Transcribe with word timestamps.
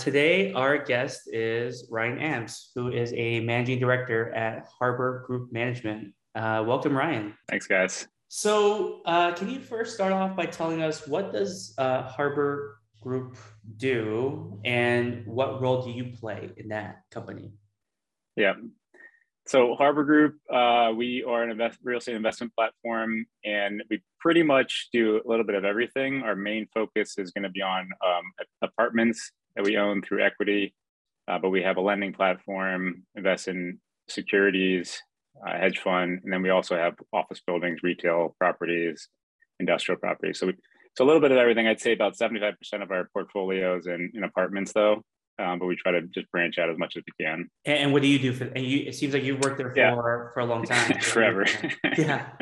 Today, 0.00 0.50
our 0.54 0.78
guest 0.78 1.28
is 1.30 1.86
Ryan 1.90 2.16
Ambs, 2.20 2.68
who 2.74 2.88
is 2.88 3.12
a 3.14 3.40
managing 3.40 3.78
director 3.78 4.32
at 4.32 4.66
Harbor 4.78 5.22
Group 5.26 5.52
Management. 5.52 6.14
Uh, 6.34 6.64
welcome, 6.66 6.96
Ryan. 6.96 7.34
Thanks, 7.50 7.66
guys. 7.66 8.08
So, 8.28 9.02
uh, 9.04 9.32
can 9.32 9.50
you 9.50 9.60
first 9.60 9.92
start 9.92 10.14
off 10.14 10.34
by 10.34 10.46
telling 10.46 10.80
us 10.80 11.06
what 11.06 11.34
does 11.34 11.74
uh, 11.76 12.04
Harbor 12.04 12.78
Group 13.02 13.36
do, 13.76 14.58
and 14.64 15.26
what 15.26 15.60
role 15.60 15.82
do 15.82 15.90
you 15.90 16.16
play 16.18 16.50
in 16.56 16.68
that 16.68 17.02
company? 17.10 17.52
Yeah. 18.36 18.54
So 19.46 19.74
Harbor 19.74 20.04
Group, 20.04 20.38
uh, 20.50 20.92
we 20.96 21.24
are 21.24 21.42
an 21.42 21.50
invest, 21.50 21.78
real 21.82 21.98
estate 21.98 22.14
investment 22.14 22.54
platform, 22.54 23.26
and 23.44 23.82
we 23.90 24.00
pretty 24.18 24.42
much 24.42 24.88
do 24.94 25.20
a 25.22 25.28
little 25.28 25.44
bit 25.44 25.56
of 25.56 25.64
everything. 25.66 26.22
Our 26.22 26.36
main 26.36 26.68
focus 26.72 27.18
is 27.18 27.32
going 27.32 27.42
to 27.42 27.50
be 27.50 27.60
on 27.60 27.88
um, 28.02 28.22
apartments 28.62 29.32
that 29.56 29.64
we 29.64 29.76
own 29.76 30.02
through 30.02 30.24
equity, 30.24 30.74
uh, 31.28 31.38
but 31.38 31.50
we 31.50 31.62
have 31.62 31.76
a 31.76 31.80
lending 31.80 32.12
platform, 32.12 33.04
invest 33.14 33.48
in 33.48 33.78
securities, 34.08 35.02
uh, 35.46 35.56
hedge 35.56 35.78
fund, 35.78 36.20
and 36.24 36.32
then 36.32 36.42
we 36.42 36.50
also 36.50 36.76
have 36.76 36.94
office 37.12 37.40
buildings, 37.46 37.80
retail 37.82 38.34
properties, 38.38 39.08
industrial 39.58 39.98
properties. 39.98 40.38
So 40.38 40.48
we, 40.48 40.54
so 40.96 41.04
a 41.04 41.06
little 41.06 41.20
bit 41.20 41.30
of 41.30 41.38
everything. 41.38 41.66
I'd 41.66 41.80
say 41.80 41.92
about 41.92 42.16
75% 42.16 42.54
of 42.82 42.90
our 42.90 43.08
portfolios 43.12 43.86
in, 43.86 44.10
in 44.14 44.24
apartments 44.24 44.72
though, 44.72 45.02
um, 45.38 45.58
but 45.58 45.66
we 45.66 45.76
try 45.76 45.92
to 45.92 46.02
just 46.02 46.30
branch 46.30 46.58
out 46.58 46.68
as 46.68 46.78
much 46.78 46.96
as 46.96 47.04
we 47.06 47.24
can. 47.24 47.48
And 47.64 47.92
what 47.92 48.02
do 48.02 48.08
you 48.08 48.18
do 48.18 48.32
for? 48.32 48.44
And 48.44 48.64
you, 48.64 48.86
it 48.86 48.94
seems 48.94 49.14
like 49.14 49.22
you've 49.22 49.40
worked 49.40 49.58
there 49.58 49.70
for 49.70 49.78
yeah. 49.78 49.94
for 49.94 50.40
a 50.40 50.44
long 50.44 50.64
time, 50.64 50.98
forever. 51.00 51.46
yeah. 51.96 52.26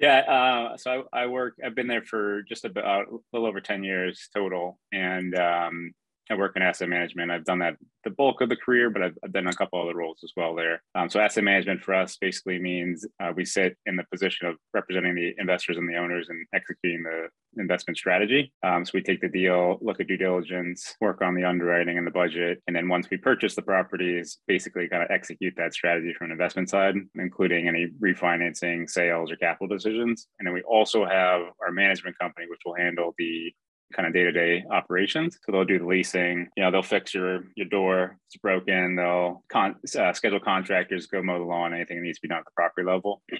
Yeah, 0.00 0.18
uh, 0.18 0.76
so 0.76 1.04
I, 1.12 1.22
I, 1.22 1.26
work. 1.26 1.54
I've 1.64 1.76
been 1.76 1.86
there 1.86 2.02
for 2.02 2.42
just 2.42 2.64
about 2.64 3.06
a 3.06 3.16
little 3.32 3.46
over 3.46 3.60
ten 3.60 3.84
years 3.84 4.28
total, 4.34 4.76
and 4.92 5.34
um, 5.38 5.92
I 6.30 6.34
work 6.34 6.56
in 6.56 6.62
asset 6.62 6.88
management. 6.88 7.30
I've 7.30 7.44
done 7.44 7.58
that 7.58 7.76
the 8.04 8.10
bulk 8.10 8.40
of 8.40 8.48
the 8.48 8.56
career, 8.56 8.90
but 8.90 9.02
I've, 9.02 9.16
I've 9.24 9.32
done 9.32 9.46
a 9.46 9.52
couple 9.52 9.80
other 9.80 9.96
roles 9.96 10.20
as 10.22 10.32
well 10.36 10.54
there. 10.54 10.82
Um, 10.94 11.08
so 11.08 11.20
asset 11.20 11.44
management 11.44 11.82
for 11.82 11.94
us 11.94 12.16
basically 12.18 12.58
means 12.58 13.06
uh, 13.20 13.32
we 13.34 13.44
sit 13.44 13.76
in 13.86 13.96
the 13.96 14.04
position 14.10 14.46
of 14.46 14.56
representing 14.72 15.14
the 15.14 15.34
investors 15.38 15.76
and 15.76 15.88
the 15.88 15.96
owners 15.96 16.28
and 16.28 16.46
executing 16.54 17.02
the 17.02 17.28
investment 17.60 17.96
strategy. 17.96 18.52
Um, 18.62 18.84
so 18.84 18.92
we 18.94 19.02
take 19.02 19.20
the 19.20 19.28
deal, 19.28 19.78
look 19.80 20.00
at 20.00 20.06
due 20.06 20.16
diligence, 20.16 20.94
work 21.00 21.22
on 21.22 21.34
the 21.34 21.44
underwriting 21.44 21.98
and 21.98 22.06
the 22.06 22.10
budget, 22.10 22.62
and 22.66 22.76
then 22.76 22.88
once 22.88 23.08
we 23.10 23.16
purchase 23.16 23.54
the 23.54 23.62
properties, 23.62 24.38
basically 24.46 24.88
kind 24.88 25.02
of 25.02 25.10
execute 25.10 25.54
that 25.56 25.72
strategy 25.72 26.12
from 26.14 26.26
an 26.26 26.32
investment 26.32 26.68
side, 26.68 26.94
including 27.16 27.68
any 27.68 27.88
refinancing, 28.02 28.88
sales, 28.88 29.30
or 29.30 29.36
capital 29.36 29.68
decisions. 29.68 30.26
And 30.38 30.46
then 30.46 30.54
we 30.54 30.62
also 30.62 31.04
have 31.04 31.42
our 31.62 31.72
management 31.72 32.18
company, 32.18 32.46
which 32.48 32.60
will 32.64 32.74
handle 32.74 33.14
the 33.18 33.52
kind 33.92 34.06
of 34.06 34.14
day-to-day 34.14 34.64
operations. 34.70 35.38
So 35.44 35.52
they'll 35.52 35.64
do 35.64 35.78
the 35.78 35.86
leasing, 35.86 36.48
you 36.56 36.62
know, 36.62 36.70
they'll 36.70 36.82
fix 36.82 37.14
your 37.14 37.44
your 37.56 37.66
door, 37.66 38.18
it's 38.26 38.36
broken, 38.36 38.96
they'll 38.96 39.42
con- 39.48 39.76
uh, 39.98 40.12
schedule 40.12 40.40
contractors, 40.40 41.06
go 41.06 41.22
mow 41.22 41.38
the 41.38 41.44
lawn, 41.44 41.74
anything 41.74 41.98
that 41.98 42.02
needs 42.02 42.18
to 42.18 42.22
be 42.22 42.28
done 42.28 42.38
at 42.38 42.44
the 42.44 42.50
property 42.54 42.86
level. 42.86 43.22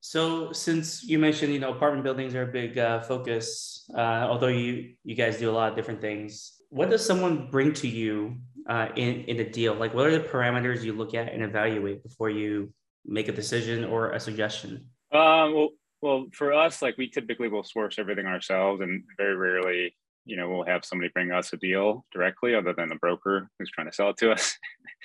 So 0.00 0.52
since 0.52 1.02
you 1.04 1.18
mentioned, 1.18 1.52
you 1.52 1.58
know, 1.58 1.72
apartment 1.72 2.04
buildings 2.04 2.34
are 2.34 2.42
a 2.42 2.46
big 2.46 2.78
uh, 2.78 3.00
focus, 3.00 3.84
uh, 3.94 4.26
although 4.30 4.46
you 4.46 4.94
you 5.04 5.14
guys 5.14 5.38
do 5.38 5.50
a 5.50 5.52
lot 5.52 5.70
of 5.70 5.76
different 5.76 6.00
things. 6.00 6.54
What 6.70 6.90
does 6.90 7.04
someone 7.04 7.50
bring 7.50 7.72
to 7.74 7.88
you 7.88 8.36
uh, 8.68 8.88
in 8.94 9.24
in 9.24 9.40
a 9.40 9.50
deal? 9.50 9.74
Like, 9.74 9.94
what 9.94 10.06
are 10.06 10.16
the 10.16 10.24
parameters 10.24 10.82
you 10.82 10.92
look 10.92 11.14
at 11.14 11.32
and 11.32 11.42
evaluate 11.42 12.02
before 12.02 12.30
you 12.30 12.72
make 13.04 13.28
a 13.28 13.32
decision 13.32 13.84
or 13.84 14.12
a 14.12 14.20
suggestion? 14.20 14.86
Um, 15.12 15.54
well, 15.54 15.68
well, 16.00 16.26
for 16.32 16.52
us, 16.52 16.82
like 16.82 16.96
we 16.96 17.08
typically 17.08 17.48
will 17.48 17.64
source 17.64 17.98
everything 17.98 18.26
ourselves, 18.26 18.80
and 18.80 19.02
very 19.16 19.36
rarely, 19.36 19.96
you 20.24 20.36
know, 20.36 20.48
we'll 20.48 20.64
have 20.64 20.84
somebody 20.84 21.10
bring 21.12 21.32
us 21.32 21.52
a 21.52 21.56
deal 21.56 22.04
directly, 22.12 22.54
other 22.54 22.72
than 22.72 22.88
the 22.88 22.94
broker 22.96 23.50
who's 23.58 23.70
trying 23.70 23.88
to 23.88 23.92
sell 23.92 24.10
it 24.10 24.16
to 24.18 24.32
us. 24.32 24.56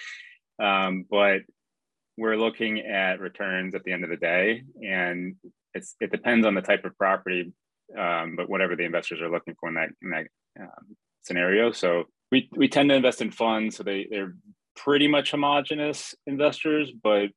um, 0.62 1.06
but 1.10 1.42
we're 2.18 2.38
looking 2.38 2.82
at 2.82 3.20
returns 3.20 3.74
at 3.74 3.84
the 3.84 3.92
end 3.92 4.04
of 4.04 4.10
the 4.10 4.18
day, 4.18 4.64
and 4.86 5.36
it's 5.74 5.96
it 6.00 6.12
depends 6.12 6.46
on 6.46 6.54
the 6.54 6.62
type 6.62 6.86
of 6.86 6.98
property, 6.98 7.52
um, 7.98 8.36
but 8.36 8.50
whatever 8.50 8.76
the 8.76 8.84
investors 8.84 9.22
are 9.22 9.32
looking 9.32 9.56
for 9.60 9.70
in 9.70 9.76
that 9.76 9.90
in 10.02 10.10
that 10.12 10.28
um, 10.60 10.96
scenario. 11.24 11.72
So 11.72 12.04
we 12.32 12.50
we 12.56 12.68
tend 12.68 12.90
to 12.90 12.96
invest 12.96 13.22
in 13.22 13.32
funds, 13.32 13.78
so 13.78 13.84
they 13.84 14.08
they're 14.10 14.36
pretty 14.76 15.08
much 15.08 15.32
homogenous 15.32 16.14
investors, 16.28 16.92
but 17.04 17.30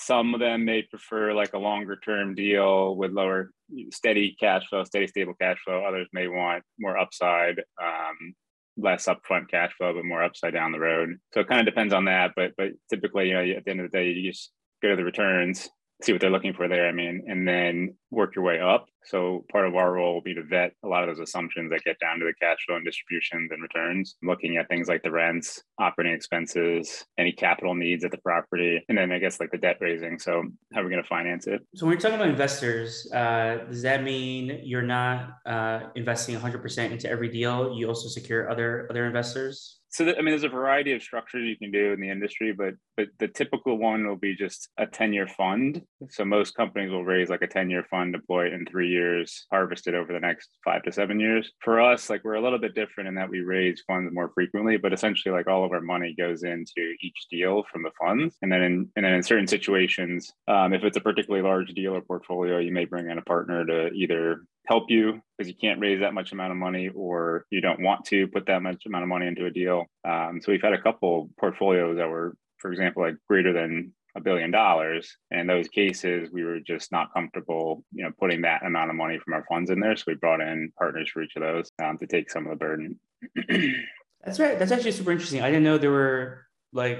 some 0.00 0.34
of 0.34 0.40
them 0.40 0.64
may 0.64 0.82
prefer 0.82 1.34
like 1.34 1.52
a 1.52 1.58
longer 1.58 1.96
term 1.96 2.34
deal 2.34 2.96
with 2.96 3.12
lower 3.12 3.50
steady 3.92 4.34
cash 4.40 4.66
flow, 4.68 4.84
steady 4.84 5.06
stable 5.06 5.34
cash 5.40 5.58
flow. 5.64 5.84
Others 5.84 6.08
may 6.12 6.26
want 6.26 6.62
more 6.78 6.96
upside, 6.96 7.58
um, 7.82 8.34
less 8.76 9.06
upfront 9.06 9.50
cash 9.50 9.72
flow, 9.76 9.92
but 9.92 10.04
more 10.04 10.22
upside 10.22 10.54
down 10.54 10.72
the 10.72 10.80
road. 10.80 11.16
So 11.34 11.40
it 11.40 11.48
kind 11.48 11.60
of 11.60 11.66
depends 11.66 11.92
on 11.92 12.06
that. 12.06 12.32
But 12.34 12.52
but 12.56 12.70
typically, 12.88 13.28
you 13.28 13.34
know, 13.34 13.42
at 13.56 13.64
the 13.64 13.70
end 13.70 13.80
of 13.80 13.90
the 13.90 13.98
day, 13.98 14.10
you 14.10 14.30
just 14.30 14.50
go 14.82 14.88
to 14.88 14.96
the 14.96 15.04
returns 15.04 15.68
see 16.02 16.12
what 16.12 16.20
they're 16.20 16.30
looking 16.30 16.54
for 16.54 16.68
there. 16.68 16.88
I 16.88 16.92
mean, 16.92 17.24
and 17.26 17.46
then 17.46 17.94
work 18.10 18.34
your 18.34 18.44
way 18.44 18.60
up. 18.60 18.86
So 19.04 19.44
part 19.50 19.66
of 19.66 19.74
our 19.74 19.92
role 19.92 20.14
will 20.14 20.20
be 20.22 20.34
to 20.34 20.42
vet 20.42 20.72
a 20.84 20.88
lot 20.88 21.02
of 21.02 21.08
those 21.08 21.26
assumptions 21.26 21.70
that 21.70 21.84
get 21.84 21.98
down 22.00 22.18
to 22.18 22.26
the 22.26 22.34
cash 22.40 22.58
flow 22.66 22.76
and 22.76 22.84
distributions 22.84 23.50
and 23.50 23.62
returns, 23.62 24.16
looking 24.22 24.56
at 24.56 24.68
things 24.68 24.88
like 24.88 25.02
the 25.02 25.10
rents, 25.10 25.62
operating 25.78 26.14
expenses, 26.14 27.04
any 27.18 27.32
capital 27.32 27.74
needs 27.74 28.04
at 28.04 28.10
the 28.10 28.18
property, 28.18 28.82
and 28.88 28.98
then 28.98 29.10
I 29.10 29.18
guess 29.18 29.40
like 29.40 29.50
the 29.50 29.58
debt 29.58 29.78
raising. 29.80 30.18
So 30.18 30.42
how 30.74 30.80
are 30.80 30.84
we 30.84 30.90
going 30.90 31.02
to 31.02 31.08
finance 31.08 31.46
it? 31.46 31.62
So 31.74 31.86
when 31.86 31.94
you're 31.94 32.00
talking 32.00 32.16
about 32.16 32.28
investors, 32.28 33.10
uh, 33.12 33.64
does 33.68 33.82
that 33.82 34.02
mean 34.02 34.60
you're 34.64 34.82
not 34.82 35.30
uh, 35.46 35.80
investing 35.94 36.36
100% 36.36 36.90
into 36.90 37.08
every 37.08 37.28
deal? 37.28 37.74
You 37.76 37.88
also 37.88 38.08
secure 38.08 38.50
other 38.50 38.86
other 38.90 39.06
investors? 39.06 39.79
So 39.90 40.08
I 40.08 40.16
mean, 40.16 40.26
there's 40.26 40.44
a 40.44 40.48
variety 40.48 40.92
of 40.92 41.02
structures 41.02 41.48
you 41.48 41.56
can 41.56 41.72
do 41.72 41.92
in 41.92 42.00
the 42.00 42.10
industry, 42.10 42.52
but 42.52 42.74
but 42.96 43.08
the 43.18 43.26
typical 43.26 43.76
one 43.76 44.06
will 44.06 44.16
be 44.16 44.36
just 44.36 44.68
a 44.78 44.86
10 44.86 45.12
year 45.12 45.26
fund. 45.26 45.82
So 46.10 46.24
most 46.24 46.54
companies 46.54 46.92
will 46.92 47.04
raise 47.04 47.28
like 47.28 47.42
a 47.42 47.48
10 47.48 47.70
year 47.70 47.84
fund, 47.90 48.12
deploy 48.12 48.46
it 48.46 48.52
in 48.52 48.66
three 48.66 48.88
years, 48.88 49.46
harvest 49.50 49.88
it 49.88 49.94
over 49.94 50.12
the 50.12 50.20
next 50.20 50.50
five 50.64 50.84
to 50.84 50.92
seven 50.92 51.18
years. 51.18 51.50
For 51.60 51.80
us, 51.80 52.08
like 52.08 52.22
we're 52.22 52.34
a 52.34 52.42
little 52.42 52.58
bit 52.58 52.76
different 52.76 53.08
in 53.08 53.16
that 53.16 53.30
we 53.30 53.40
raise 53.40 53.82
funds 53.84 54.14
more 54.14 54.30
frequently, 54.32 54.76
but 54.76 54.92
essentially 54.92 55.34
like 55.34 55.48
all 55.48 55.64
of 55.64 55.72
our 55.72 55.80
money 55.80 56.14
goes 56.16 56.44
into 56.44 56.94
each 57.02 57.26
deal 57.28 57.64
from 57.72 57.82
the 57.82 57.90
funds, 58.00 58.36
and 58.42 58.52
then 58.52 58.62
in 58.62 58.88
and 58.94 59.04
then 59.04 59.14
in 59.14 59.22
certain 59.24 59.48
situations, 59.48 60.32
um, 60.46 60.72
if 60.72 60.84
it's 60.84 60.96
a 60.96 61.00
particularly 61.00 61.46
large 61.46 61.70
deal 61.72 61.96
or 61.96 62.00
portfolio, 62.00 62.58
you 62.58 62.72
may 62.72 62.84
bring 62.84 63.10
in 63.10 63.18
a 63.18 63.22
partner 63.22 63.66
to 63.66 63.88
either 63.88 64.42
help 64.70 64.84
you 64.88 65.20
because 65.36 65.50
you 65.50 65.56
can't 65.60 65.80
raise 65.80 66.00
that 66.00 66.14
much 66.14 66.30
amount 66.30 66.52
of 66.52 66.56
money 66.56 66.88
or 66.94 67.44
you 67.50 67.60
don't 67.60 67.82
want 67.82 68.04
to 68.04 68.28
put 68.28 68.46
that 68.46 68.62
much 68.62 68.86
amount 68.86 69.02
of 69.02 69.08
money 69.08 69.26
into 69.26 69.46
a 69.46 69.50
deal. 69.50 69.84
Um, 70.08 70.40
so 70.40 70.52
we've 70.52 70.62
had 70.62 70.72
a 70.72 70.80
couple 70.80 71.28
portfolios 71.40 71.96
that 71.96 72.08
were, 72.08 72.36
for 72.58 72.70
example, 72.70 73.02
like 73.02 73.16
greater 73.28 73.52
than 73.52 73.92
a 74.16 74.20
billion 74.20 74.52
dollars. 74.52 75.16
And 75.32 75.50
those 75.50 75.66
cases, 75.68 76.30
we 76.32 76.44
were 76.44 76.60
just 76.60 76.92
not 76.92 77.12
comfortable, 77.12 77.84
you 77.92 78.04
know, 78.04 78.12
putting 78.20 78.42
that 78.42 78.64
amount 78.64 78.90
of 78.90 78.96
money 78.96 79.18
from 79.18 79.34
our 79.34 79.44
funds 79.48 79.70
in 79.70 79.80
there. 79.80 79.96
So 79.96 80.04
we 80.06 80.14
brought 80.14 80.40
in 80.40 80.72
partners 80.78 81.10
for 81.12 81.22
each 81.22 81.34
of 81.34 81.42
those 81.42 81.68
um, 81.82 81.98
to 81.98 82.06
take 82.06 82.30
some 82.30 82.46
of 82.46 82.50
the 82.50 82.56
burden. 82.56 83.00
That's 84.24 84.38
right. 84.38 84.56
That's 84.56 84.70
actually 84.70 84.92
super 84.92 85.10
interesting. 85.10 85.42
I 85.42 85.48
didn't 85.48 85.64
know 85.64 85.78
there 85.78 85.90
were 85.90 86.46
like 86.72 86.98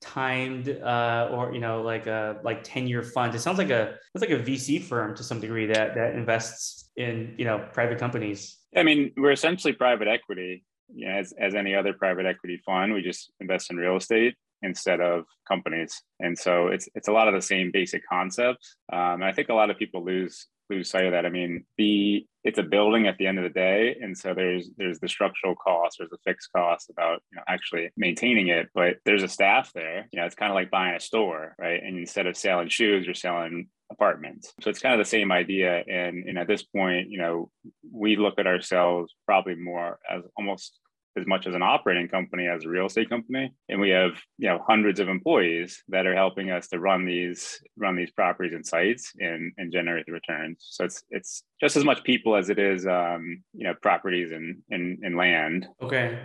timed 0.00 0.68
uh, 0.68 1.28
or 1.32 1.52
you 1.52 1.60
know 1.60 1.82
like 1.82 2.06
a 2.06 2.38
like 2.44 2.62
10 2.62 2.86
year 2.86 3.02
funds 3.02 3.34
it 3.34 3.40
sounds 3.40 3.58
like 3.58 3.70
a 3.70 3.94
it's 4.14 4.22
like 4.22 4.30
a 4.30 4.38
vc 4.38 4.82
firm 4.84 5.14
to 5.14 5.24
some 5.24 5.40
degree 5.40 5.66
that 5.66 5.94
that 5.94 6.14
invests 6.14 6.90
in 6.96 7.34
you 7.38 7.44
know 7.44 7.66
private 7.72 7.98
companies. 7.98 8.58
I 8.76 8.82
mean 8.82 9.12
we're 9.16 9.32
essentially 9.32 9.72
private 9.72 10.08
equity 10.08 10.64
you 10.94 11.06
know, 11.06 11.14
as, 11.14 11.32
as 11.38 11.54
any 11.54 11.74
other 11.74 11.92
private 11.92 12.26
equity 12.26 12.60
fund. 12.64 12.92
We 12.92 13.02
just 13.02 13.32
invest 13.40 13.70
in 13.70 13.76
real 13.76 13.96
estate 13.96 14.34
instead 14.62 15.00
of 15.00 15.24
companies. 15.46 16.02
And 16.20 16.36
so 16.36 16.68
it's 16.68 16.88
it's 16.94 17.08
a 17.08 17.12
lot 17.12 17.28
of 17.28 17.34
the 17.34 17.42
same 17.42 17.70
basic 17.72 18.02
concepts. 18.08 18.76
Um, 18.92 19.14
and 19.20 19.24
i 19.24 19.32
think 19.32 19.48
a 19.48 19.54
lot 19.54 19.70
of 19.70 19.78
people 19.78 20.04
lose 20.04 20.46
lose 20.70 20.90
sight 20.90 21.04
of 21.04 21.12
that. 21.12 21.26
I 21.26 21.30
mean, 21.30 21.64
the 21.76 22.26
it's 22.44 22.58
a 22.58 22.62
building 22.62 23.06
at 23.06 23.18
the 23.18 23.26
end 23.26 23.38
of 23.38 23.44
the 23.44 23.50
day, 23.50 23.96
and 24.00 24.16
so 24.16 24.34
there's 24.34 24.70
there's 24.76 24.98
the 25.00 25.08
structural 25.08 25.54
cost, 25.54 25.96
there's 25.98 26.10
the 26.10 26.18
fixed 26.24 26.50
cost 26.54 26.90
about 26.90 27.22
you 27.30 27.36
know 27.36 27.42
actually 27.48 27.90
maintaining 27.96 28.48
it, 28.48 28.68
but 28.74 28.96
there's 29.04 29.22
a 29.22 29.28
staff 29.28 29.72
there. 29.74 30.08
You 30.12 30.20
know, 30.20 30.26
it's 30.26 30.34
kind 30.34 30.50
of 30.50 30.54
like 30.54 30.70
buying 30.70 30.96
a 30.96 31.00
store, 31.00 31.54
right? 31.58 31.82
And 31.82 31.98
instead 31.98 32.26
of 32.26 32.36
selling 32.36 32.68
shoes, 32.68 33.04
you're 33.04 33.14
selling 33.14 33.68
apartments. 33.90 34.52
So 34.60 34.70
it's 34.70 34.80
kind 34.80 34.94
of 34.94 35.04
the 35.04 35.10
same 35.10 35.32
idea. 35.32 35.82
And, 35.88 36.24
and 36.24 36.38
at 36.38 36.46
this 36.46 36.62
point, 36.62 37.10
you 37.10 37.18
know, 37.18 37.50
we 37.90 38.16
look 38.16 38.38
at 38.38 38.46
ourselves 38.46 39.14
probably 39.26 39.54
more 39.54 39.98
as 40.10 40.22
almost 40.36 40.78
as 41.18 41.26
much 41.26 41.46
as 41.46 41.54
an 41.54 41.62
operating 41.62 42.08
company 42.08 42.46
as 42.46 42.64
a 42.64 42.68
real 42.68 42.86
estate 42.86 43.10
company. 43.10 43.52
And 43.68 43.80
we 43.80 43.90
have 43.90 44.12
you 44.38 44.48
know 44.48 44.60
hundreds 44.66 45.00
of 45.00 45.08
employees 45.08 45.82
that 45.88 46.06
are 46.06 46.14
helping 46.14 46.50
us 46.50 46.68
to 46.68 46.78
run 46.78 47.04
these 47.04 47.60
run 47.76 47.96
these 47.96 48.10
properties 48.10 48.54
and 48.54 48.66
sites 48.66 49.12
and 49.18 49.52
and 49.58 49.72
generate 49.72 50.06
the 50.06 50.12
returns. 50.12 50.66
So 50.70 50.84
it's 50.84 51.02
it's 51.10 51.42
just 51.60 51.76
as 51.76 51.84
much 51.84 52.04
people 52.04 52.36
as 52.36 52.50
it 52.50 52.58
is 52.58 52.86
um 52.86 53.42
you 53.52 53.64
know 53.64 53.74
properties 53.82 54.32
and 54.32 54.58
and, 54.70 54.98
and 55.02 55.16
land. 55.16 55.68
Okay. 55.82 56.18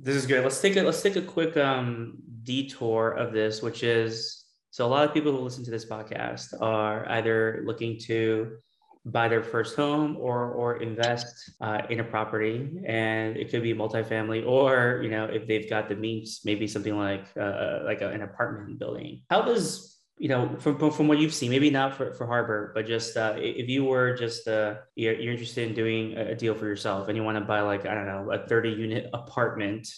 This 0.00 0.14
is 0.14 0.26
good 0.26 0.44
let's 0.44 0.60
take 0.60 0.76
a 0.76 0.82
let's 0.82 1.02
take 1.02 1.16
a 1.16 1.22
quick 1.22 1.56
um 1.56 2.18
detour 2.44 3.10
of 3.10 3.32
this 3.32 3.62
which 3.62 3.82
is 3.82 4.44
so 4.70 4.86
a 4.86 4.88
lot 4.88 5.04
of 5.04 5.12
people 5.12 5.32
who 5.32 5.38
listen 5.38 5.64
to 5.64 5.72
this 5.72 5.84
podcast 5.84 6.54
are 6.60 7.08
either 7.10 7.62
looking 7.66 7.98
to 8.00 8.56
buy 9.12 9.28
their 9.28 9.42
first 9.42 9.76
home 9.76 10.16
or 10.18 10.52
or 10.52 10.76
invest 10.82 11.50
uh, 11.60 11.82
in 11.90 12.00
a 12.00 12.04
property, 12.04 12.68
and 12.86 13.36
it 13.36 13.50
could 13.50 13.62
be 13.62 13.74
multifamily, 13.74 14.46
or 14.46 15.00
you 15.02 15.10
know, 15.10 15.24
if 15.24 15.46
they've 15.46 15.68
got 15.68 15.88
the 15.88 15.96
means, 15.96 16.40
maybe 16.44 16.66
something 16.66 16.96
like 16.96 17.26
uh, 17.40 17.80
like 17.84 18.00
a, 18.00 18.10
an 18.10 18.22
apartment 18.22 18.78
building. 18.78 19.22
How 19.30 19.42
does 19.42 19.98
you 20.18 20.28
know, 20.28 20.56
from, 20.58 20.90
from 20.90 21.06
what 21.06 21.18
you've 21.18 21.32
seen, 21.32 21.50
maybe 21.50 21.70
not 21.70 21.96
for, 21.96 22.12
for 22.12 22.26
Harbor, 22.26 22.72
but 22.74 22.86
just 22.86 23.16
uh, 23.16 23.34
if 23.36 23.68
you 23.68 23.84
were 23.84 24.14
just 24.14 24.48
uh, 24.48 24.74
you're, 24.96 25.14
you're 25.14 25.32
interested 25.32 25.68
in 25.68 25.74
doing 25.74 26.16
a 26.16 26.34
deal 26.34 26.54
for 26.54 26.66
yourself 26.66 27.08
and 27.08 27.16
you 27.16 27.22
want 27.22 27.38
to 27.38 27.44
buy 27.44 27.60
like 27.60 27.86
I 27.86 27.94
don't 27.94 28.06
know 28.06 28.32
a 28.32 28.46
30 28.46 28.70
unit 28.70 29.10
apartment, 29.14 29.88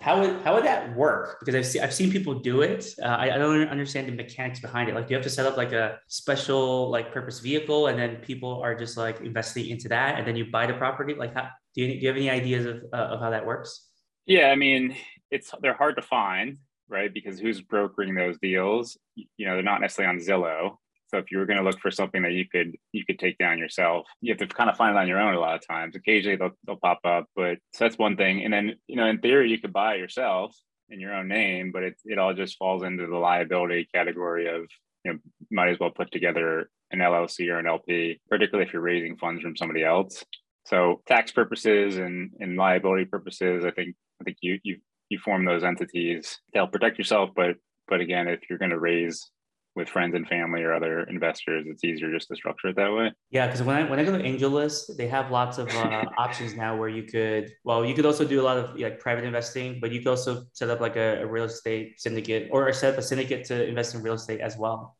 how 0.00 0.20
would 0.20 0.40
how 0.42 0.54
would 0.54 0.64
that 0.64 0.94
work? 0.94 1.38
Because 1.40 1.54
I've 1.54 1.66
seen 1.66 1.82
I've 1.82 1.94
seen 1.94 2.10
people 2.10 2.34
do 2.34 2.62
it. 2.62 2.94
Uh, 3.02 3.06
I, 3.06 3.34
I 3.34 3.38
don't 3.38 3.68
understand 3.68 4.08
the 4.08 4.12
mechanics 4.12 4.60
behind 4.60 4.88
it. 4.88 4.94
Like, 4.94 5.08
do 5.08 5.12
you 5.12 5.16
have 5.16 5.24
to 5.24 5.30
set 5.30 5.46
up 5.46 5.56
like 5.56 5.72
a 5.72 5.98
special 6.06 6.90
like 6.90 7.12
purpose 7.12 7.40
vehicle, 7.40 7.88
and 7.88 7.98
then 7.98 8.16
people 8.16 8.60
are 8.62 8.74
just 8.74 8.96
like 8.96 9.20
investing 9.20 9.66
into 9.66 9.88
that, 9.88 10.18
and 10.18 10.26
then 10.26 10.36
you 10.36 10.50
buy 10.50 10.66
the 10.66 10.74
property? 10.74 11.14
Like, 11.14 11.34
how, 11.34 11.48
do 11.74 11.82
you 11.82 11.94
do 11.94 12.00
you 12.00 12.08
have 12.08 12.16
any 12.16 12.30
ideas 12.30 12.66
of 12.66 12.84
uh, 12.92 13.14
of 13.14 13.20
how 13.20 13.30
that 13.30 13.44
works? 13.44 13.88
Yeah, 14.26 14.48
I 14.48 14.56
mean, 14.56 14.94
it's 15.30 15.52
they're 15.60 15.74
hard 15.74 15.96
to 15.96 16.02
find 16.02 16.58
right? 16.88 17.12
Because 17.12 17.38
who's 17.38 17.60
brokering 17.60 18.14
those 18.14 18.38
deals? 18.38 18.96
You 19.14 19.46
know, 19.46 19.54
they're 19.54 19.62
not 19.62 19.80
necessarily 19.80 20.16
on 20.16 20.24
Zillow. 20.24 20.76
So 21.08 21.18
if 21.18 21.30
you 21.30 21.38
were 21.38 21.46
going 21.46 21.58
to 21.58 21.64
look 21.64 21.80
for 21.80 21.90
something 21.90 22.22
that 22.22 22.32
you 22.32 22.46
could 22.48 22.76
you 22.92 23.04
could 23.04 23.18
take 23.18 23.38
down 23.38 23.58
yourself, 23.58 24.06
you 24.20 24.32
have 24.32 24.38
to 24.38 24.54
kind 24.54 24.70
of 24.70 24.76
find 24.76 24.96
it 24.96 25.00
on 25.00 25.08
your 25.08 25.20
own 25.20 25.34
a 25.34 25.40
lot 25.40 25.54
of 25.54 25.66
times. 25.66 25.96
Occasionally 25.96 26.36
they'll 26.36 26.56
they'll 26.66 26.76
pop 26.76 27.00
up, 27.04 27.26
but 27.34 27.58
so 27.72 27.84
that's 27.84 27.98
one 27.98 28.16
thing. 28.16 28.44
And 28.44 28.52
then 28.52 28.76
you 28.86 28.96
know, 28.96 29.06
in 29.06 29.18
theory, 29.18 29.50
you 29.50 29.58
could 29.58 29.72
buy 29.72 29.94
it 29.94 30.00
yourself 30.00 30.56
in 30.90 31.00
your 31.00 31.14
own 31.14 31.28
name, 31.28 31.72
but 31.72 31.82
it 31.82 31.94
it 32.04 32.18
all 32.18 32.34
just 32.34 32.58
falls 32.58 32.82
into 32.82 33.06
the 33.06 33.16
liability 33.16 33.88
category 33.94 34.48
of 34.48 34.66
you 35.04 35.12
know 35.12 35.18
might 35.50 35.70
as 35.70 35.78
well 35.78 35.90
put 35.90 36.10
together 36.12 36.70
an 36.90 37.00
LLC 37.00 37.48
or 37.50 37.58
an 37.58 37.66
LP, 37.66 38.20
particularly 38.28 38.66
if 38.66 38.72
you're 38.72 38.82
raising 38.82 39.16
funds 39.16 39.42
from 39.42 39.56
somebody 39.56 39.84
else. 39.84 40.24
So 40.66 41.02
tax 41.06 41.32
purposes 41.32 41.96
and, 41.96 42.30
and 42.40 42.56
liability 42.56 43.06
purposes, 43.06 43.64
I 43.64 43.70
think 43.70 43.94
I 44.20 44.24
think 44.24 44.38
you 44.42 44.58
you 44.62 44.76
you 45.08 45.18
form 45.18 45.44
those 45.44 45.64
entities 45.64 46.38
to 46.52 46.60
help 46.60 46.72
protect 46.72 46.98
yourself. 46.98 47.30
But 47.34 47.56
but 47.86 48.00
again, 48.00 48.28
if 48.28 48.40
you're 48.48 48.58
going 48.58 48.70
to 48.70 48.78
raise 48.78 49.30
with 49.78 49.88
friends 49.88 50.14
and 50.14 50.26
family 50.28 50.62
or 50.62 50.74
other 50.74 51.04
investors, 51.04 51.64
it's 51.66 51.84
easier 51.84 52.12
just 52.12 52.28
to 52.28 52.36
structure 52.36 52.68
it 52.68 52.76
that 52.76 52.92
way. 52.92 53.12
Yeah, 53.30 53.46
because 53.46 53.62
when 53.62 53.76
I 53.76 53.88
when 53.88 53.98
I 53.98 54.04
go 54.04 54.18
to 54.18 54.22
AngelList, 54.22 54.96
they 54.96 55.08
have 55.08 55.30
lots 55.30 55.56
of 55.56 55.68
uh, 55.74 56.04
options 56.18 56.54
now 56.54 56.76
where 56.76 56.88
you 56.88 57.04
could 57.04 57.52
well, 57.64 57.84
you 57.84 57.94
could 57.94 58.04
also 58.04 58.24
do 58.24 58.40
a 58.40 58.44
lot 58.44 58.58
of 58.58 58.78
like 58.78 59.00
private 59.00 59.24
investing, 59.24 59.78
but 59.80 59.92
you 59.92 60.00
could 60.00 60.08
also 60.08 60.44
set 60.52 60.68
up 60.68 60.80
like 60.80 60.96
a, 60.96 61.22
a 61.22 61.26
real 61.26 61.44
estate 61.44 62.00
syndicate 62.00 62.48
or 62.52 62.70
set 62.72 62.92
up 62.92 62.98
a 62.98 63.02
syndicate 63.02 63.46
to 63.46 63.66
invest 63.66 63.94
in 63.94 64.02
real 64.02 64.14
estate 64.14 64.40
as 64.40 64.58
well. 64.58 64.96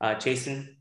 Uh, 0.00 0.14
Jason? 0.14 0.76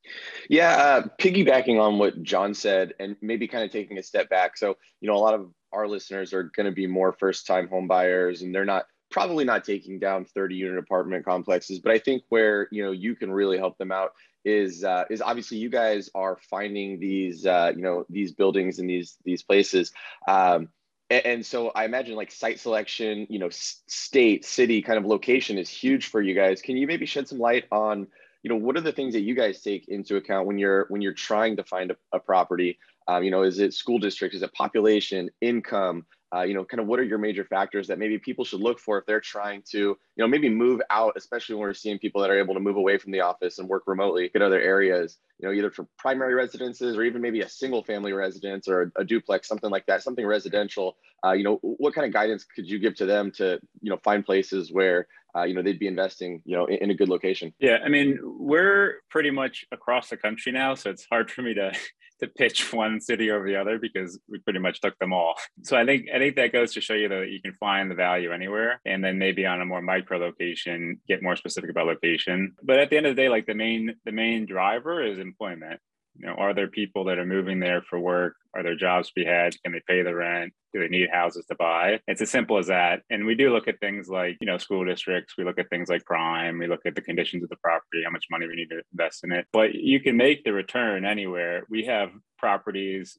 Yeah, 0.49 0.75
uh, 0.77 1.07
piggybacking 1.19 1.79
on 1.79 1.99
what 1.99 2.23
John 2.23 2.55
said, 2.55 2.93
and 2.99 3.15
maybe 3.21 3.47
kind 3.47 3.63
of 3.63 3.69
taking 3.69 3.99
a 3.99 4.03
step 4.03 4.29
back. 4.29 4.57
So, 4.57 4.77
you 4.99 5.07
know, 5.07 5.15
a 5.15 5.21
lot 5.21 5.35
of 5.35 5.51
our 5.71 5.87
listeners 5.87 6.33
are 6.33 6.43
going 6.55 6.65
to 6.65 6.71
be 6.71 6.87
more 6.87 7.13
first 7.13 7.45
time 7.47 7.67
home 7.67 7.87
buyers 7.87 8.41
and 8.41 8.53
they're 8.53 8.65
not 8.65 8.85
probably 9.11 9.43
not 9.43 9.63
taking 9.63 9.99
down 9.99 10.25
30 10.25 10.55
unit 10.55 10.77
apartment 10.77 11.25
complexes 11.25 11.79
but 11.79 11.91
i 11.91 11.99
think 11.99 12.23
where 12.29 12.67
you 12.71 12.83
know 12.83 12.91
you 12.91 13.15
can 13.15 13.31
really 13.31 13.57
help 13.57 13.77
them 13.77 13.91
out 13.91 14.13
is 14.43 14.83
uh, 14.83 15.03
is 15.11 15.21
obviously 15.21 15.57
you 15.57 15.69
guys 15.69 16.09
are 16.15 16.39
finding 16.49 16.99
these 16.99 17.45
uh, 17.45 17.71
you 17.75 17.83
know 17.83 18.05
these 18.09 18.31
buildings 18.31 18.79
and 18.79 18.89
these 18.89 19.17
these 19.23 19.43
places 19.43 19.91
um, 20.27 20.69
and, 21.11 21.45
so 21.45 21.69
i 21.69 21.85
imagine 21.85 22.15
like 22.15 22.31
site 22.31 22.59
selection 22.59 23.27
you 23.29 23.37
know 23.37 23.49
state 23.51 24.43
city 24.43 24.81
kind 24.81 24.97
of 24.97 25.05
location 25.05 25.59
is 25.59 25.69
huge 25.69 26.07
for 26.07 26.21
you 26.21 26.33
guys 26.33 26.61
can 26.61 26.75
you 26.75 26.87
maybe 26.87 27.05
shed 27.05 27.27
some 27.27 27.37
light 27.37 27.65
on 27.71 28.07
you 28.41 28.49
know 28.49 28.55
what 28.55 28.75
are 28.75 28.81
the 28.81 28.91
things 28.91 29.13
that 29.13 29.21
you 29.21 29.35
guys 29.35 29.61
take 29.61 29.87
into 29.89 30.15
account 30.15 30.47
when 30.47 30.57
you're 30.57 30.87
when 30.89 31.01
you're 31.01 31.13
trying 31.13 31.57
to 31.57 31.63
find 31.63 31.91
a, 31.91 31.97
a 32.11 32.19
property 32.19 32.79
um, 33.07 33.23
you 33.23 33.31
know, 33.31 33.43
is 33.43 33.59
it 33.59 33.73
school 33.73 33.99
district? 33.99 34.35
Is 34.35 34.43
it 34.43 34.53
population, 34.53 35.29
income? 35.41 36.05
Uh, 36.33 36.43
you 36.43 36.53
know, 36.53 36.63
kind 36.63 36.79
of 36.79 36.87
what 36.87 36.97
are 36.97 37.03
your 37.03 37.17
major 37.17 37.43
factors 37.43 37.87
that 37.87 37.99
maybe 37.99 38.17
people 38.17 38.45
should 38.45 38.61
look 38.61 38.79
for 38.79 38.97
if 38.97 39.05
they're 39.05 39.19
trying 39.19 39.61
to, 39.69 39.77
you 39.79 39.97
know, 40.17 40.27
maybe 40.27 40.47
move 40.47 40.81
out, 40.89 41.13
especially 41.17 41.55
when 41.55 41.61
we're 41.61 41.73
seeing 41.73 41.99
people 41.99 42.21
that 42.21 42.29
are 42.29 42.39
able 42.39 42.53
to 42.53 42.59
move 42.59 42.77
away 42.77 42.97
from 42.97 43.11
the 43.11 43.19
office 43.19 43.59
and 43.59 43.67
work 43.67 43.83
remotely, 43.85 44.29
get 44.29 44.41
other 44.41 44.61
areas, 44.61 45.17
you 45.39 45.47
know, 45.47 45.53
either 45.53 45.69
for 45.69 45.85
primary 45.97 46.33
residences 46.33 46.95
or 46.95 47.03
even 47.03 47.21
maybe 47.21 47.41
a 47.41 47.49
single 47.49 47.83
family 47.83 48.13
residence 48.13 48.69
or 48.69 48.93
a, 48.95 49.01
a 49.01 49.03
duplex, 49.03 49.47
something 49.47 49.69
like 49.69 49.85
that, 49.87 50.03
something 50.03 50.25
residential. 50.25 50.95
Uh, 51.25 51.33
you 51.33 51.43
know, 51.43 51.59
what 51.61 51.93
kind 51.93 52.07
of 52.07 52.13
guidance 52.13 52.45
could 52.45 52.69
you 52.69 52.79
give 52.79 52.95
to 52.95 53.05
them 53.05 53.31
to, 53.31 53.59
you 53.81 53.89
know, 53.89 53.97
find 53.97 54.25
places 54.25 54.71
where, 54.71 55.07
uh, 55.35 55.43
you 55.43 55.53
know, 55.53 55.61
they'd 55.61 55.79
be 55.79 55.87
investing, 55.87 56.41
you 56.45 56.55
know, 56.55 56.65
in, 56.65 56.77
in 56.77 56.91
a 56.91 56.95
good 56.95 57.09
location? 57.09 57.53
Yeah, 57.59 57.79
I 57.83 57.89
mean, 57.89 58.19
we're 58.23 59.01
pretty 59.09 59.31
much 59.31 59.65
across 59.71 60.09
the 60.09 60.17
country 60.17 60.51
now, 60.51 60.75
so 60.75 60.89
it's 60.89 61.05
hard 61.05 61.29
for 61.29 61.41
me 61.41 61.53
to 61.55 61.73
to 62.21 62.27
pitch 62.27 62.71
one 62.73 62.99
city 62.99 63.31
over 63.31 63.47
the 63.47 63.55
other 63.55 63.79
because 63.79 64.19
we 64.29 64.39
pretty 64.39 64.59
much 64.59 64.81
took 64.81 64.97
them 64.99 65.13
all. 65.13 65.35
So 65.63 65.77
I 65.77 65.85
think 65.85 66.07
I 66.13 66.19
think 66.19 66.35
that 66.35 66.53
goes 66.53 66.73
to 66.73 66.81
show 66.81 66.93
you 66.93 67.09
that 67.09 67.29
you 67.29 67.41
can 67.41 67.53
find 67.59 67.89
the 67.89 67.95
value 67.95 68.31
anywhere, 68.31 68.81
and 68.85 69.03
then 69.03 69.17
maybe 69.17 69.45
on 69.45 69.61
a 69.61 69.65
more 69.65 69.81
micro 69.81 70.17
location, 70.17 70.99
get 71.07 71.23
more 71.23 71.35
specific 71.35 71.69
about 71.69 71.87
location. 71.87 72.53
But 72.63 72.79
at 72.79 72.89
the 72.89 72.97
end 72.97 73.05
of 73.05 73.15
the 73.15 73.21
day, 73.21 73.29
like 73.29 73.45
the 73.45 73.55
main 73.55 73.95
the 74.05 74.11
main 74.11 74.45
driver 74.45 75.03
is 75.03 75.19
employment 75.19 75.79
you 76.17 76.25
know 76.27 76.33
are 76.33 76.53
there 76.53 76.67
people 76.67 77.05
that 77.05 77.17
are 77.17 77.25
moving 77.25 77.59
there 77.59 77.81
for 77.89 77.99
work? 77.99 78.35
Are 78.53 78.63
there 78.63 78.75
jobs 78.75 79.07
to 79.07 79.13
be 79.15 79.25
had? 79.25 79.55
Can 79.63 79.71
they 79.71 79.81
pay 79.87 80.03
the 80.03 80.13
rent? 80.13 80.53
Do 80.73 80.79
they 80.79 80.87
need 80.87 81.09
houses 81.11 81.45
to 81.47 81.55
buy? 81.55 81.99
It's 82.07 82.21
as 82.21 82.29
simple 82.29 82.57
as 82.57 82.67
that. 82.67 83.01
And 83.09 83.25
we 83.25 83.35
do 83.35 83.53
look 83.53 83.67
at 83.67 83.79
things 83.79 84.09
like 84.09 84.37
you 84.41 84.47
know 84.47 84.57
school 84.57 84.85
districts. 84.85 85.35
We 85.37 85.43
look 85.43 85.59
at 85.59 85.69
things 85.69 85.89
like 85.89 86.05
crime. 86.05 86.59
We 86.59 86.67
look 86.67 86.85
at 86.85 86.95
the 86.95 87.01
conditions 87.01 87.43
of 87.43 87.49
the 87.49 87.57
property 87.57 88.03
how 88.03 88.11
much 88.11 88.25
money 88.29 88.47
we 88.47 88.55
need 88.55 88.69
to 88.69 88.81
invest 88.91 89.23
in 89.23 89.31
it. 89.31 89.45
But 89.53 89.75
you 89.75 89.99
can 89.99 90.17
make 90.17 90.43
the 90.43 90.53
return 90.53 91.05
anywhere. 91.05 91.65
We 91.69 91.85
have 91.85 92.09
properties 92.37 93.17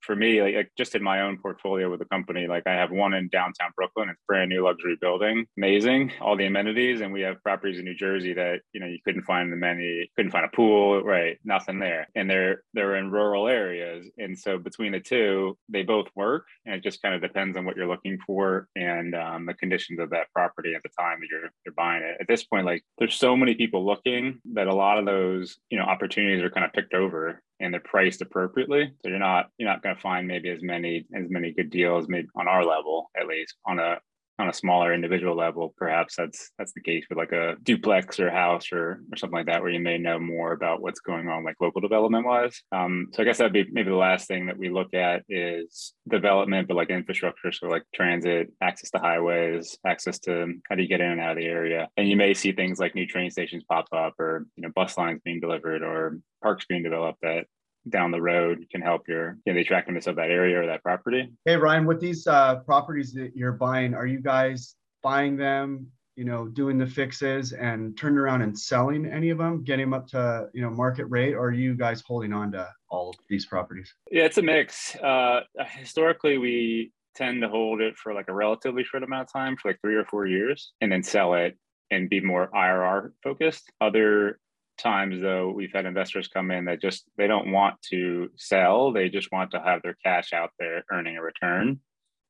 for 0.00 0.16
me, 0.16 0.42
like, 0.42 0.54
like, 0.54 0.72
just 0.76 0.94
in 0.94 1.02
my 1.02 1.22
own 1.22 1.38
portfolio 1.38 1.90
with 1.90 2.00
the 2.00 2.06
company, 2.06 2.46
like 2.46 2.66
I 2.66 2.72
have 2.72 2.90
one 2.90 3.14
in 3.14 3.28
downtown 3.28 3.70
Brooklyn, 3.76 4.08
it's 4.08 4.20
brand 4.26 4.50
new 4.50 4.64
luxury 4.64 4.96
building, 5.00 5.46
amazing, 5.56 6.12
all 6.20 6.36
the 6.36 6.46
amenities, 6.46 7.00
and 7.00 7.12
we 7.12 7.22
have 7.22 7.42
properties 7.42 7.78
in 7.78 7.84
New 7.84 7.94
Jersey 7.94 8.32
that 8.34 8.60
you 8.72 8.80
know 8.80 8.86
you 8.86 8.98
couldn't 9.04 9.24
find 9.24 9.52
the 9.52 9.56
many, 9.56 10.10
couldn't 10.16 10.32
find 10.32 10.44
a 10.44 10.56
pool, 10.56 11.02
right? 11.02 11.38
Nothing 11.44 11.78
there, 11.78 12.08
and 12.14 12.28
they're 12.28 12.62
they're 12.74 12.96
in 12.96 13.10
rural 13.10 13.48
areas, 13.48 14.06
and 14.18 14.38
so 14.38 14.58
between 14.58 14.92
the 14.92 15.00
two, 15.00 15.56
they 15.68 15.82
both 15.82 16.08
work, 16.14 16.46
and 16.66 16.74
it 16.74 16.82
just 16.82 17.02
kind 17.02 17.14
of 17.14 17.20
depends 17.20 17.56
on 17.56 17.64
what 17.64 17.76
you're 17.76 17.88
looking 17.88 18.18
for 18.26 18.68
and 18.76 19.14
um, 19.14 19.46
the 19.46 19.54
conditions 19.54 19.98
of 20.00 20.10
that 20.10 20.30
property 20.32 20.74
at 20.74 20.82
the 20.82 20.90
time 20.98 21.20
that 21.20 21.28
you're 21.30 21.50
you're 21.64 21.74
buying 21.74 22.02
it. 22.02 22.16
At 22.20 22.28
this 22.28 22.44
point, 22.44 22.66
like 22.66 22.82
there's 22.98 23.14
so 23.14 23.36
many 23.36 23.54
people 23.54 23.84
looking 23.84 24.40
that 24.54 24.66
a 24.66 24.74
lot 24.74 24.98
of 24.98 25.06
those 25.06 25.58
you 25.70 25.78
know 25.78 25.84
opportunities 25.84 26.42
are 26.42 26.50
kind 26.50 26.66
of 26.66 26.72
picked 26.72 26.94
over 26.94 27.42
and 27.60 27.72
they're 27.72 27.80
priced 27.80 28.22
appropriately. 28.22 28.92
So 29.02 29.08
you're 29.08 29.18
not 29.18 29.50
you're 29.58 29.68
not 29.68 29.82
going 29.82 29.94
to 29.94 30.00
find 30.00 30.26
maybe 30.26 30.50
as 30.50 30.62
many 30.62 31.06
as 31.14 31.28
many 31.28 31.52
good 31.52 31.70
deals 31.70 32.08
maybe 32.08 32.28
on 32.36 32.48
our 32.48 32.64
level 32.64 33.10
at 33.18 33.26
least 33.26 33.56
on 33.66 33.78
a 33.78 33.98
on 34.38 34.48
a 34.48 34.52
smaller 34.52 34.94
individual 34.94 35.36
level, 35.36 35.74
perhaps 35.76 36.14
that's 36.16 36.50
that's 36.58 36.72
the 36.72 36.80
case 36.80 37.04
with 37.08 37.18
like 37.18 37.32
a 37.32 37.56
duplex 37.62 38.20
or 38.20 38.30
house 38.30 38.72
or 38.72 39.02
or 39.10 39.16
something 39.16 39.36
like 39.36 39.46
that, 39.46 39.62
where 39.62 39.70
you 39.70 39.80
may 39.80 39.98
know 39.98 40.18
more 40.18 40.52
about 40.52 40.80
what's 40.80 41.00
going 41.00 41.28
on 41.28 41.44
like 41.44 41.56
local 41.60 41.80
development 41.80 42.24
wise. 42.24 42.62
Um, 42.72 43.08
so 43.12 43.22
I 43.22 43.24
guess 43.24 43.38
that'd 43.38 43.52
be 43.52 43.66
maybe 43.70 43.90
the 43.90 43.96
last 43.96 44.28
thing 44.28 44.46
that 44.46 44.58
we 44.58 44.68
look 44.68 44.94
at 44.94 45.24
is 45.28 45.92
development, 46.08 46.68
but 46.68 46.76
like 46.76 46.90
infrastructure, 46.90 47.52
so 47.52 47.66
like 47.66 47.82
transit, 47.94 48.52
access 48.60 48.90
to 48.90 48.98
highways, 48.98 49.76
access 49.86 50.18
to 50.20 50.54
how 50.68 50.76
do 50.76 50.82
you 50.82 50.88
get 50.88 51.00
in 51.00 51.10
and 51.10 51.20
out 51.20 51.32
of 51.32 51.38
the 51.38 51.44
area, 51.44 51.88
and 51.96 52.08
you 52.08 52.16
may 52.16 52.34
see 52.34 52.52
things 52.52 52.78
like 52.78 52.94
new 52.94 53.06
train 53.06 53.30
stations 53.30 53.64
pop 53.68 53.86
up, 53.92 54.14
or 54.18 54.46
you 54.56 54.62
know 54.62 54.72
bus 54.74 54.96
lines 54.96 55.20
being 55.24 55.40
delivered, 55.40 55.82
or 55.82 56.18
parks 56.42 56.64
being 56.68 56.82
developed 56.82 57.18
that 57.22 57.46
down 57.90 58.10
the 58.10 58.20
road 58.20 58.66
can 58.70 58.80
help 58.80 59.08
your 59.08 59.38
you 59.44 59.52
know, 59.52 59.54
the 59.54 59.60
attractiveness 59.60 60.06
of 60.06 60.16
that 60.16 60.30
area 60.30 60.60
or 60.60 60.66
that 60.66 60.82
property. 60.82 61.30
Hey 61.44 61.56
Ryan, 61.56 61.86
with 61.86 62.00
these 62.00 62.26
uh, 62.26 62.56
properties 62.60 63.12
that 63.14 63.36
you're 63.36 63.52
buying, 63.52 63.94
are 63.94 64.06
you 64.06 64.20
guys 64.20 64.74
buying 65.02 65.36
them, 65.36 65.86
you 66.16 66.24
know, 66.24 66.48
doing 66.48 66.78
the 66.78 66.86
fixes 66.86 67.52
and 67.52 67.96
turning 67.96 68.18
around 68.18 68.42
and 68.42 68.58
selling 68.58 69.06
any 69.06 69.30
of 69.30 69.38
them, 69.38 69.62
getting 69.62 69.86
them 69.86 69.94
up 69.94 70.06
to 70.08 70.48
you 70.52 70.62
know 70.62 70.70
market 70.70 71.06
rate, 71.06 71.34
or 71.34 71.46
are 71.46 71.52
you 71.52 71.74
guys 71.74 72.02
holding 72.06 72.32
on 72.32 72.52
to 72.52 72.68
all 72.90 73.10
of 73.10 73.16
these 73.28 73.46
properties? 73.46 73.92
Yeah, 74.10 74.24
it's 74.24 74.38
a 74.38 74.42
mix. 74.42 74.96
Uh, 74.96 75.40
historically, 75.70 76.38
we 76.38 76.92
tend 77.14 77.42
to 77.42 77.48
hold 77.48 77.80
it 77.80 77.96
for 77.96 78.14
like 78.14 78.28
a 78.28 78.34
relatively 78.34 78.84
short 78.84 79.02
amount 79.02 79.28
of 79.28 79.32
time, 79.32 79.56
for 79.56 79.68
like 79.68 79.80
three 79.80 79.94
or 79.94 80.04
four 80.04 80.26
years, 80.26 80.72
and 80.80 80.90
then 80.90 81.02
sell 81.02 81.34
it 81.34 81.56
and 81.90 82.10
be 82.10 82.20
more 82.20 82.50
IRR 82.54 83.12
focused. 83.22 83.70
Other 83.80 84.38
times 84.78 85.20
though 85.20 85.50
we've 85.50 85.72
had 85.72 85.86
investors 85.86 86.28
come 86.28 86.50
in 86.50 86.66
that 86.66 86.80
just 86.80 87.04
they 87.16 87.26
don't 87.26 87.52
want 87.52 87.80
to 87.82 88.30
sell 88.36 88.92
they 88.92 89.08
just 89.08 89.30
want 89.32 89.50
to 89.50 89.60
have 89.60 89.82
their 89.82 89.96
cash 90.04 90.32
out 90.32 90.50
there 90.58 90.84
earning 90.90 91.16
a 91.16 91.22
return. 91.22 91.66
Mm-hmm. 91.66 91.80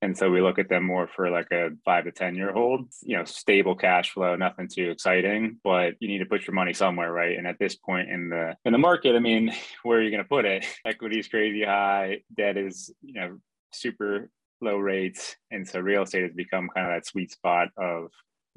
And 0.00 0.16
so 0.16 0.30
we 0.30 0.40
look 0.40 0.60
at 0.60 0.68
them 0.68 0.84
more 0.84 1.08
for 1.08 1.28
like 1.28 1.50
a 1.50 1.70
five 1.84 2.04
to 2.04 2.12
ten 2.12 2.36
year 2.36 2.52
hold 2.52 2.88
you 3.02 3.16
know 3.16 3.24
stable 3.24 3.74
cash 3.74 4.12
flow 4.12 4.36
nothing 4.36 4.68
too 4.68 4.90
exciting 4.90 5.58
but 5.64 5.94
you 5.98 6.08
need 6.08 6.18
to 6.18 6.26
put 6.26 6.46
your 6.46 6.54
money 6.54 6.72
somewhere 6.72 7.12
right? 7.12 7.36
And 7.36 7.46
at 7.46 7.58
this 7.58 7.74
point 7.74 8.08
in 8.08 8.28
the 8.28 8.56
in 8.64 8.72
the 8.72 8.78
market 8.78 9.16
i 9.16 9.18
mean 9.18 9.52
where 9.82 9.98
are 9.98 10.02
you 10.02 10.10
going 10.10 10.22
to 10.22 10.28
put 10.28 10.44
it? 10.44 10.64
Equity 10.84 11.18
is 11.18 11.28
crazy 11.28 11.64
high 11.64 12.20
debt 12.36 12.56
is 12.56 12.92
you 13.02 13.14
know 13.14 13.38
super 13.72 14.30
low 14.60 14.76
rates 14.76 15.36
and 15.50 15.68
so 15.68 15.78
real 15.78 16.02
estate 16.02 16.22
has 16.22 16.32
become 16.32 16.68
kind 16.74 16.86
of 16.86 16.96
that 16.96 17.06
sweet 17.06 17.30
spot 17.30 17.68
of 17.76 18.10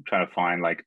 trying 0.06 0.26
to 0.26 0.32
find 0.32 0.62
like 0.62 0.84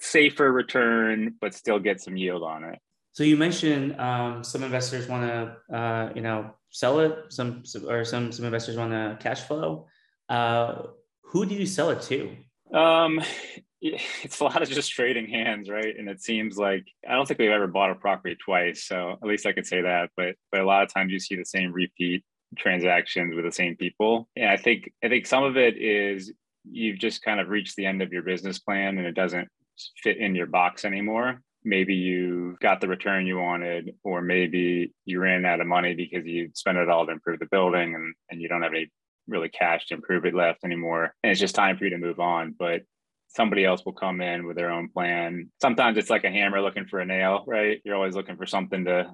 safer 0.00 0.50
return, 0.52 1.34
but 1.40 1.54
still 1.54 1.78
get 1.78 2.00
some 2.00 2.16
yield 2.16 2.42
on 2.42 2.64
it. 2.64 2.78
So 3.12 3.24
you 3.24 3.36
mentioned 3.36 3.98
um, 3.98 4.44
some 4.44 4.62
investors 4.62 5.08
want 5.08 5.22
to, 5.22 5.74
uh, 5.74 6.12
you 6.14 6.20
know, 6.20 6.50
sell 6.70 7.00
it. 7.00 7.16
Some 7.30 7.62
or 7.88 8.04
some 8.04 8.30
some 8.30 8.44
investors 8.44 8.76
want 8.76 8.92
to 8.92 9.16
cash 9.20 9.40
flow. 9.40 9.86
Uh, 10.28 10.82
who 11.22 11.46
do 11.46 11.54
you 11.54 11.66
sell 11.66 11.90
it 11.90 12.02
to? 12.02 12.36
Um, 12.74 13.22
it's 13.80 14.40
a 14.40 14.44
lot 14.44 14.62
of 14.62 14.68
just 14.68 14.92
trading 14.92 15.28
hands, 15.28 15.70
right? 15.70 15.96
And 15.98 16.08
it 16.08 16.20
seems 16.20 16.58
like 16.58 16.86
I 17.08 17.14
don't 17.14 17.26
think 17.26 17.40
we've 17.40 17.50
ever 17.50 17.66
bought 17.66 17.90
a 17.90 17.94
property 17.94 18.36
twice, 18.36 18.84
so 18.84 19.12
at 19.12 19.26
least 19.26 19.46
I 19.46 19.52
could 19.52 19.66
say 19.66 19.80
that. 19.82 20.10
But 20.16 20.36
but 20.52 20.60
a 20.60 20.66
lot 20.66 20.82
of 20.82 20.92
times 20.92 21.12
you 21.12 21.18
see 21.18 21.36
the 21.36 21.44
same 21.44 21.72
repeat 21.72 22.22
transactions 22.56 23.34
with 23.34 23.44
the 23.44 23.52
same 23.52 23.76
people. 23.76 24.28
And 24.36 24.48
I 24.48 24.56
think 24.56 24.92
I 25.02 25.08
think 25.08 25.26
some 25.26 25.44
of 25.44 25.56
it 25.56 25.76
is 25.78 26.32
you've 26.70 26.98
just 26.98 27.22
kind 27.22 27.40
of 27.40 27.48
reached 27.48 27.76
the 27.76 27.86
end 27.86 28.02
of 28.02 28.12
your 28.12 28.22
business 28.22 28.58
plan 28.58 28.98
and 28.98 29.06
it 29.06 29.14
doesn't 29.14 29.48
fit 30.02 30.18
in 30.18 30.34
your 30.34 30.46
box 30.46 30.84
anymore 30.84 31.40
maybe 31.66 31.94
you 31.94 32.56
got 32.62 32.80
the 32.80 32.88
return 32.88 33.26
you 33.26 33.38
wanted, 33.38 33.90
or 34.04 34.22
maybe 34.22 34.92
you 35.04 35.20
ran 35.20 35.44
out 35.44 35.60
of 35.60 35.66
money 35.66 35.94
because 35.94 36.24
you 36.24 36.48
spent 36.54 36.78
it 36.78 36.88
all 36.88 37.04
to 37.04 37.12
improve 37.12 37.40
the 37.40 37.46
building 37.46 37.94
and, 37.94 38.14
and 38.30 38.40
you 38.40 38.48
don't 38.48 38.62
have 38.62 38.72
any 38.72 38.88
really 39.26 39.48
cash 39.48 39.86
to 39.86 39.94
improve 39.94 40.24
it 40.24 40.34
left 40.34 40.64
anymore. 40.64 41.12
And 41.22 41.32
it's 41.32 41.40
just 41.40 41.56
time 41.56 41.76
for 41.76 41.84
you 41.84 41.90
to 41.90 41.98
move 41.98 42.20
on. 42.20 42.54
But 42.56 42.82
somebody 43.28 43.64
else 43.64 43.84
will 43.84 43.92
come 43.92 44.20
in 44.20 44.46
with 44.46 44.56
their 44.56 44.70
own 44.70 44.88
plan. 44.88 45.50
Sometimes 45.60 45.98
it's 45.98 46.08
like 46.08 46.24
a 46.24 46.30
hammer 46.30 46.62
looking 46.62 46.86
for 46.86 47.00
a 47.00 47.04
nail, 47.04 47.44
right? 47.46 47.80
You're 47.84 47.96
always 47.96 48.14
looking 48.14 48.36
for 48.36 48.46
something 48.46 48.84
to 48.84 49.10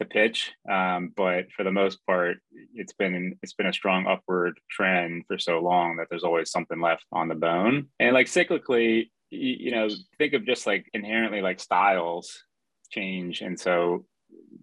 to 0.00 0.04
pitch. 0.04 0.52
Um, 0.68 1.12
but 1.16 1.52
for 1.56 1.62
the 1.62 1.70
most 1.70 2.04
part, 2.04 2.38
it's 2.74 2.92
been 2.92 3.38
it's 3.42 3.54
been 3.54 3.68
a 3.68 3.72
strong 3.72 4.06
upward 4.06 4.58
trend 4.68 5.22
for 5.26 5.38
so 5.38 5.60
long 5.60 5.96
that 5.96 6.08
there's 6.10 6.24
always 6.24 6.50
something 6.50 6.80
left 6.80 7.04
on 7.12 7.28
the 7.28 7.34
bone. 7.34 7.86
And 7.98 8.12
like 8.12 8.26
cyclically, 8.26 9.08
you, 9.34 9.56
you 9.58 9.70
know, 9.70 9.88
think 10.18 10.34
of 10.34 10.46
just 10.46 10.66
like 10.66 10.86
inherently 10.94 11.40
like 11.40 11.60
styles 11.60 12.42
change. 12.90 13.40
And 13.40 13.58
so 13.58 14.04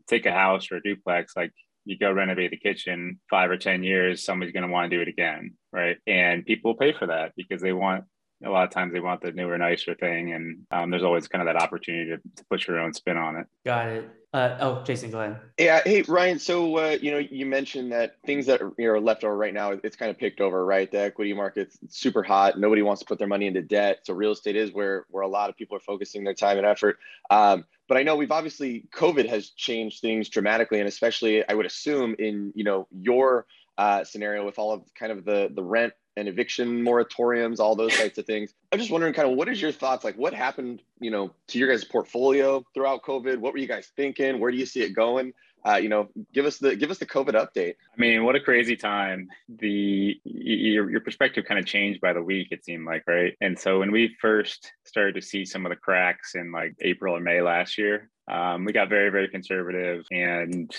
take 0.07 0.25
a 0.25 0.31
house 0.31 0.71
or 0.71 0.77
a 0.77 0.81
duplex, 0.81 1.33
like 1.35 1.51
you 1.85 1.97
go 1.97 2.11
renovate 2.11 2.51
the 2.51 2.57
kitchen 2.57 3.19
five 3.29 3.49
or 3.49 3.57
10 3.57 3.83
years, 3.83 4.23
somebody's 4.23 4.53
going 4.53 4.65
to 4.65 4.71
want 4.71 4.89
to 4.89 4.97
do 4.97 5.01
it 5.01 5.07
again. 5.07 5.55
Right. 5.71 5.97
And 6.07 6.45
people 6.45 6.75
pay 6.75 6.93
for 6.93 7.07
that 7.07 7.33
because 7.35 7.61
they 7.61 7.73
want, 7.73 8.05
a 8.43 8.49
lot 8.49 8.63
of 8.63 8.71
times 8.71 8.93
they 8.93 8.99
want 8.99 9.21
the 9.21 9.31
newer, 9.31 9.57
nicer 9.57 9.95
thing. 9.95 10.33
And 10.33 10.65
um, 10.71 10.89
there's 10.89 11.03
always 11.03 11.27
kind 11.27 11.47
of 11.47 11.53
that 11.53 11.61
opportunity 11.61 12.11
to, 12.11 12.17
to 12.17 12.45
put 12.49 12.67
your 12.67 12.79
own 12.79 12.93
spin 12.93 13.17
on 13.17 13.35
it. 13.35 13.47
Got 13.65 13.87
it. 13.89 14.09
Uh, 14.33 14.57
oh, 14.61 14.83
Jason, 14.83 15.11
go 15.11 15.19
ahead. 15.19 15.39
Yeah. 15.59 15.81
Hey, 15.83 16.03
Ryan. 16.03 16.39
So, 16.39 16.77
uh, 16.77 16.97
you 17.01 17.11
know, 17.11 17.17
you 17.17 17.45
mentioned 17.45 17.91
that 17.91 18.15
things 18.25 18.45
that 18.45 18.61
are, 18.61 18.71
you 18.77 18.91
know, 18.91 18.97
left 18.97 19.25
over 19.25 19.35
right 19.35 19.53
now, 19.53 19.71
it's 19.83 19.97
kind 19.97 20.09
of 20.09 20.17
picked 20.17 20.39
over, 20.39 20.65
right? 20.65 20.89
The 20.89 21.01
equity 21.01 21.33
market's 21.33 21.77
super 21.89 22.23
hot. 22.23 22.57
Nobody 22.57 22.81
wants 22.81 23.01
to 23.01 23.05
put 23.05 23.19
their 23.19 23.27
money 23.27 23.47
into 23.47 23.61
debt. 23.61 23.99
So 24.03 24.13
real 24.13 24.31
estate 24.31 24.55
is 24.55 24.71
where, 24.71 25.05
where 25.09 25.23
a 25.23 25.27
lot 25.27 25.49
of 25.49 25.57
people 25.57 25.75
are 25.75 25.81
focusing 25.81 26.23
their 26.23 26.33
time 26.33 26.57
and 26.57 26.65
effort. 26.65 26.97
Um, 27.29 27.65
but 27.89 27.97
I 27.97 28.03
know 28.03 28.15
we've 28.15 28.31
obviously, 28.31 28.85
COVID 28.95 29.27
has 29.27 29.49
changed 29.49 29.99
things 29.99 30.29
dramatically. 30.29 30.79
And 30.79 30.87
especially, 30.87 31.45
I 31.47 31.53
would 31.53 31.65
assume 31.65 32.15
in, 32.17 32.53
you 32.55 32.63
know, 32.63 32.87
your 32.89 33.45
uh, 33.77 34.05
scenario 34.05 34.45
with 34.45 34.57
all 34.59 34.71
of 34.71 34.83
kind 34.97 35.11
of 35.11 35.25
the, 35.25 35.51
the 35.53 35.63
rent 35.63 35.91
and 36.17 36.27
eviction 36.27 36.83
moratoriums, 36.83 37.59
all 37.59 37.75
those 37.75 37.95
types 37.97 38.17
of 38.17 38.25
things. 38.25 38.53
I'm 38.71 38.79
just 38.79 38.91
wondering, 38.91 39.13
kind 39.13 39.29
of, 39.29 39.37
what 39.37 39.47
is 39.49 39.61
your 39.61 39.71
thoughts? 39.71 40.03
Like, 40.03 40.17
what 40.17 40.33
happened, 40.33 40.81
you 40.99 41.11
know, 41.11 41.33
to 41.47 41.59
your 41.59 41.69
guys' 41.69 41.83
portfolio 41.83 42.63
throughout 42.73 43.03
COVID? 43.03 43.37
What 43.37 43.53
were 43.53 43.59
you 43.59 43.67
guys 43.67 43.91
thinking? 43.95 44.39
Where 44.39 44.51
do 44.51 44.57
you 44.57 44.65
see 44.65 44.81
it 44.81 44.93
going? 44.93 45.33
Uh, 45.63 45.75
you 45.75 45.89
know, 45.89 46.09
give 46.33 46.45
us 46.45 46.57
the 46.57 46.75
give 46.75 46.89
us 46.89 46.97
the 46.97 47.05
COVID 47.05 47.33
update. 47.33 47.75
I 47.95 48.01
mean, 48.01 48.23
what 48.23 48.35
a 48.35 48.39
crazy 48.39 48.75
time! 48.75 49.29
The 49.47 50.19
your 50.23 50.89
your 50.89 51.01
perspective 51.01 51.45
kind 51.47 51.59
of 51.59 51.67
changed 51.67 52.01
by 52.01 52.13
the 52.13 52.23
week. 52.23 52.47
It 52.49 52.65
seemed 52.65 52.87
like 52.87 53.03
right, 53.05 53.35
and 53.41 53.59
so 53.59 53.79
when 53.79 53.91
we 53.91 54.15
first 54.19 54.71
started 54.85 55.13
to 55.15 55.21
see 55.21 55.45
some 55.45 55.65
of 55.65 55.69
the 55.69 55.75
cracks 55.75 56.33
in 56.33 56.51
like 56.51 56.73
April 56.81 57.15
or 57.15 57.19
May 57.19 57.41
last 57.41 57.77
year, 57.77 58.09
um, 58.27 58.65
we 58.65 58.73
got 58.73 58.89
very 58.89 59.11
very 59.11 59.27
conservative 59.27 60.03
and 60.11 60.75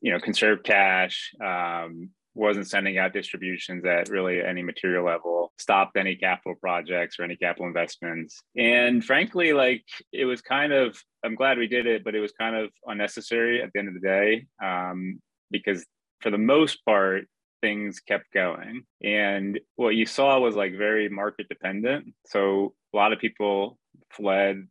you 0.00 0.12
know 0.12 0.20
conserve 0.20 0.62
cash 0.62 1.32
um, 1.44 2.10
wasn't 2.34 2.68
sending 2.68 2.98
out 2.98 3.12
distributions 3.12 3.84
at 3.84 4.08
really 4.08 4.42
any 4.42 4.62
material 4.62 5.04
level, 5.04 5.52
stopped 5.58 5.96
any 5.96 6.14
capital 6.14 6.54
projects 6.54 7.18
or 7.18 7.24
any 7.24 7.36
capital 7.36 7.66
investments. 7.66 8.42
And 8.56 9.04
frankly, 9.04 9.52
like 9.52 9.84
it 10.12 10.24
was 10.24 10.40
kind 10.40 10.72
of, 10.72 11.02
I'm 11.24 11.34
glad 11.34 11.58
we 11.58 11.66
did 11.66 11.86
it, 11.86 12.04
but 12.04 12.14
it 12.14 12.20
was 12.20 12.32
kind 12.32 12.56
of 12.56 12.70
unnecessary 12.86 13.62
at 13.62 13.70
the 13.72 13.78
end 13.80 13.88
of 13.88 13.94
the 13.94 14.00
day 14.00 14.46
um, 14.62 15.20
because 15.50 15.84
for 16.20 16.30
the 16.30 16.38
most 16.38 16.84
part, 16.84 17.26
things 17.62 18.00
kept 18.00 18.32
going. 18.32 18.84
And 19.02 19.60
what 19.76 19.94
you 19.94 20.06
saw 20.06 20.38
was 20.38 20.56
like 20.56 20.76
very 20.76 21.08
market 21.08 21.48
dependent. 21.48 22.14
So 22.26 22.74
a 22.94 22.96
lot 22.96 23.12
of 23.12 23.18
people 23.18 23.78
fled 24.10 24.66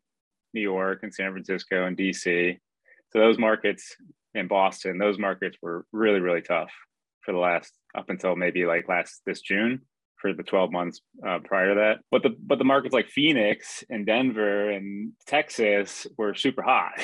New 0.53 0.61
York 0.61 1.01
and 1.03 1.13
San 1.13 1.31
Francisco 1.31 1.85
and 1.85 1.97
DC. 1.97 2.57
So 3.11 3.19
those 3.19 3.37
markets 3.37 3.95
in 4.33 4.47
Boston, 4.47 4.97
those 4.97 5.19
markets 5.19 5.57
were 5.61 5.85
really, 5.91 6.19
really 6.19 6.41
tough 6.41 6.71
for 7.23 7.31
the 7.31 7.39
last 7.39 7.73
up 7.97 8.09
until 8.09 8.35
maybe 8.35 8.65
like 8.65 8.87
last 8.87 9.21
this 9.25 9.41
June 9.41 9.81
for 10.19 10.33
the 10.33 10.43
12 10.43 10.71
months 10.71 11.01
uh, 11.25 11.39
prior 11.43 11.69
to 11.69 11.75
that. 11.75 11.99
But 12.11 12.23
the 12.23 12.35
but 12.39 12.57
the 12.57 12.65
markets 12.65 12.93
like 12.93 13.09
Phoenix 13.09 13.83
and 13.89 14.05
Denver 14.05 14.69
and 14.69 15.13
Texas 15.27 16.07
were 16.17 16.35
super 16.35 16.61
hot. 16.61 16.93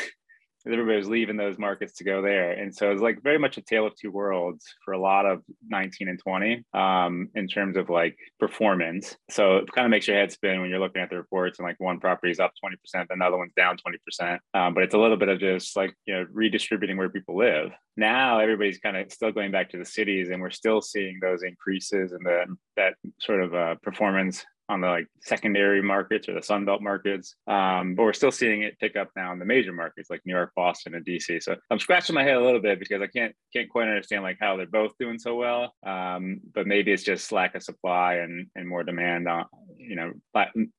everybody 0.65 0.98
was 0.98 1.07
leaving 1.07 1.38
those 1.38 1.57
markets 1.57 1.93
to 1.93 2.03
go 2.03 2.22
there. 2.22 2.51
And 2.51 2.74
so 2.74 2.91
it's 2.91 3.01
like 3.01 3.22
very 3.22 3.38
much 3.38 3.57
a 3.57 3.62
tale 3.62 3.86
of 3.86 3.95
two 3.95 4.12
worlds 4.12 4.65
for 4.84 4.93
a 4.93 5.00
lot 5.00 5.25
of 5.25 5.41
19 5.67 6.07
and 6.07 6.19
20 6.19 6.63
um, 6.74 7.29
in 7.36 7.48
terms 7.48 7.77
of 7.77 7.89
like 7.89 8.17
performance. 8.39 9.15
So 9.29 9.57
it 9.57 9.72
kind 9.72 9.86
of 9.86 9.91
makes 9.91 10.07
your 10.07 10.17
head 10.17 10.31
spin 10.31 10.62
when 10.62 10.69
you're 10.69 10.79
looking 10.79 11.01
at 11.01 11.10
the 11.10 11.17
reports 11.17 11.60
and 11.60 11.67
like 11.67 11.79
one 11.79 12.00
property 12.00 12.31
is 12.31 12.39
up 12.39 12.53
20%, 12.63 13.05
another 13.10 13.38
one's 13.38 13.53
down 13.55 13.77
20%. 13.77 14.39
Um, 14.53 14.74
but 14.74 14.84
it's 14.84 14.95
a 14.95 15.00
little 15.00 15.17
bit 15.17 15.29
of 15.29 15.39
just 15.39 15.75
like, 15.75 15.93
you 16.05 16.13
know, 16.13 16.25
redistributing 16.31 16.98
where 16.98 17.10
people 17.10 17.38
live. 17.38 17.72
Now 17.98 18.39
everybody's 18.39 18.79
kind 18.79 18.98
of 18.98 19.12
still 19.12 19.31
going 19.31 19.51
back 19.51 19.69
to 19.69 19.77
the 19.77 19.86
cities 19.86 20.29
and 20.29 20.41
we're 20.41 20.50
still 20.50 20.81
seeing 20.81 21.19
those 21.22 21.43
increases 21.43 22.12
in 22.12 22.24
the 22.24 22.45
that 22.75 22.95
sort 23.19 23.41
of 23.41 23.55
uh, 23.55 23.75
performance 23.81 24.45
on 24.69 24.81
the 24.81 24.88
like 24.88 25.07
secondary 25.22 25.81
markets 25.81 26.27
or 26.27 26.34
the 26.34 26.39
Sunbelt 26.39 26.81
markets. 26.81 27.36
Um, 27.48 27.95
but 27.95 28.03
we're 28.03 28.13
still 28.13 28.31
seeing 28.31 28.63
it 28.63 28.79
pick 28.79 28.95
up 28.95 29.10
now 29.15 29.31
in 29.31 29.39
the 29.39 29.45
major 29.45 29.74
markets 29.74 30.10
like 30.10 30.22
New 30.25 30.34
York, 30.34 30.51
Boston, 30.55 30.95
and 30.95 31.05
DC. 31.05 31.41
So 31.43 31.55
I'm 31.69 31.79
scratching 31.79 32.15
my 32.15 32.24
head 32.24 32.38
a 32.38 32.43
little 32.43 32.62
bit 32.62 32.79
because 32.79 33.01
I 33.01 33.07
can't 33.07 33.36
can't 33.53 33.69
quite 33.69 33.88
understand 33.88 34.24
like 34.24 34.38
how 34.39 34.57
they're 34.57 34.65
both 34.65 34.91
doing 35.00 35.19
so 35.19 35.36
well. 35.36 35.74
Um, 35.86 36.41
but 36.53 36.67
maybe 36.67 36.91
it's 36.91 37.03
just 37.03 37.31
lack 37.31 37.55
of 37.55 37.63
supply 37.63 38.15
and 38.15 38.48
and 38.55 38.67
more 38.67 38.84
demand 38.84 39.27
on 39.27 39.45
you 39.77 39.95
know 39.95 40.13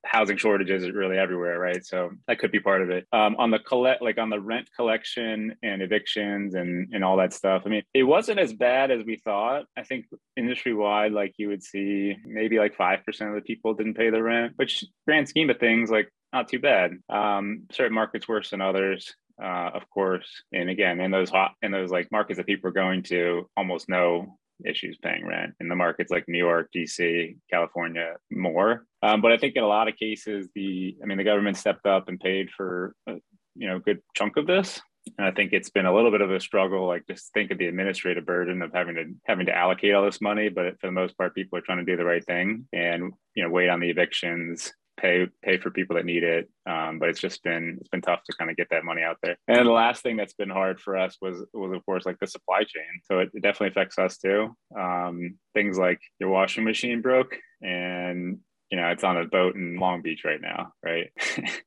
housing 0.05 0.37
shortages 0.37 0.91
really 0.91 1.19
everywhere, 1.19 1.59
right? 1.59 1.85
So 1.85 2.11
that 2.27 2.39
could 2.39 2.53
be 2.53 2.61
part 2.61 2.83
of 2.83 2.91
it. 2.91 3.07
Um, 3.13 3.37
on 3.37 3.51
the 3.51 3.59
collect 3.61 4.03
like 4.03 4.19
on 4.19 4.31
the 4.31 4.41
rent 4.41 4.69
collection 4.75 5.55
and 5.63 5.83
evictions 5.83 6.55
and 6.55 6.93
and 6.93 7.05
all 7.05 7.17
that 7.19 7.33
stuff. 7.33 7.63
I 7.65 7.69
mean, 7.69 7.83
it 7.95 8.03
wasn't 8.03 8.41
as 8.41 8.53
bad 8.53 8.91
as 8.91 9.05
we 9.05 9.17
thought. 9.17 9.65
I 9.77 9.83
think 9.83 10.07
industry 10.37 10.75
wide, 10.75 11.13
like 11.13 11.35
you 11.37 11.49
would 11.49 11.63
see 11.63 12.17
maybe 12.25 12.59
like 12.59 12.75
five 12.75 13.05
percent 13.05 13.31
of 13.31 13.37
the 13.37 13.43
people 13.43 13.76
didn't 13.77 13.95
pay 13.95 14.11
the 14.11 14.23
rent, 14.23 14.55
which 14.57 14.85
grand 15.07 15.29
scheme 15.29 15.51
of 15.51 15.59
things, 15.59 15.91
like 15.91 16.11
not 16.33 16.49
too 16.49 16.59
bad. 16.59 16.93
Um, 17.09 17.65
certain 17.73 17.95
markets 17.95 18.29
worse 18.29 18.51
than 18.51 18.61
others, 18.61 19.15
uh, 19.43 19.71
of 19.75 19.89
course. 19.91 20.29
And 20.53 20.69
again, 20.69 21.01
in 21.01 21.11
those 21.11 21.31
hot, 21.31 21.53
in 21.63 21.71
those 21.71 21.91
like 21.91 22.11
markets 22.11 22.39
that 22.39 22.47
people 22.47 22.69
are 22.69 22.73
going 22.73 23.03
to, 23.05 23.49
almost 23.57 23.89
no 23.89 24.39
issues 24.65 24.99
paying 25.03 25.27
rent 25.27 25.53
in 25.61 25.69
the 25.69 25.75
markets 25.75 26.11
like 26.11 26.25
New 26.29 26.39
York, 26.39 26.71
DC, 26.75 27.37
California, 27.51 28.15
more. 28.31 28.87
Um, 29.03 29.21
but 29.21 29.33
I 29.33 29.37
think 29.37 29.55
in 29.57 29.63
a 29.63 29.69
lot 29.69 29.89
of 29.89 29.97
cases, 29.97 30.49
the 30.55 30.97
I 31.03 31.07
mean, 31.07 31.19
the 31.19 31.25
government 31.25 31.57
stepped 31.57 31.87
up 31.87 32.09
and 32.09 32.19
paid 32.19 32.51
for 32.57 32.95
a, 33.07 33.15
you 33.55 33.69
know 33.69 33.77
a 33.77 33.81
good 33.81 34.01
chunk 34.15 34.37
of 34.37 34.47
this. 34.47 34.81
And 35.19 35.27
I 35.27 35.31
think 35.31 35.53
it's 35.53 35.71
been 35.71 35.87
a 35.87 35.95
little 35.95 36.11
bit 36.11 36.21
of 36.21 36.31
a 36.31 36.41
struggle. 36.41 36.87
Like 36.87 37.07
just 37.07 37.33
think 37.33 37.51
of 37.51 37.59
the 37.59 37.67
administrative 37.67 38.27
burden 38.27 38.63
of 38.63 38.73
having 38.73 38.95
to 38.97 39.05
having 39.25 39.47
to 39.47 39.57
allocate 39.57 39.95
all 39.95 40.05
this 40.05 40.21
money, 40.21 40.49
but 40.49 40.79
for 40.81 40.87
the 40.87 40.93
most 40.93 41.17
part, 41.17 41.35
people 41.35 41.59
are 41.59 41.63
trying 41.63 41.79
to 41.79 41.85
do 41.85 41.97
the 41.97 42.05
right 42.05 42.25
thing 42.25 42.67
and 42.73 43.13
you 43.35 43.43
know 43.43 43.51
wait 43.51 43.69
on 43.69 43.81
the 43.81 43.91
evictions, 43.91 44.73
pay 44.99 45.27
pay 45.43 45.59
for 45.59 45.71
people 45.71 45.97
that 45.97 46.05
need 46.05 46.23
it. 46.23 46.49
Um, 46.69 46.99
but 46.99 47.09
it's 47.09 47.21
just 47.21 47.43
been 47.43 47.79
it's 47.81 47.89
been 47.89 48.03
tough 48.03 48.23
to 48.25 48.37
kind 48.37 48.51
of 48.51 48.57
get 48.57 48.69
that 48.71 48.85
money 48.85 49.03
out 49.03 49.17
there. 49.23 49.37
And 49.49 49.67
the 49.67 49.73
last 49.73 50.03
thing 50.03 50.17
that's 50.17 50.35
been 50.35 50.51
hard 50.51 50.81
for 50.81 50.97
us 50.97 51.17
was 51.21 51.45
was 51.55 51.73
of 51.73 51.85
course 51.87 52.05
like 52.05 52.19
the 52.21 52.27
supply 52.27 52.61
chain. 52.61 53.01
So 53.05 53.21
it, 53.21 53.31
it 53.35 53.43
definitely 53.43 53.69
affects 53.69 53.99
us 53.99 54.19
too. 54.19 54.55
Um, 54.79 55.37
things 55.55 55.79
like 55.79 56.01
your 56.19 56.31
washing 56.31 56.65
machine 56.65 57.01
broke 57.01 57.37
and 57.63 58.39
you 58.71 58.77
know 58.77 58.89
it's 58.89 59.05
on 59.05 59.17
a 59.17 59.25
boat 59.25 59.55
in 59.55 59.79
Long 59.79 60.03
Beach 60.03 60.23
right 60.25 60.41
now, 60.41 60.73
right? 60.85 61.11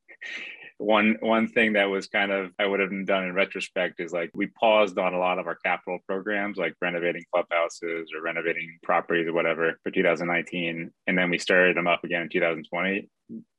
one 0.79 1.17
one 1.19 1.47
thing 1.49 1.73
that 1.73 1.89
was 1.89 2.07
kind 2.07 2.31
of 2.31 2.51
I 2.57 2.65
would 2.65 2.79
have 2.79 2.89
done 3.05 3.25
in 3.25 3.33
retrospect 3.33 3.99
is 3.99 4.13
like 4.13 4.31
we 4.33 4.47
paused 4.47 4.97
on 4.97 5.13
a 5.13 5.19
lot 5.19 5.37
of 5.37 5.45
our 5.45 5.57
capital 5.63 5.99
programs, 6.07 6.57
like 6.57 6.73
renovating 6.81 7.23
clubhouses 7.33 8.11
or 8.15 8.21
renovating 8.21 8.79
properties 8.81 9.27
or 9.27 9.33
whatever 9.33 9.77
for 9.83 9.91
2019, 9.91 10.89
and 11.05 11.17
then 11.17 11.29
we 11.29 11.37
started 11.37 11.75
them 11.75 11.87
up 11.87 12.05
again 12.05 12.23
in 12.23 12.29
2020, 12.29 13.09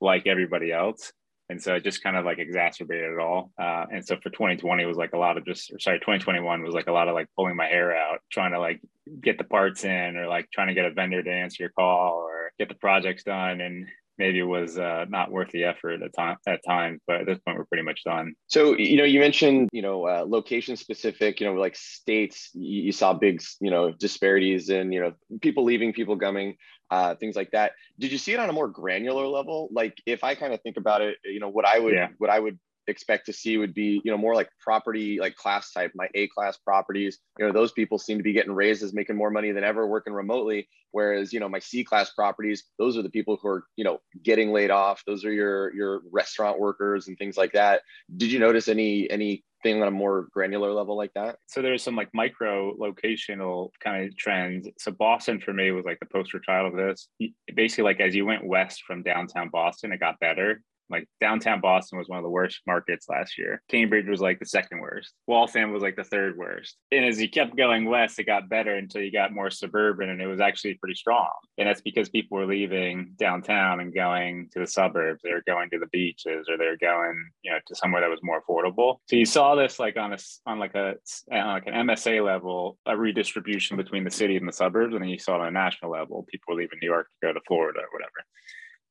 like 0.00 0.26
everybody 0.26 0.72
else. 0.72 1.12
And 1.50 1.60
so 1.60 1.74
it 1.74 1.84
just 1.84 2.02
kind 2.02 2.16
of 2.16 2.24
like 2.24 2.38
exacerbated 2.38 3.12
it 3.12 3.18
all. 3.18 3.50
Uh, 3.60 3.84
and 3.92 4.06
so 4.06 4.16
for 4.16 4.30
2020 4.30 4.82
it 4.82 4.86
was 4.86 4.96
like 4.96 5.12
a 5.12 5.18
lot 5.18 5.36
of 5.36 5.44
just, 5.44 5.72
sorry, 5.80 5.98
2021 5.98 6.62
was 6.62 6.74
like 6.74 6.86
a 6.86 6.92
lot 6.92 7.08
of 7.08 7.14
like 7.14 7.26
pulling 7.36 7.56
my 7.56 7.66
hair 7.66 7.94
out, 7.94 8.20
trying 8.30 8.52
to 8.52 8.60
like 8.60 8.80
get 9.20 9.36
the 9.36 9.44
parts 9.44 9.84
in 9.84 10.16
or 10.16 10.28
like 10.28 10.48
trying 10.52 10.68
to 10.68 10.74
get 10.74 10.84
a 10.84 10.92
vendor 10.92 11.22
to 11.22 11.30
answer 11.30 11.64
your 11.64 11.72
call 11.72 12.18
or 12.18 12.52
get 12.60 12.68
the 12.68 12.76
projects 12.76 13.24
done. 13.24 13.60
And 13.60 13.88
maybe 14.20 14.42
was 14.42 14.78
uh, 14.78 15.06
not 15.08 15.32
worth 15.32 15.50
the 15.50 15.64
effort 15.64 16.02
at 16.02 16.12
time 16.14 16.36
at 16.46 16.60
times. 16.64 17.00
But 17.06 17.22
at 17.22 17.26
this 17.26 17.38
point, 17.40 17.58
we're 17.58 17.64
pretty 17.64 17.82
much 17.82 18.04
done. 18.04 18.34
So 18.46 18.76
you 18.76 18.98
know, 18.98 19.04
you 19.04 19.18
mentioned 19.18 19.68
you 19.72 19.82
know 19.82 20.06
uh, 20.06 20.24
location 20.28 20.76
specific. 20.76 21.40
You 21.40 21.46
know, 21.46 21.54
like 21.54 21.74
states, 21.74 22.50
you, 22.52 22.82
you, 22.82 22.92
saw 22.92 23.14
big 23.14 23.42
you 23.60 23.70
know 23.70 23.92
disparities 23.92 24.68
in 24.68 24.92
you 24.92 25.00
know 25.00 25.12
people 25.40 25.64
leaving, 25.64 25.92
people 25.92 26.16
coming, 26.18 26.56
uh, 26.90 27.14
things 27.16 27.34
like 27.34 27.50
that. 27.52 27.72
Did 27.98 28.12
you 28.12 28.18
see 28.18 28.32
it 28.32 28.38
on 28.38 28.50
a 28.50 28.52
more 28.52 28.68
granular 28.68 29.26
level? 29.26 29.68
Like 29.72 29.96
if 30.06 30.22
I 30.22 30.34
kind 30.34 30.52
of 30.52 30.60
think 30.62 30.76
about 30.76 31.00
it, 31.00 31.16
you 31.24 31.40
know, 31.40 31.48
what 31.48 31.64
I 31.64 31.78
would 31.78 31.94
yeah. 31.94 32.08
what 32.18 32.30
I 32.30 32.38
would 32.38 32.58
expect 32.90 33.26
to 33.26 33.32
see 33.32 33.56
would 33.56 33.74
be 33.74 34.00
you 34.04 34.10
know 34.10 34.18
more 34.18 34.34
like 34.34 34.50
property 34.60 35.18
like 35.20 35.34
class 35.36 35.72
type 35.72 35.92
my 35.94 36.08
a 36.14 36.26
class 36.28 36.56
properties 36.58 37.18
you 37.38 37.46
know 37.46 37.52
those 37.52 37.72
people 37.72 37.98
seem 37.98 38.18
to 38.18 38.22
be 38.22 38.32
getting 38.32 38.52
raises 38.52 38.92
making 38.92 39.16
more 39.16 39.30
money 39.30 39.52
than 39.52 39.64
ever 39.64 39.86
working 39.86 40.12
remotely 40.12 40.68
whereas 40.92 41.32
you 41.32 41.40
know 41.40 41.48
my 41.48 41.58
c 41.58 41.82
class 41.84 42.10
properties 42.10 42.64
those 42.78 42.96
are 42.96 43.02
the 43.02 43.10
people 43.10 43.38
who 43.40 43.48
are 43.48 43.64
you 43.76 43.84
know 43.84 43.98
getting 44.22 44.52
laid 44.52 44.70
off 44.70 45.02
those 45.06 45.24
are 45.24 45.32
your 45.32 45.74
your 45.74 46.02
restaurant 46.12 46.58
workers 46.58 47.08
and 47.08 47.16
things 47.18 47.36
like 47.36 47.52
that 47.52 47.82
did 48.16 48.30
you 48.30 48.38
notice 48.38 48.68
any 48.68 49.10
any 49.10 49.44
thing 49.62 49.82
on 49.82 49.88
a 49.88 49.90
more 49.90 50.28
granular 50.32 50.72
level 50.72 50.96
like 50.96 51.12
that? 51.14 51.36
So 51.46 51.62
there's 51.62 51.82
some 51.82 51.96
like 51.96 52.08
micro 52.14 52.74
locational 52.76 53.70
kind 53.82 54.06
of 54.06 54.16
trends. 54.16 54.68
So 54.78 54.90
Boston 54.90 55.40
for 55.40 55.52
me 55.52 55.70
was 55.70 55.84
like 55.84 55.98
the 56.00 56.06
poster 56.06 56.40
child 56.40 56.72
of 56.72 56.78
this. 56.78 57.08
Basically, 57.54 57.84
like 57.84 58.00
as 58.00 58.14
you 58.14 58.24
went 58.24 58.46
west 58.46 58.82
from 58.86 59.02
downtown 59.02 59.50
Boston, 59.50 59.92
it 59.92 60.00
got 60.00 60.20
better. 60.20 60.62
Like 60.90 61.08
downtown 61.20 61.60
Boston 61.60 61.98
was 61.98 62.08
one 62.08 62.18
of 62.18 62.24
the 62.24 62.30
worst 62.30 62.60
markets 62.66 63.08
last 63.08 63.38
year. 63.38 63.62
Cambridge 63.68 64.08
was 64.08 64.20
like 64.20 64.38
the 64.38 64.46
second 64.46 64.80
worst. 64.80 65.12
Waltham 65.26 65.72
was 65.72 65.82
like 65.82 65.96
the 65.96 66.04
third 66.04 66.36
worst. 66.36 66.76
And 66.90 67.04
as 67.04 67.20
you 67.20 67.28
kept 67.28 67.56
going 67.56 67.84
west, 67.86 68.18
it 68.18 68.24
got 68.24 68.48
better 68.48 68.74
until 68.74 69.02
you 69.02 69.12
got 69.12 69.32
more 69.32 69.50
suburban 69.50 70.10
and 70.10 70.20
it 70.20 70.26
was 70.26 70.40
actually 70.40 70.74
pretty 70.74 70.94
strong. 70.94 71.30
And 71.58 71.68
that's 71.68 71.80
because 71.80 72.08
people 72.08 72.38
were 72.38 72.46
leaving 72.46 73.14
downtown 73.18 73.80
and 73.80 73.94
going 73.94 74.48
to 74.52 74.60
the 74.60 74.66
suburbs. 74.66 75.20
They 75.22 75.32
were 75.32 75.44
going 75.46 75.70
to 75.70 75.78
the 75.78 75.86
beaches 75.86 76.48
or 76.48 76.56
they're 76.56 76.76
going, 76.76 77.30
you 77.42 77.52
know, 77.52 77.58
to 77.66 77.74
somewhere 77.74 78.00
that 78.00 78.10
was 78.10 78.20
more 78.22 78.42
affordable. 78.42 78.96
So 79.08 79.16
you 79.16 79.26
saw 79.26 79.54
this 79.54 79.78
like 79.78 79.96
on 79.96 80.12
a 80.12 80.18
on 80.46 80.58
like 80.58 80.74
a 80.74 80.94
on 81.30 81.46
like 81.46 81.66
an 81.66 81.74
MSA 81.74 82.24
level, 82.24 82.78
a 82.86 82.96
redistribution 82.96 83.76
between 83.76 84.04
the 84.04 84.10
city 84.10 84.36
and 84.36 84.48
the 84.48 84.52
suburbs, 84.52 84.94
and 84.94 85.02
then 85.02 85.10
you 85.10 85.18
saw 85.18 85.36
it 85.36 85.40
on 85.40 85.48
a 85.48 85.50
national 85.50 85.90
level. 85.90 86.26
People 86.30 86.54
were 86.54 86.60
leaving 86.60 86.78
New 86.80 86.88
York 86.88 87.06
to 87.06 87.26
go 87.26 87.32
to 87.32 87.40
Florida 87.46 87.80
or 87.80 87.88
whatever. 87.92 88.20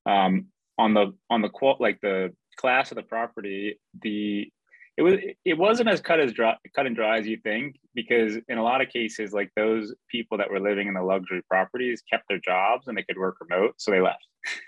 Um, 0.06 0.48
on 0.80 0.94
the 0.94 1.14
on 1.30 1.42
the 1.42 1.50
quote 1.50 1.80
like 1.80 2.00
the 2.02 2.34
class 2.58 2.92
of 2.92 2.96
the 2.96 3.04
property 3.04 3.78
the 4.02 4.50
it 4.98 5.02
was 5.02 5.16
it 5.46 5.58
wasn't 5.58 5.88
as 5.88 6.02
cut 6.02 6.20
as 6.20 6.34
dry 6.34 6.56
cut 6.76 6.88
and 6.88 6.96
dry 6.96 7.20
as 7.20 7.28
you 7.28 7.38
think 7.44 7.76
because 7.94 8.38
in 8.48 8.58
a 8.58 8.64
lot 8.64 8.82
of 8.82 8.90
cases 8.90 9.34
like 9.34 9.52
those 9.56 9.94
people 10.10 10.38
that 10.38 10.50
were 10.50 10.60
living 10.60 10.88
in 10.88 10.94
the 10.94 11.02
luxury 11.02 11.42
properties 11.50 12.02
kept 12.10 12.24
their 12.28 12.40
jobs 12.40 12.88
and 12.88 12.98
they 12.98 13.04
could 13.04 13.18
work 13.18 13.36
remote 13.42 13.76
so 13.78 13.92
they 13.92 14.02
left. 14.02 14.26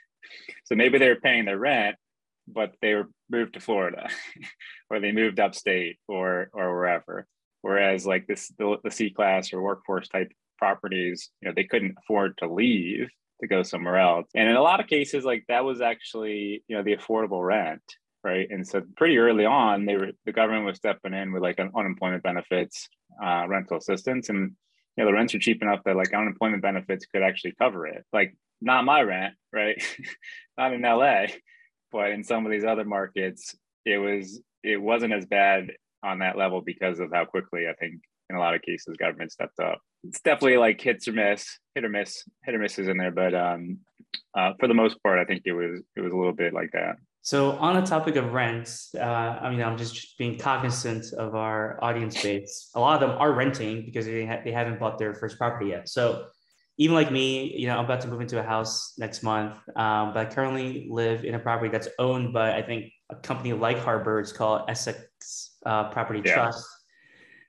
So 0.64 0.76
maybe 0.76 0.98
they 0.98 1.10
were 1.10 1.20
paying 1.20 1.44
their 1.44 1.58
rent 1.58 1.98
but 2.48 2.74
they 2.82 2.94
were 2.94 3.10
moved 3.30 3.56
to 3.56 3.60
florida 3.60 4.08
or 4.90 5.02
they 5.02 5.12
moved 5.12 5.40
upstate 5.40 5.98
or 6.08 6.50
or 6.54 6.74
wherever. 6.74 7.28
Whereas 7.62 8.06
like 8.06 8.28
this 8.28 8.48
the, 8.58 8.78
the 8.84 8.92
c 8.92 9.10
class 9.10 9.52
or 9.52 9.62
workforce 9.62 10.08
type 10.08 10.32
properties 10.58 11.30
you 11.42 11.50
know 11.50 11.54
they 11.54 11.66
couldn't 11.66 11.98
afford 12.00 12.38
to 12.38 12.48
leave 12.48 13.10
to 13.42 13.48
go 13.48 13.64
somewhere 13.64 13.98
else. 13.98 14.28
And 14.36 14.50
in 14.50 14.56
a 14.56 14.62
lot 14.62 14.80
of 14.80 14.88
cases, 14.88 15.26
like 15.26 15.44
that 15.48 15.66
was 15.66 15.82
actually, 15.82 16.64
you 16.68 16.78
know, 16.78 16.84
the 16.84 16.96
affordable 16.96 17.46
rent, 17.46 17.82
right? 18.24 18.48
And 18.50 18.68
so 18.68 18.82
pretty 18.96 19.18
early 19.18 19.46
on, 19.46 19.86
they 19.86 19.98
were 19.98 20.12
the 20.26 20.32
government 20.32 20.66
was 20.66 20.78
stepping 20.78 21.14
in 21.14 21.32
with 21.32 21.42
like 21.42 21.60
an 21.60 21.72
unemployment 21.76 22.24
benefits, 22.24 22.88
uh, 23.24 23.46
rental 23.48 23.78
assistance, 23.78 24.30
and 24.30 24.52
you 24.96 25.04
know 25.04 25.06
the 25.06 25.14
rents 25.14 25.36
are 25.36 25.40
cheap 25.40 25.62
enough 25.62 25.82
that 25.86 25.96
like 25.96 26.14
unemployment 26.14 26.62
benefits 26.62 27.06
could 27.06 27.24
actually 27.24 27.54
cover 27.60 27.88
it. 27.88 28.06
Like 28.14 28.36
not 28.62 28.86
my 28.86 29.02
rent, 29.02 29.34
right? 29.52 29.82
not 30.58 30.74
in 30.74 30.82
LA, 30.82 31.26
but 31.92 32.12
in 32.12 32.24
some 32.24 32.46
of 32.46 32.52
these 32.52 32.64
other 32.64 32.86
markets, 32.86 33.56
it 33.86 33.98
was 33.98 34.42
it 34.64 34.82
wasn't 34.82 35.14
as 35.14 35.26
bad 35.26 35.72
on 36.04 36.20
that 36.20 36.38
level 36.38 36.62
because 36.62 37.00
of 37.00 37.12
how 37.12 37.26
quickly 37.26 37.68
I 37.68 37.74
think 37.74 38.02
in 38.32 38.38
a 38.38 38.40
lot 38.40 38.56
of 38.56 38.62
cases 38.62 38.96
government 38.98 39.32
stepped 39.32 39.60
up 39.60 39.80
it's 40.04 40.22
definitely 40.22 40.58
like 40.58 40.82
hits 40.82 41.08
or 41.08 41.14
miss, 41.14 41.60
hit 41.76 41.86
or 41.86 41.90
miss, 41.90 42.24
hit 42.44 42.56
or 42.56 42.60
misses 42.60 42.88
in 42.88 42.98
there. 42.98 43.12
But 43.12 43.36
um, 43.36 43.80
uh, 44.36 44.54
for 44.60 44.68
the 44.68 44.74
most 44.74 45.02
part, 45.04 45.20
I 45.20 45.26
think 45.26 45.44
it 45.46 45.54
was 45.54 45.82
it 45.96 46.02
was 46.02 46.14
a 46.14 46.16
little 46.16 46.34
bit 46.34 46.54
like 46.54 46.72
that. 46.74 46.96
So 47.24 47.52
on 47.52 47.80
the 47.80 47.88
topic 47.88 48.16
of 48.16 48.34
rents, 48.34 48.96
uh, 48.96 49.04
I 49.04 49.52
mean, 49.52 49.62
I'm 49.62 49.78
just 49.78 50.18
being 50.18 50.40
cognizant 50.40 51.14
of 51.14 51.36
our 51.36 51.78
audience 51.84 52.22
base. 52.22 52.72
A 52.74 52.80
lot 52.80 53.02
of 53.02 53.08
them 53.08 53.18
are 53.20 53.32
renting 53.32 53.86
because 53.86 54.06
they 54.08 54.26
ha- 54.26 54.42
they 54.44 54.52
haven't 54.52 54.80
bought 54.80 54.98
their 54.98 55.14
first 55.14 55.38
property 55.38 55.70
yet. 55.70 55.88
So 55.88 56.26
even 56.78 56.96
like 56.96 57.12
me, 57.12 57.56
you 57.56 57.68
know, 57.68 57.78
I'm 57.78 57.86
about 57.86 58.02
to 58.02 58.08
move 58.08 58.22
into 58.22 58.40
a 58.40 58.44
house 58.44 58.94
next 58.98 59.22
month, 59.22 59.56
um, 59.76 60.14
but 60.14 60.18
I 60.18 60.26
currently 60.26 60.88
live 60.90 61.24
in 61.26 61.36
a 61.36 61.40
property 61.40 61.70
that's 61.70 61.90
owned 62.00 62.34
by 62.34 62.58
I 62.58 62.64
think 62.64 62.92
a 63.12 63.16
company 63.18 63.54
like 63.54 63.78
Harbor. 63.78 64.20
It's 64.20 64.32
called 64.32 64.64
Essex 64.68 65.58
uh, 65.64 65.90
Property 65.90 66.24
yeah. 66.26 66.34
Trust. 66.34 66.66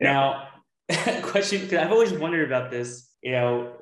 Yeah. 0.01 0.13
Now 0.13 0.49
question 1.23 1.63
because 1.63 1.79
I've 1.79 1.93
always 1.93 2.13
wondered 2.13 2.47
about 2.47 2.71
this. 2.71 3.09
You 3.23 3.33
know, 3.33 3.73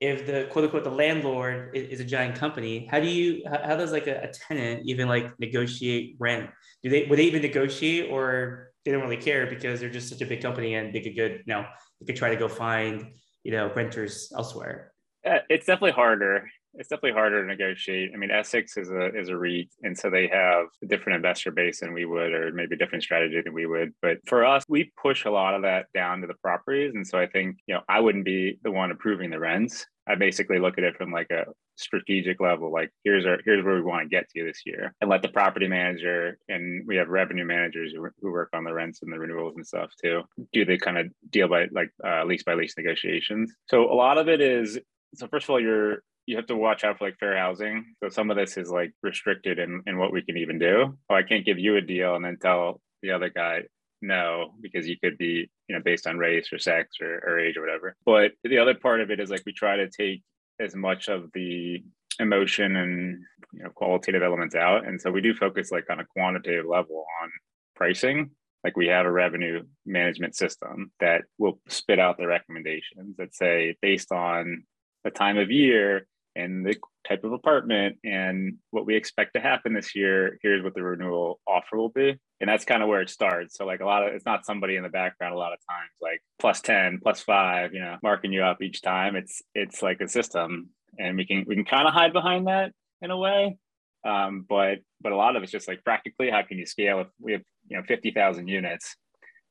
if 0.00 0.26
the 0.26 0.48
quote 0.50 0.64
unquote 0.64 0.84
the 0.84 0.90
landlord 0.90 1.76
is, 1.76 1.88
is 1.88 2.00
a 2.00 2.04
giant 2.04 2.34
company, 2.34 2.88
how 2.90 3.00
do 3.00 3.08
you 3.08 3.42
how, 3.46 3.62
how 3.64 3.76
does 3.76 3.92
like 3.92 4.06
a, 4.06 4.22
a, 4.22 4.28
tenant 4.28 4.82
even 4.86 5.08
like 5.08 5.38
negotiate 5.38 6.16
rent? 6.18 6.50
Do 6.82 6.90
they 6.90 7.06
would 7.06 7.18
they 7.18 7.24
even 7.24 7.42
negotiate 7.42 8.10
or 8.10 8.70
they 8.84 8.90
don't 8.90 9.02
really 9.02 9.16
care 9.16 9.46
because 9.46 9.80
they're 9.80 9.90
just 9.90 10.08
such 10.08 10.20
a 10.20 10.26
big 10.26 10.42
company 10.42 10.74
and 10.74 10.92
they 10.92 11.00
could 11.00 11.14
good 11.14 11.42
you 11.46 11.54
know 11.54 11.64
they 12.00 12.06
could 12.06 12.16
try 12.16 12.30
to 12.30 12.36
go 12.36 12.48
find 12.48 13.12
you 13.44 13.52
know 13.52 13.72
renters 13.74 14.32
elsewhere. 14.36 14.92
Uh, 15.24 15.38
it's 15.48 15.66
definitely 15.66 15.92
harder 15.92 16.48
it's 16.78 16.88
definitely 16.88 17.12
harder 17.12 17.42
to 17.42 17.46
negotiate. 17.46 18.12
I 18.14 18.16
mean, 18.16 18.30
Essex 18.30 18.76
is 18.76 18.90
a 18.90 19.14
is 19.18 19.28
a 19.28 19.36
REIT, 19.36 19.68
and 19.82 19.98
so 19.98 20.08
they 20.08 20.28
have 20.28 20.66
a 20.82 20.86
different 20.86 21.16
investor 21.16 21.50
base 21.50 21.80
than 21.80 21.92
we 21.92 22.04
would, 22.04 22.32
or 22.32 22.52
maybe 22.52 22.76
a 22.76 22.78
different 22.78 23.04
strategy 23.04 23.40
than 23.44 23.52
we 23.52 23.66
would. 23.66 23.92
But 24.00 24.18
for 24.26 24.44
us, 24.46 24.64
we 24.68 24.92
push 25.00 25.24
a 25.24 25.30
lot 25.30 25.54
of 25.54 25.62
that 25.62 25.86
down 25.92 26.20
to 26.20 26.26
the 26.26 26.34
properties, 26.34 26.94
and 26.94 27.06
so 27.06 27.18
I 27.18 27.26
think 27.26 27.56
you 27.66 27.74
know 27.74 27.82
I 27.88 28.00
wouldn't 28.00 28.24
be 28.24 28.58
the 28.62 28.70
one 28.70 28.92
approving 28.92 29.30
the 29.30 29.40
rents. 29.40 29.86
I 30.08 30.14
basically 30.14 30.58
look 30.58 30.78
at 30.78 30.84
it 30.84 30.96
from 30.96 31.10
like 31.10 31.30
a 31.30 31.44
strategic 31.76 32.40
level, 32.40 32.72
like 32.72 32.90
here's 33.04 33.26
our 33.26 33.38
here's 33.44 33.64
where 33.64 33.74
we 33.74 33.82
want 33.82 34.02
to 34.02 34.08
get 34.08 34.28
to 34.30 34.44
this 34.44 34.62
year, 34.64 34.94
and 35.00 35.10
let 35.10 35.22
the 35.22 35.28
property 35.28 35.66
manager 35.66 36.38
and 36.48 36.86
we 36.86 36.96
have 36.96 37.08
revenue 37.08 37.44
managers 37.44 37.92
who, 37.92 38.08
who 38.20 38.30
work 38.30 38.50
on 38.52 38.64
the 38.64 38.72
rents 38.72 39.00
and 39.02 39.12
the 39.12 39.18
renewals 39.18 39.54
and 39.56 39.66
stuff 39.66 39.90
too. 40.02 40.22
Do 40.52 40.64
the 40.64 40.78
kind 40.78 40.98
of 40.98 41.06
deal 41.30 41.48
by 41.48 41.66
like 41.72 41.90
uh, 42.06 42.24
lease 42.24 42.44
by 42.44 42.54
lease 42.54 42.74
negotiations. 42.76 43.52
So 43.66 43.92
a 43.92 43.94
lot 43.94 44.18
of 44.18 44.28
it 44.28 44.40
is 44.40 44.78
so 45.14 45.26
first 45.28 45.44
of 45.44 45.50
all, 45.50 45.60
you're 45.60 46.02
you 46.28 46.36
have 46.36 46.46
to 46.46 46.56
watch 46.56 46.84
out 46.84 46.98
for 46.98 47.06
like 47.06 47.18
fair 47.18 47.38
housing. 47.38 47.94
So 48.02 48.10
some 48.10 48.30
of 48.30 48.36
this 48.36 48.58
is 48.58 48.70
like 48.70 48.92
restricted 49.02 49.58
in, 49.58 49.82
in 49.86 49.96
what 49.96 50.12
we 50.12 50.20
can 50.20 50.36
even 50.36 50.58
do. 50.58 50.98
Oh, 51.08 51.14
I 51.14 51.22
can't 51.22 51.46
give 51.46 51.58
you 51.58 51.76
a 51.76 51.80
deal 51.80 52.14
and 52.14 52.22
then 52.22 52.36
tell 52.36 52.82
the 53.02 53.12
other 53.12 53.30
guy 53.30 53.62
no 54.02 54.52
because 54.60 54.86
you 54.86 54.96
could 55.02 55.18
be 55.18 55.50
you 55.68 55.74
know 55.74 55.82
based 55.82 56.06
on 56.06 56.18
race 56.18 56.52
or 56.52 56.58
sex 56.58 56.98
or, 57.00 57.22
or 57.26 57.40
age 57.40 57.56
or 57.56 57.62
whatever. 57.62 57.96
But 58.04 58.32
the 58.44 58.58
other 58.58 58.74
part 58.74 59.00
of 59.00 59.10
it 59.10 59.20
is 59.20 59.30
like 59.30 59.42
we 59.46 59.54
try 59.54 59.76
to 59.76 59.88
take 59.88 60.22
as 60.60 60.76
much 60.76 61.08
of 61.08 61.30
the 61.32 61.82
emotion 62.20 62.76
and 62.76 63.22
you 63.54 63.62
know 63.62 63.70
qualitative 63.70 64.22
elements 64.22 64.54
out, 64.54 64.86
and 64.86 65.00
so 65.00 65.10
we 65.10 65.22
do 65.22 65.34
focus 65.34 65.72
like 65.72 65.88
on 65.88 65.98
a 65.98 66.04
quantitative 66.04 66.66
level 66.66 67.06
on 67.22 67.30
pricing 67.74 68.30
like 68.64 68.76
we 68.76 68.88
have 68.88 69.06
a 69.06 69.10
revenue 69.10 69.62
management 69.86 70.34
system 70.34 70.90
that 70.98 71.22
will 71.38 71.60
spit 71.68 72.00
out 72.00 72.18
the 72.18 72.26
recommendations 72.26 73.16
that 73.16 73.34
say 73.34 73.76
based 73.80 74.10
on 74.10 74.64
the 75.04 75.10
time 75.10 75.38
of 75.38 75.50
year 75.50 76.06
and 76.36 76.64
the 76.64 76.76
type 77.06 77.24
of 77.24 77.32
apartment 77.32 77.96
and 78.04 78.56
what 78.70 78.86
we 78.86 78.94
expect 78.94 79.34
to 79.34 79.40
happen 79.40 79.72
this 79.72 79.94
year 79.94 80.38
here's 80.42 80.62
what 80.62 80.74
the 80.74 80.82
renewal 80.82 81.40
offer 81.46 81.76
will 81.76 81.88
be. 81.88 82.16
And 82.40 82.48
that's 82.48 82.64
kind 82.64 82.82
of 82.82 82.88
where 82.88 83.00
it 83.00 83.10
starts. 83.10 83.56
So 83.56 83.66
like 83.66 83.80
a 83.80 83.86
lot 83.86 84.06
of 84.06 84.14
it's 84.14 84.26
not 84.26 84.46
somebody 84.46 84.76
in 84.76 84.82
the 84.82 84.88
background 84.88 85.34
a 85.34 85.38
lot 85.38 85.52
of 85.52 85.58
times 85.68 85.90
like 86.00 86.22
plus 86.38 86.60
10 86.60 87.00
plus 87.02 87.20
5 87.20 87.74
you 87.74 87.80
know 87.80 87.96
marking 88.02 88.32
you 88.32 88.42
up 88.42 88.62
each 88.62 88.82
time. 88.82 89.16
It's 89.16 89.42
it's 89.54 89.82
like 89.82 90.00
a 90.00 90.08
system 90.08 90.70
and 90.98 91.16
we 91.16 91.26
can 91.26 91.44
we 91.46 91.54
can 91.54 91.64
kind 91.64 91.88
of 91.88 91.94
hide 91.94 92.12
behind 92.12 92.46
that 92.46 92.72
in 93.02 93.10
a 93.10 93.16
way. 93.16 93.56
Um, 94.04 94.44
but 94.48 94.78
but 95.00 95.12
a 95.12 95.16
lot 95.16 95.36
of 95.36 95.42
it's 95.42 95.52
just 95.52 95.68
like 95.68 95.82
practically 95.82 96.30
how 96.30 96.42
can 96.42 96.58
you 96.58 96.66
scale 96.66 97.00
if 97.00 97.08
we 97.20 97.32
have 97.32 97.42
you 97.68 97.76
know 97.76 97.82
50,000 97.86 98.46
units? 98.48 98.96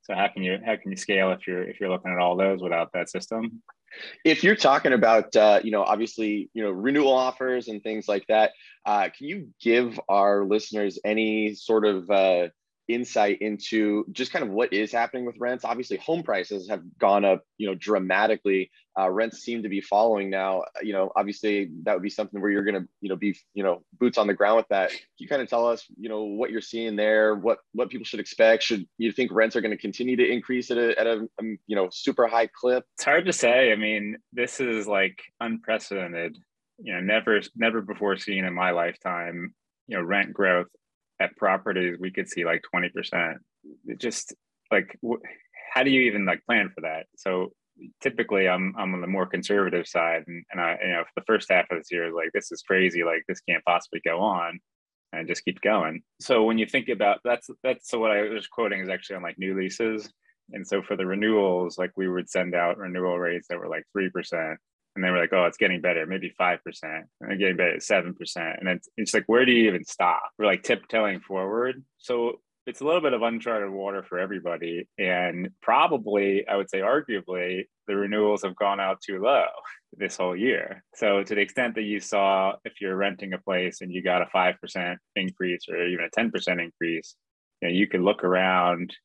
So 0.03 0.15
how 0.15 0.29
can 0.29 0.43
you 0.43 0.57
how 0.65 0.77
can 0.77 0.91
you 0.91 0.97
scale 0.97 1.31
if 1.31 1.47
you're 1.47 1.63
if 1.63 1.79
you're 1.79 1.89
looking 1.89 2.11
at 2.11 2.19
all 2.19 2.37
those 2.37 2.61
without 2.61 2.91
that 2.93 3.09
system 3.09 3.61
if 4.23 4.43
you're 4.43 4.55
talking 4.55 4.93
about, 4.93 5.35
uh, 5.35 5.59
you 5.63 5.71
know, 5.71 5.83
obviously, 5.83 6.49
you 6.53 6.63
know, 6.63 6.71
renewal 6.71 7.13
offers 7.13 7.67
and 7.67 7.81
things 7.81 8.07
like 8.07 8.25
that, 8.27 8.51
uh, 8.85 9.09
can 9.15 9.27
you 9.27 9.49
give 9.61 9.99
our 10.09 10.45
listeners 10.45 10.99
any 11.03 11.55
sort 11.55 11.85
of 11.85 12.09
uh, 12.09 12.47
insight 12.87 13.41
into 13.41 14.05
just 14.11 14.31
kind 14.31 14.43
of 14.43 14.51
what 14.51 14.73
is 14.73 14.91
happening 14.91 15.25
with 15.25 15.35
rents. 15.39 15.65
Obviously, 15.65 15.97
home 15.97 16.23
prices 16.23 16.69
have 16.69 16.81
gone 16.97 17.25
up, 17.25 17.43
you 17.57 17.67
know, 17.67 17.75
dramatically. 17.75 18.71
Uh, 18.99 19.09
rents 19.09 19.39
seem 19.39 19.63
to 19.63 19.69
be 19.69 19.81
following 19.81 20.29
now. 20.29 20.63
You 20.81 20.93
know, 20.93 21.11
obviously 21.15 21.69
that 21.83 21.93
would 21.93 22.03
be 22.03 22.09
something 22.09 22.41
where 22.41 22.49
you're 22.49 22.63
going 22.63 22.81
to, 22.81 22.87
you 23.01 23.09
know, 23.09 23.15
be, 23.15 23.37
you 23.53 23.63
know, 23.63 23.83
boots 23.99 24.17
on 24.17 24.27
the 24.27 24.33
ground 24.33 24.57
with 24.57 24.67
that. 24.69 24.89
Can 24.89 24.99
you 25.17 25.27
kind 25.27 25.41
of 25.41 25.49
tell 25.49 25.67
us, 25.67 25.85
you 25.97 26.09
know, 26.09 26.23
what 26.23 26.49
you're 26.49 26.61
seeing 26.61 26.95
there? 26.95 27.35
What 27.35 27.59
what 27.73 27.89
people 27.89 28.05
should 28.05 28.19
expect? 28.19 28.63
Should 28.63 28.87
you 28.97 29.11
think 29.11 29.31
rents 29.31 29.55
are 29.55 29.61
going 29.61 29.75
to 29.75 29.77
continue 29.77 30.15
to 30.15 30.27
increase 30.27 30.71
at 30.71 30.77
a 30.77 30.99
at 30.99 31.07
a 31.07 31.27
um, 31.39 31.57
you 31.67 31.75
know 31.75 31.89
super 31.91 32.27
high 32.27 32.47
clip? 32.47 32.85
It's 32.95 33.05
hard 33.05 33.25
to 33.25 33.33
say. 33.33 33.71
I 33.71 33.75
mean, 33.75 34.17
this 34.33 34.59
is 34.59 34.87
like 34.87 35.21
unprecedented 35.39 36.37
you 36.79 36.93
know 36.93 36.99
never 36.99 37.41
never 37.55 37.81
before 37.81 38.17
seen 38.17 38.45
in 38.45 38.53
my 38.53 38.71
lifetime 38.71 39.53
you 39.87 39.97
know 39.97 40.03
rent 40.03 40.33
growth 40.33 40.67
at 41.19 41.35
properties 41.35 41.97
we 41.99 42.11
could 42.11 42.29
see 42.29 42.45
like 42.45 42.63
20% 42.73 43.37
it 43.87 43.99
just 43.99 44.33
like 44.71 44.97
how 45.73 45.83
do 45.83 45.89
you 45.89 46.01
even 46.01 46.25
like 46.25 46.45
plan 46.45 46.69
for 46.73 46.81
that? 46.81 47.05
So 47.15 47.51
typically 48.01 48.49
i'm 48.49 48.73
i'm 48.75 48.95
on 48.95 49.01
the 49.01 49.05
more 49.05 49.27
conservative 49.27 49.87
side 49.87 50.23
and, 50.25 50.43
and 50.51 50.59
i 50.59 50.75
you 50.83 50.89
know 50.89 51.03
for 51.03 51.11
the 51.15 51.25
first 51.27 51.47
half 51.47 51.69
of 51.69 51.77
this 51.77 51.91
year 51.91 52.11
like 52.11 52.31
this 52.33 52.51
is 52.51 52.63
crazy 52.63 53.03
like 53.03 53.21
this 53.27 53.39
can't 53.41 53.63
possibly 53.65 54.01
go 54.03 54.19
on 54.19 54.59
and 55.13 55.27
just 55.27 55.45
keep 55.45 55.61
going. 55.61 56.01
So 56.19 56.43
when 56.43 56.57
you 56.57 56.65
think 56.65 56.89
about 56.89 57.19
that's 57.23 57.49
that's 57.63 57.89
so 57.89 57.99
what 57.99 58.11
i 58.11 58.21
was 58.21 58.47
quoting 58.47 58.81
is 58.81 58.89
actually 58.89 59.17
on 59.17 59.23
like 59.23 59.39
new 59.39 59.57
leases. 59.57 60.09
And 60.51 60.65
so 60.65 60.81
for 60.81 60.95
the 60.95 61.05
renewals 61.05 61.77
like 61.77 61.91
we 61.97 62.07
would 62.07 62.29
send 62.29 62.55
out 62.55 62.77
renewal 62.77 63.19
rates 63.19 63.47
that 63.49 63.59
were 63.59 63.67
like 63.67 63.83
3% 63.95 64.55
and 64.97 65.03
they 65.03 65.11
were 65.11 65.19
like, 65.19 65.31
oh, 65.31 65.45
it's 65.45 65.57
getting 65.57 65.79
better, 65.79 66.07
maybe 66.07 66.33
5%, 66.39 66.57
and 66.83 67.31
uh, 67.31 67.35
getting 67.35 67.55
better 67.55 67.75
at 67.75 67.81
7%. 67.81 68.59
And 68.59 68.67
it's, 68.67 68.89
it's 68.97 69.13
like, 69.13 69.25
where 69.27 69.45
do 69.45 69.51
you 69.51 69.67
even 69.67 69.85
stop? 69.85 70.23
We're 70.39 70.47
like 70.47 70.63
tiptoeing 70.63 71.19
forward. 71.19 71.83
So 71.99 72.39
it's 72.65 72.81
a 72.81 72.83
little 72.83 73.01
bit 73.01 73.13
of 73.13 73.21
uncharted 73.21 73.69
water 73.69 74.01
for 74.01 74.17
everybody. 74.17 74.87
And 74.97 75.49
probably, 75.61 76.47
I 76.47 76.55
would 76.55 76.69
say, 76.69 76.79
arguably, 76.79 77.65
the 77.87 77.95
renewals 77.95 78.41
have 78.41 78.55
gone 78.55 78.79
out 78.79 78.99
too 78.99 79.21
low 79.21 79.45
this 79.97 80.17
whole 80.17 80.35
year. 80.35 80.83
So, 80.95 81.23
to 81.23 81.35
the 81.35 81.41
extent 81.41 81.75
that 81.75 81.83
you 81.83 81.99
saw, 81.99 82.53
if 82.65 82.81
you're 82.81 82.97
renting 82.97 83.33
a 83.33 83.37
place 83.37 83.81
and 83.81 83.91
you 83.91 84.01
got 84.01 84.23
a 84.23 84.25
5% 84.25 84.97
increase 85.15 85.65
or 85.69 85.85
even 85.85 86.05
a 86.05 86.19
10% 86.19 86.61
increase, 86.61 87.15
you, 87.61 87.69
know, 87.69 87.73
you 87.73 87.87
could 87.87 88.01
look 88.01 88.23
around 88.23 88.95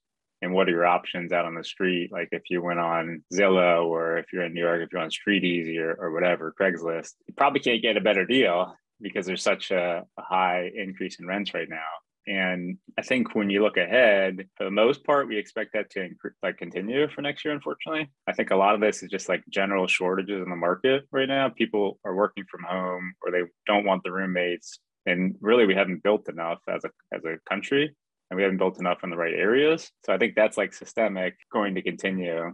and 0.42 0.52
what 0.52 0.68
are 0.68 0.72
your 0.72 0.84
options 0.84 1.32
out 1.32 1.44
on 1.44 1.54
the 1.54 1.64
street? 1.64 2.12
Like 2.12 2.28
if 2.32 2.42
you 2.50 2.60
went 2.60 2.80
on 2.80 3.22
zillow 3.32 3.86
or 3.86 4.18
if 4.18 4.26
you're 4.32 4.44
in 4.44 4.52
new 4.52 4.60
york 4.60 4.82
if 4.82 4.92
you're 4.92 5.00
on 5.00 5.10
StreetEasy 5.10 5.78
or, 5.78 5.94
or 5.94 6.12
whatever 6.12 6.52
craigslist 6.60 7.12
you 7.26 7.34
probably 7.34 7.60
can't 7.60 7.80
get 7.80 7.96
a 7.96 8.00
better 8.00 8.26
deal 8.26 8.74
because 9.00 9.24
there's 9.24 9.42
such 9.42 9.70
a, 9.70 10.04
a 10.18 10.22
high 10.22 10.70
increase 10.74 11.18
in 11.18 11.26
rents 11.26 11.54
right 11.54 11.68
now. 11.68 11.78
And 12.26 12.78
i 12.98 13.02
think 13.02 13.34
when 13.34 13.50
you 13.50 13.62
look 13.62 13.76
ahead 13.76 14.48
for 14.56 14.64
the 14.64 14.70
most 14.70 15.04
part 15.04 15.28
we 15.28 15.38
expect 15.38 15.70
that 15.74 15.90
to 15.90 16.08
like 16.42 16.56
continue 16.56 17.08
for 17.08 17.22
next 17.22 17.44
year 17.44 17.54
unfortunately. 17.54 18.10
I 18.28 18.32
think 18.32 18.50
a 18.50 18.56
lot 18.56 18.74
of 18.74 18.80
this 18.80 19.02
is 19.02 19.10
just 19.10 19.28
like 19.28 19.42
general 19.48 19.86
shortages 19.86 20.42
in 20.42 20.50
the 20.50 20.56
market 20.56 21.04
right 21.12 21.28
now. 21.28 21.48
People 21.48 21.98
are 22.04 22.14
working 22.14 22.44
from 22.50 22.64
home 22.68 23.14
or 23.22 23.30
they 23.30 23.42
don't 23.66 23.86
want 23.86 24.02
the 24.02 24.12
roommates. 24.12 24.78
And 25.06 25.34
really 25.40 25.66
we 25.66 25.74
haven't 25.74 26.02
built 26.02 26.28
enough 26.28 26.60
as 26.68 26.84
a 26.84 26.90
as 27.12 27.24
a 27.24 27.38
country 27.48 27.94
and 28.32 28.38
we 28.38 28.42
haven't 28.44 28.56
built 28.56 28.80
enough 28.80 29.04
in 29.04 29.10
the 29.10 29.16
right 29.16 29.34
areas. 29.34 29.90
So 30.06 30.12
I 30.14 30.16
think 30.16 30.34
that's 30.34 30.56
like 30.56 30.72
systemic 30.72 31.34
going 31.52 31.74
to 31.74 31.82
continue. 31.82 32.52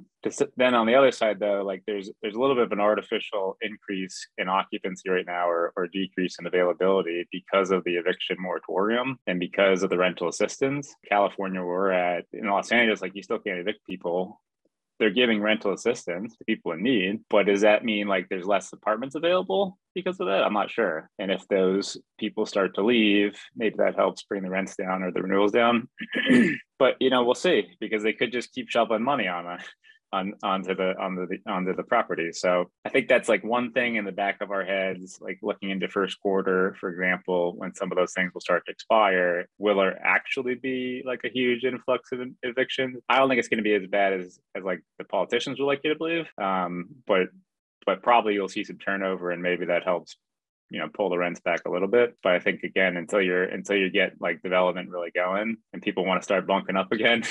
Then 0.56 0.74
on 0.74 0.88
the 0.88 0.96
other 0.96 1.12
side 1.12 1.38
though, 1.38 1.62
like 1.62 1.84
there's 1.86 2.10
there's 2.20 2.34
a 2.34 2.40
little 2.40 2.56
bit 2.56 2.64
of 2.64 2.72
an 2.72 2.80
artificial 2.80 3.56
increase 3.62 4.26
in 4.38 4.48
occupancy 4.48 5.08
right 5.08 5.24
now 5.24 5.48
or, 5.48 5.72
or 5.76 5.86
decrease 5.86 6.34
in 6.40 6.48
availability 6.48 7.28
because 7.30 7.70
of 7.70 7.84
the 7.84 7.94
eviction 7.94 8.38
moratorium 8.40 9.20
and 9.28 9.38
because 9.38 9.84
of 9.84 9.90
the 9.90 9.96
rental 9.96 10.26
assistance. 10.26 10.92
California 11.08 11.62
we're 11.62 11.92
at 11.92 12.24
in 12.32 12.48
Los 12.48 12.72
Angeles, 12.72 13.00
like 13.00 13.14
you 13.14 13.22
still 13.22 13.38
can't 13.38 13.60
evict 13.60 13.86
people 13.86 14.40
they're 14.98 15.10
giving 15.10 15.40
rental 15.40 15.72
assistance 15.72 16.36
to 16.36 16.44
people 16.44 16.72
in 16.72 16.82
need, 16.82 17.20
but 17.30 17.46
does 17.46 17.60
that 17.62 17.84
mean 17.84 18.08
like 18.08 18.28
there's 18.28 18.46
less 18.46 18.72
apartments 18.72 19.14
available 19.14 19.78
because 19.94 20.20
of 20.20 20.26
that? 20.26 20.44
I'm 20.44 20.52
not 20.52 20.70
sure. 20.70 21.10
And 21.18 21.30
if 21.30 21.46
those 21.48 21.96
people 22.18 22.46
start 22.46 22.74
to 22.74 22.84
leave, 22.84 23.38
maybe 23.56 23.76
that 23.78 23.96
helps 23.96 24.24
bring 24.24 24.42
the 24.42 24.50
rents 24.50 24.76
down 24.76 25.02
or 25.02 25.12
the 25.12 25.22
renewals 25.22 25.52
down. 25.52 25.88
but 26.78 26.96
you 27.00 27.10
know, 27.10 27.24
we'll 27.24 27.34
see 27.34 27.68
because 27.80 28.02
they 28.02 28.12
could 28.12 28.32
just 28.32 28.52
keep 28.52 28.68
shoveling 28.68 29.02
money 29.02 29.28
on 29.28 29.46
it 29.52 29.62
on 30.12 30.34
onto 30.42 30.74
the 30.74 30.94
onto 30.98 31.26
the 31.26 31.38
onto 31.50 31.74
the 31.74 31.82
property. 31.82 32.32
So 32.32 32.70
I 32.84 32.88
think 32.88 33.08
that's 33.08 33.28
like 33.28 33.44
one 33.44 33.72
thing 33.72 33.96
in 33.96 34.04
the 34.04 34.12
back 34.12 34.38
of 34.40 34.50
our 34.50 34.64
heads, 34.64 35.18
like 35.20 35.38
looking 35.42 35.70
into 35.70 35.88
first 35.88 36.20
quarter, 36.20 36.76
for 36.80 36.88
example, 36.90 37.54
when 37.56 37.74
some 37.74 37.92
of 37.92 37.96
those 37.96 38.12
things 38.12 38.32
will 38.32 38.40
start 38.40 38.64
to 38.66 38.72
expire, 38.72 39.48
will 39.58 39.76
there 39.76 40.00
actually 40.04 40.54
be 40.54 41.02
like 41.04 41.20
a 41.24 41.30
huge 41.30 41.64
influx 41.64 42.12
of 42.12 42.20
evictions? 42.42 42.98
I 43.08 43.18
don't 43.18 43.28
think 43.28 43.38
it's 43.38 43.48
going 43.48 43.58
to 43.58 43.64
be 43.64 43.74
as 43.74 43.86
bad 43.86 44.14
as 44.14 44.38
as 44.54 44.64
like 44.64 44.82
the 44.98 45.04
politicians 45.04 45.58
would 45.58 45.66
like 45.66 45.80
you 45.84 45.92
to 45.92 45.98
believe. 45.98 46.26
Um, 46.40 46.88
but 47.06 47.28
but 47.86 48.02
probably 48.02 48.34
you'll 48.34 48.48
see 48.48 48.64
some 48.64 48.78
turnover 48.78 49.30
and 49.30 49.42
maybe 49.42 49.66
that 49.66 49.84
helps 49.84 50.16
you 50.70 50.78
know 50.78 50.88
pull 50.92 51.08
the 51.08 51.18
rents 51.18 51.40
back 51.40 51.62
a 51.66 51.70
little 51.70 51.88
bit. 51.88 52.16
But 52.22 52.32
i 52.32 52.38
think 52.38 52.62
again 52.62 52.96
until 52.96 53.20
you're 53.20 53.44
until 53.44 53.76
you 53.76 53.90
get 53.90 54.12
like 54.20 54.42
development 54.42 54.90
really 54.90 55.10
going 55.10 55.56
and 55.72 55.82
people 55.82 56.04
want 56.04 56.20
to 56.20 56.24
start 56.24 56.46
bunking 56.46 56.76
up 56.76 56.92
again 56.92 57.22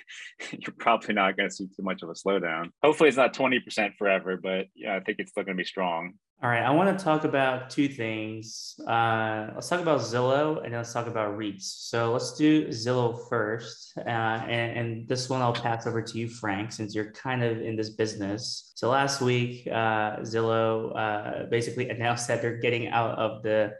you're 0.52 0.74
probably 0.78 1.14
not 1.14 1.36
going 1.36 1.48
to 1.48 1.54
see 1.54 1.66
too 1.66 1.82
much 1.82 2.02
of 2.02 2.08
a 2.08 2.12
slowdown. 2.12 2.70
Hopefully 2.82 3.08
it's 3.08 3.16
not 3.16 3.34
20% 3.34 3.96
forever 3.96 4.38
but 4.42 4.66
yeah 4.74 4.96
i 4.96 5.00
think 5.00 5.18
it's 5.18 5.30
still 5.30 5.44
going 5.44 5.56
to 5.56 5.60
be 5.60 5.66
strong 5.66 6.14
all 6.42 6.48
right, 6.48 6.62
I 6.62 6.70
want 6.70 6.98
to 6.98 7.04
talk 7.04 7.24
about 7.24 7.68
two 7.68 7.86
things. 7.86 8.74
Uh, 8.86 9.48
let's 9.54 9.68
talk 9.68 9.80
about 9.80 10.00
Zillow 10.00 10.56
and 10.64 10.72
then 10.72 10.78
let's 10.80 10.92
talk 10.92 11.06
about 11.06 11.36
REITs. 11.36 11.64
So 11.64 12.12
let's 12.12 12.32
do 12.32 12.68
Zillow 12.68 13.28
first. 13.28 13.92
Uh, 13.98 14.08
and, 14.08 14.78
and, 14.78 15.08
this 15.08 15.28
one 15.28 15.42
I'll 15.42 15.52
pass 15.52 15.86
over 15.86 16.00
to 16.00 16.18
you, 16.18 16.30
Frank, 16.30 16.72
since 16.72 16.94
you're 16.94 17.12
kind 17.12 17.44
of 17.44 17.60
in 17.60 17.76
this 17.76 17.90
business. 17.90 18.72
So 18.74 18.88
last 18.88 19.20
week, 19.20 19.66
uh, 19.66 20.20
Zillow 20.20 20.96
uh, 20.96 21.44
basically 21.50 21.90
announced 21.90 22.26
that 22.28 22.40
they're 22.40 22.56
getting 22.56 22.88
out 22.88 23.18
of 23.18 23.42
the, 23.42 23.74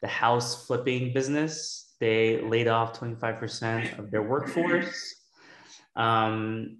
the 0.00 0.08
house 0.08 0.66
flipping 0.66 1.12
business. 1.12 1.94
They 2.00 2.40
laid 2.40 2.66
off 2.68 2.98
25% 2.98 3.98
of 3.98 4.10
their 4.10 4.22
workforce. 4.22 5.16
Um, 5.96 6.78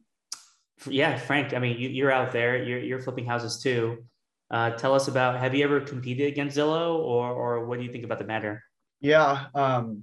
yeah, 0.87 1.18
Frank, 1.18 1.52
I 1.52 1.59
mean, 1.59 1.76
you, 1.78 2.06
are 2.06 2.11
out 2.11 2.33
there, 2.33 2.62
you're, 2.62 2.78
you're 2.78 3.02
flipping 3.02 3.26
houses 3.26 3.62
too. 3.62 4.04
Uh, 4.50 4.70
tell 4.70 4.94
us 4.94 5.06
about 5.08 5.38
have 5.38 5.54
you 5.54 5.62
ever 5.62 5.80
competed 5.80 6.26
against 6.26 6.56
Zillow 6.56 6.96
or, 6.96 7.30
or 7.30 7.66
what 7.66 7.78
do 7.78 7.84
you 7.84 7.92
think 7.92 8.04
about 8.04 8.18
the 8.18 8.24
matter? 8.24 8.62
Yeah, 9.00 9.46
um, 9.54 10.02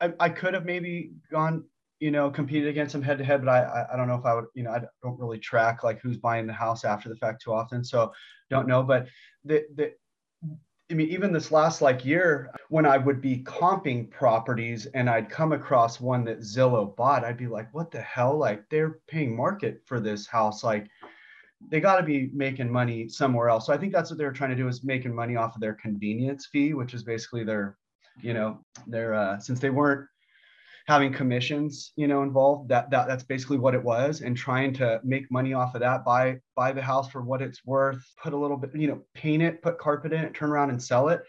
I, 0.00 0.12
I 0.18 0.28
could 0.28 0.54
have 0.54 0.64
maybe 0.64 1.12
gone, 1.30 1.64
you 2.00 2.10
know, 2.10 2.30
competed 2.30 2.68
against 2.68 2.92
them 2.92 3.02
head 3.02 3.18
to 3.18 3.24
head, 3.24 3.44
but 3.44 3.50
I, 3.50 3.86
I 3.92 3.96
don't 3.96 4.08
know 4.08 4.16
if 4.16 4.24
I 4.24 4.34
would, 4.34 4.46
you 4.54 4.62
know, 4.62 4.70
I 4.70 4.80
don't 5.02 5.18
really 5.18 5.38
track 5.38 5.84
like 5.84 6.00
who's 6.00 6.16
buying 6.16 6.46
the 6.46 6.52
house 6.52 6.84
after 6.84 7.08
the 7.08 7.16
fact 7.16 7.42
too 7.42 7.52
often. 7.52 7.84
So 7.84 8.12
don't 8.50 8.66
know, 8.66 8.82
but 8.82 9.08
the, 9.44 9.64
the, 9.74 9.92
I 10.90 10.94
mean, 10.94 11.08
even 11.08 11.32
this 11.32 11.50
last 11.50 11.82
like 11.82 12.04
year, 12.04 12.50
when 12.68 12.86
I 12.86 12.96
would 12.96 13.20
be 13.20 13.42
comping 13.42 14.08
properties 14.10 14.86
and 14.86 15.10
I'd 15.10 15.28
come 15.28 15.52
across 15.52 16.00
one 16.00 16.24
that 16.24 16.40
Zillow 16.40 16.94
bought, 16.94 17.24
I'd 17.24 17.36
be 17.36 17.48
like, 17.48 17.74
what 17.74 17.90
the 17.90 18.00
hell? 18.00 18.36
Like 18.36 18.68
they're 18.70 19.00
paying 19.08 19.34
market 19.34 19.82
for 19.84 19.98
this 19.98 20.26
house. 20.26 20.62
Like 20.62 20.88
they 21.70 21.80
got 21.80 21.96
to 21.96 22.02
be 22.02 22.30
making 22.32 22.70
money 22.70 23.08
somewhere 23.08 23.48
else. 23.48 23.66
So 23.66 23.72
I 23.72 23.78
think 23.78 23.92
that's 23.92 24.10
what 24.10 24.18
they're 24.18 24.32
trying 24.32 24.50
to 24.50 24.56
do 24.56 24.68
is 24.68 24.84
making 24.84 25.14
money 25.14 25.36
off 25.36 25.54
of 25.54 25.60
their 25.60 25.74
convenience 25.74 26.46
fee, 26.46 26.74
which 26.74 26.94
is 26.94 27.02
basically 27.02 27.44
their, 27.44 27.76
you 28.20 28.34
know, 28.34 28.60
their 28.86 29.14
uh, 29.14 29.38
since 29.38 29.58
they 29.58 29.70
weren't 29.70 30.06
having 30.86 31.12
commissions, 31.12 31.92
you 31.96 32.06
know, 32.06 32.22
involved. 32.22 32.68
That 32.68 32.90
that 32.90 33.08
that's 33.08 33.24
basically 33.24 33.58
what 33.58 33.74
it 33.74 33.82
was, 33.82 34.20
and 34.20 34.36
trying 34.36 34.72
to 34.74 35.00
make 35.02 35.30
money 35.30 35.52
off 35.52 35.74
of 35.74 35.80
that. 35.80 36.04
Buy 36.04 36.38
buy 36.54 36.72
the 36.72 36.82
house 36.82 37.10
for 37.10 37.22
what 37.22 37.42
it's 37.42 37.64
worth. 37.64 38.04
Put 38.22 38.32
a 38.32 38.36
little 38.36 38.56
bit, 38.56 38.74
you 38.74 38.88
know, 38.88 39.02
paint 39.14 39.42
it, 39.42 39.62
put 39.62 39.78
carpet 39.78 40.12
in 40.12 40.24
it, 40.24 40.34
turn 40.34 40.50
around 40.50 40.70
and 40.70 40.82
sell 40.82 41.08
it. 41.08 41.22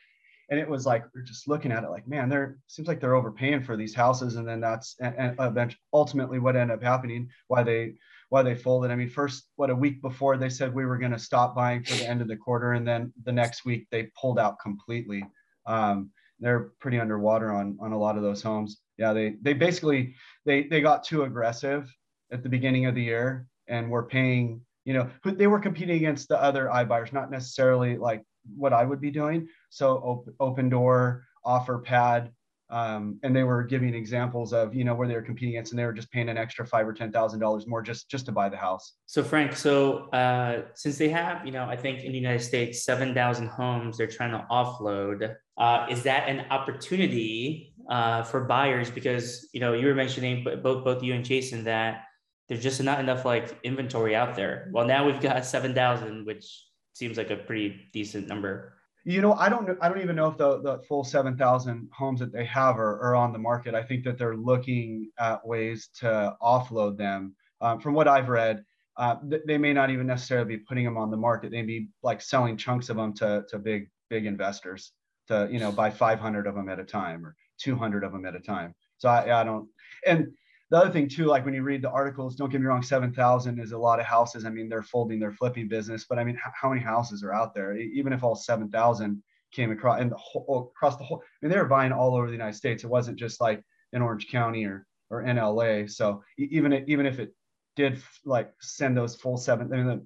And 0.49 0.59
it 0.59 0.69
was 0.69 0.85
like 0.85 1.03
we're 1.13 1.23
just 1.23 1.47
looking 1.47 1.71
at 1.71 1.83
it 1.83 1.89
like, 1.89 2.07
man, 2.07 2.29
they're 2.29 2.57
seems 2.67 2.87
like 2.87 3.01
they're 3.01 3.15
overpaying 3.15 3.63
for 3.63 3.75
these 3.75 3.95
houses, 3.95 4.35
and 4.35 4.47
then 4.47 4.61
that's 4.61 4.95
and, 4.99 5.35
and 5.39 5.75
ultimately 5.91 6.39
what 6.39 6.55
ended 6.55 6.77
up 6.77 6.83
happening. 6.83 7.29
Why 7.47 7.63
they 7.63 7.95
why 8.29 8.43
they 8.43 8.55
folded. 8.55 8.91
I 8.91 8.95
mean, 8.95 9.09
first, 9.09 9.49
what 9.55 9.69
a 9.69 9.75
week 9.75 10.01
before 10.01 10.37
they 10.37 10.49
said 10.49 10.73
we 10.73 10.85
were 10.85 10.97
going 10.97 11.11
to 11.11 11.19
stop 11.19 11.55
buying 11.55 11.83
for 11.83 11.95
the 11.95 12.07
end 12.07 12.21
of 12.21 12.27
the 12.27 12.35
quarter, 12.35 12.73
and 12.73 12.87
then 12.87 13.13
the 13.23 13.31
next 13.31 13.65
week 13.65 13.87
they 13.91 14.09
pulled 14.19 14.39
out 14.39 14.59
completely. 14.59 15.23
Um, 15.65 16.11
they're 16.39 16.71
pretty 16.79 16.99
underwater 16.99 17.51
on 17.51 17.77
on 17.81 17.93
a 17.93 17.97
lot 17.97 18.17
of 18.17 18.23
those 18.23 18.41
homes. 18.41 18.81
Yeah, 18.97 19.13
they 19.13 19.35
they 19.41 19.53
basically 19.53 20.15
they 20.45 20.63
they 20.63 20.81
got 20.81 21.03
too 21.03 21.23
aggressive 21.23 21.91
at 22.31 22.43
the 22.43 22.49
beginning 22.49 22.85
of 22.85 22.95
the 22.95 23.03
year 23.03 23.47
and 23.67 23.89
were 23.89 24.03
paying. 24.03 24.61
You 24.85 24.93
know, 24.93 25.09
they 25.25 25.47
were 25.47 25.59
competing 25.59 25.97
against 25.97 26.29
the 26.29 26.41
other 26.41 26.67
iBuyers, 26.67 27.11
not 27.11 27.29
necessarily 27.29 27.97
like 27.97 28.23
what 28.55 28.71
I 28.71 28.85
would 28.85 29.01
be 29.01 29.11
doing. 29.11 29.47
So 29.69 29.97
op- 29.97 30.29
offer 30.39 31.25
OfferPad, 31.45 32.31
um, 32.69 33.19
and 33.23 33.35
they 33.35 33.43
were 33.43 33.63
giving 33.63 33.93
examples 33.93 34.53
of 34.53 34.75
you 34.75 34.83
know 34.83 34.93
where 34.93 35.07
they 35.07 35.15
were 35.15 35.21
competing 35.21 35.55
against 35.55 35.71
and 35.71 35.79
they 35.79 35.85
were 35.85 35.93
just 35.93 36.11
paying 36.11 36.29
an 36.29 36.37
extra 36.37 36.65
five 36.65 36.87
or 36.87 36.93
ten 36.93 37.11
thousand 37.11 37.39
dollars 37.39 37.67
more 37.67 37.81
just 37.81 38.09
just 38.09 38.25
to 38.25 38.31
buy 38.31 38.49
the 38.49 38.57
house. 38.57 38.93
So 39.05 39.23
frank 39.23 39.55
so 39.55 40.09
uh, 40.09 40.63
since 40.73 40.97
they 40.97 41.09
have 41.09 41.45
you 41.45 41.51
know 41.51 41.65
i 41.65 41.75
think 41.75 42.03
in 42.03 42.11
the 42.11 42.17
united 42.17 42.43
states 42.43 42.83
7000 42.83 43.47
homes 43.47 43.97
they're 43.97 44.07
trying 44.07 44.31
to 44.31 44.45
offload 44.51 45.35
uh, 45.57 45.87
is 45.89 46.03
that 46.03 46.29
an 46.29 46.45
opportunity 46.51 47.73
uh, 47.89 48.23
for 48.23 48.41
buyers? 48.41 48.91
Because 48.91 49.49
you 49.53 49.59
know 49.59 49.73
you 49.73 49.87
were 49.87 49.95
mentioning 49.95 50.43
both 50.43 50.83
both 50.83 51.03
you 51.03 51.13
and 51.13 51.25
jason 51.25 51.63
that 51.63 52.03
there's 52.47 52.63
just 52.63 52.81
not 52.81 52.99
enough 52.99 53.25
like 53.25 53.57
inventory 53.63 54.15
out 54.15 54.35
there. 54.35 54.69
Well 54.71 54.85
now 54.85 55.05
we've 55.05 55.19
got 55.19 55.45
7000 55.45 56.25
which 56.25 56.65
seems 56.93 57.17
like 57.17 57.29
a 57.29 57.37
pretty 57.37 57.89
decent 57.93 58.27
number 58.27 58.76
you 59.07 59.21
know, 59.21 59.33
I 59.33 59.47
don't 59.47 59.77
I 59.81 59.87
don't 59.87 60.01
even 60.01 60.17
know 60.17 60.27
if 60.27 60.37
the, 60.37 60.61
the 60.61 60.79
full 60.79 61.05
7,000 61.05 61.89
homes 61.93 62.19
that 62.19 62.33
they 62.33 62.43
have 62.43 62.77
are, 62.77 62.99
are 62.99 63.15
on 63.15 63.31
the 63.31 63.39
market. 63.39 63.73
I 63.73 63.81
think 63.81 64.03
that 64.03 64.17
they're 64.17 64.35
looking 64.35 65.11
at 65.17 65.47
ways 65.47 65.89
to 65.99 66.35
offload 66.41 66.97
them. 66.97 67.33
Um, 67.61 67.79
from 67.79 67.93
what 67.93 68.09
I've 68.09 68.27
read, 68.27 68.65
uh, 68.97 69.15
th- 69.29 69.43
they 69.47 69.57
may 69.57 69.71
not 69.71 69.91
even 69.91 70.07
necessarily 70.07 70.57
be 70.57 70.63
putting 70.63 70.83
them 70.83 70.97
on 70.97 71.09
the 71.09 71.15
market. 71.15 71.51
They'd 71.51 71.65
be 71.65 71.87
like 72.03 72.19
selling 72.19 72.57
chunks 72.57 72.89
of 72.89 72.97
them 72.97 73.13
to, 73.13 73.45
to 73.49 73.57
big 73.57 73.89
big 74.09 74.25
investors 74.25 74.91
to 75.29 75.47
you 75.49 75.59
know 75.59 75.71
buy 75.71 75.89
500 75.89 76.45
of 76.45 76.55
them 76.55 76.67
at 76.67 76.79
a 76.79 76.83
time 76.83 77.25
or 77.25 77.33
200 77.59 78.03
of 78.03 78.11
them 78.11 78.25
at 78.25 78.35
a 78.35 78.41
time. 78.41 78.75
So 78.97 79.07
I, 79.07 79.39
I 79.39 79.43
don't. 79.45 79.69
And 80.05 80.33
the 80.69 80.77
other 80.77 80.89
thing 80.89 81.07
too, 81.07 81.25
like 81.25 81.45
when 81.45 81.53
you 81.53 81.63
read 81.63 81.81
the 81.81 81.89
articles, 81.89 82.35
don't 82.35 82.51
get 82.51 82.59
me 82.59 82.67
wrong, 82.67 82.83
7,000 82.83 83.59
is 83.59 83.71
a 83.71 83.77
lot 83.77 83.99
of 83.99 84.05
houses. 84.05 84.45
I 84.45 84.49
mean, 84.49 84.67
they're 84.67 84.83
folding 84.83 85.19
their 85.19 85.31
flipping 85.31 85.67
business, 85.69 86.05
but 86.09 86.19
I 86.19 86.23
mean, 86.23 86.37
how 86.53 86.69
many 86.69 86.81
houses 86.81 87.23
are 87.23 87.33
out 87.33 87.53
there? 87.53 87.77
Even 87.77 88.11
if 88.11 88.23
all 88.23 88.35
7,000 88.35 89.23
came 89.53 89.71
across 89.71 90.01
and 90.01 90.11
the 90.11 90.17
whole 90.17 90.45
oh, 90.49 90.71
across 90.75 90.97
the 90.97 91.05
whole, 91.05 91.21
I 91.21 91.45
mean, 91.45 91.51
they 91.51 91.57
were 91.57 91.65
buying 91.65 91.91
all 91.91 92.15
over 92.15 92.27
the 92.27 92.33
United 92.33 92.57
States. 92.57 92.83
It 92.83 92.89
wasn't 92.89 93.17
just 93.17 93.39
like 93.39 93.63
in 93.93 94.01
Orange 94.01 94.27
County 94.29 94.65
or 94.65 94.85
or 95.09 95.23
in 95.23 95.37
LA. 95.37 95.87
So 95.87 96.23
even 96.37 96.73
even 96.87 97.05
if 97.05 97.19
it 97.19 97.33
did 97.75 98.01
like 98.25 98.51
send 98.59 98.97
those 98.97 99.15
full 99.15 99.37
seven, 99.37 99.71
I 99.71 99.77
mean, 99.77 99.87
the 99.87 100.05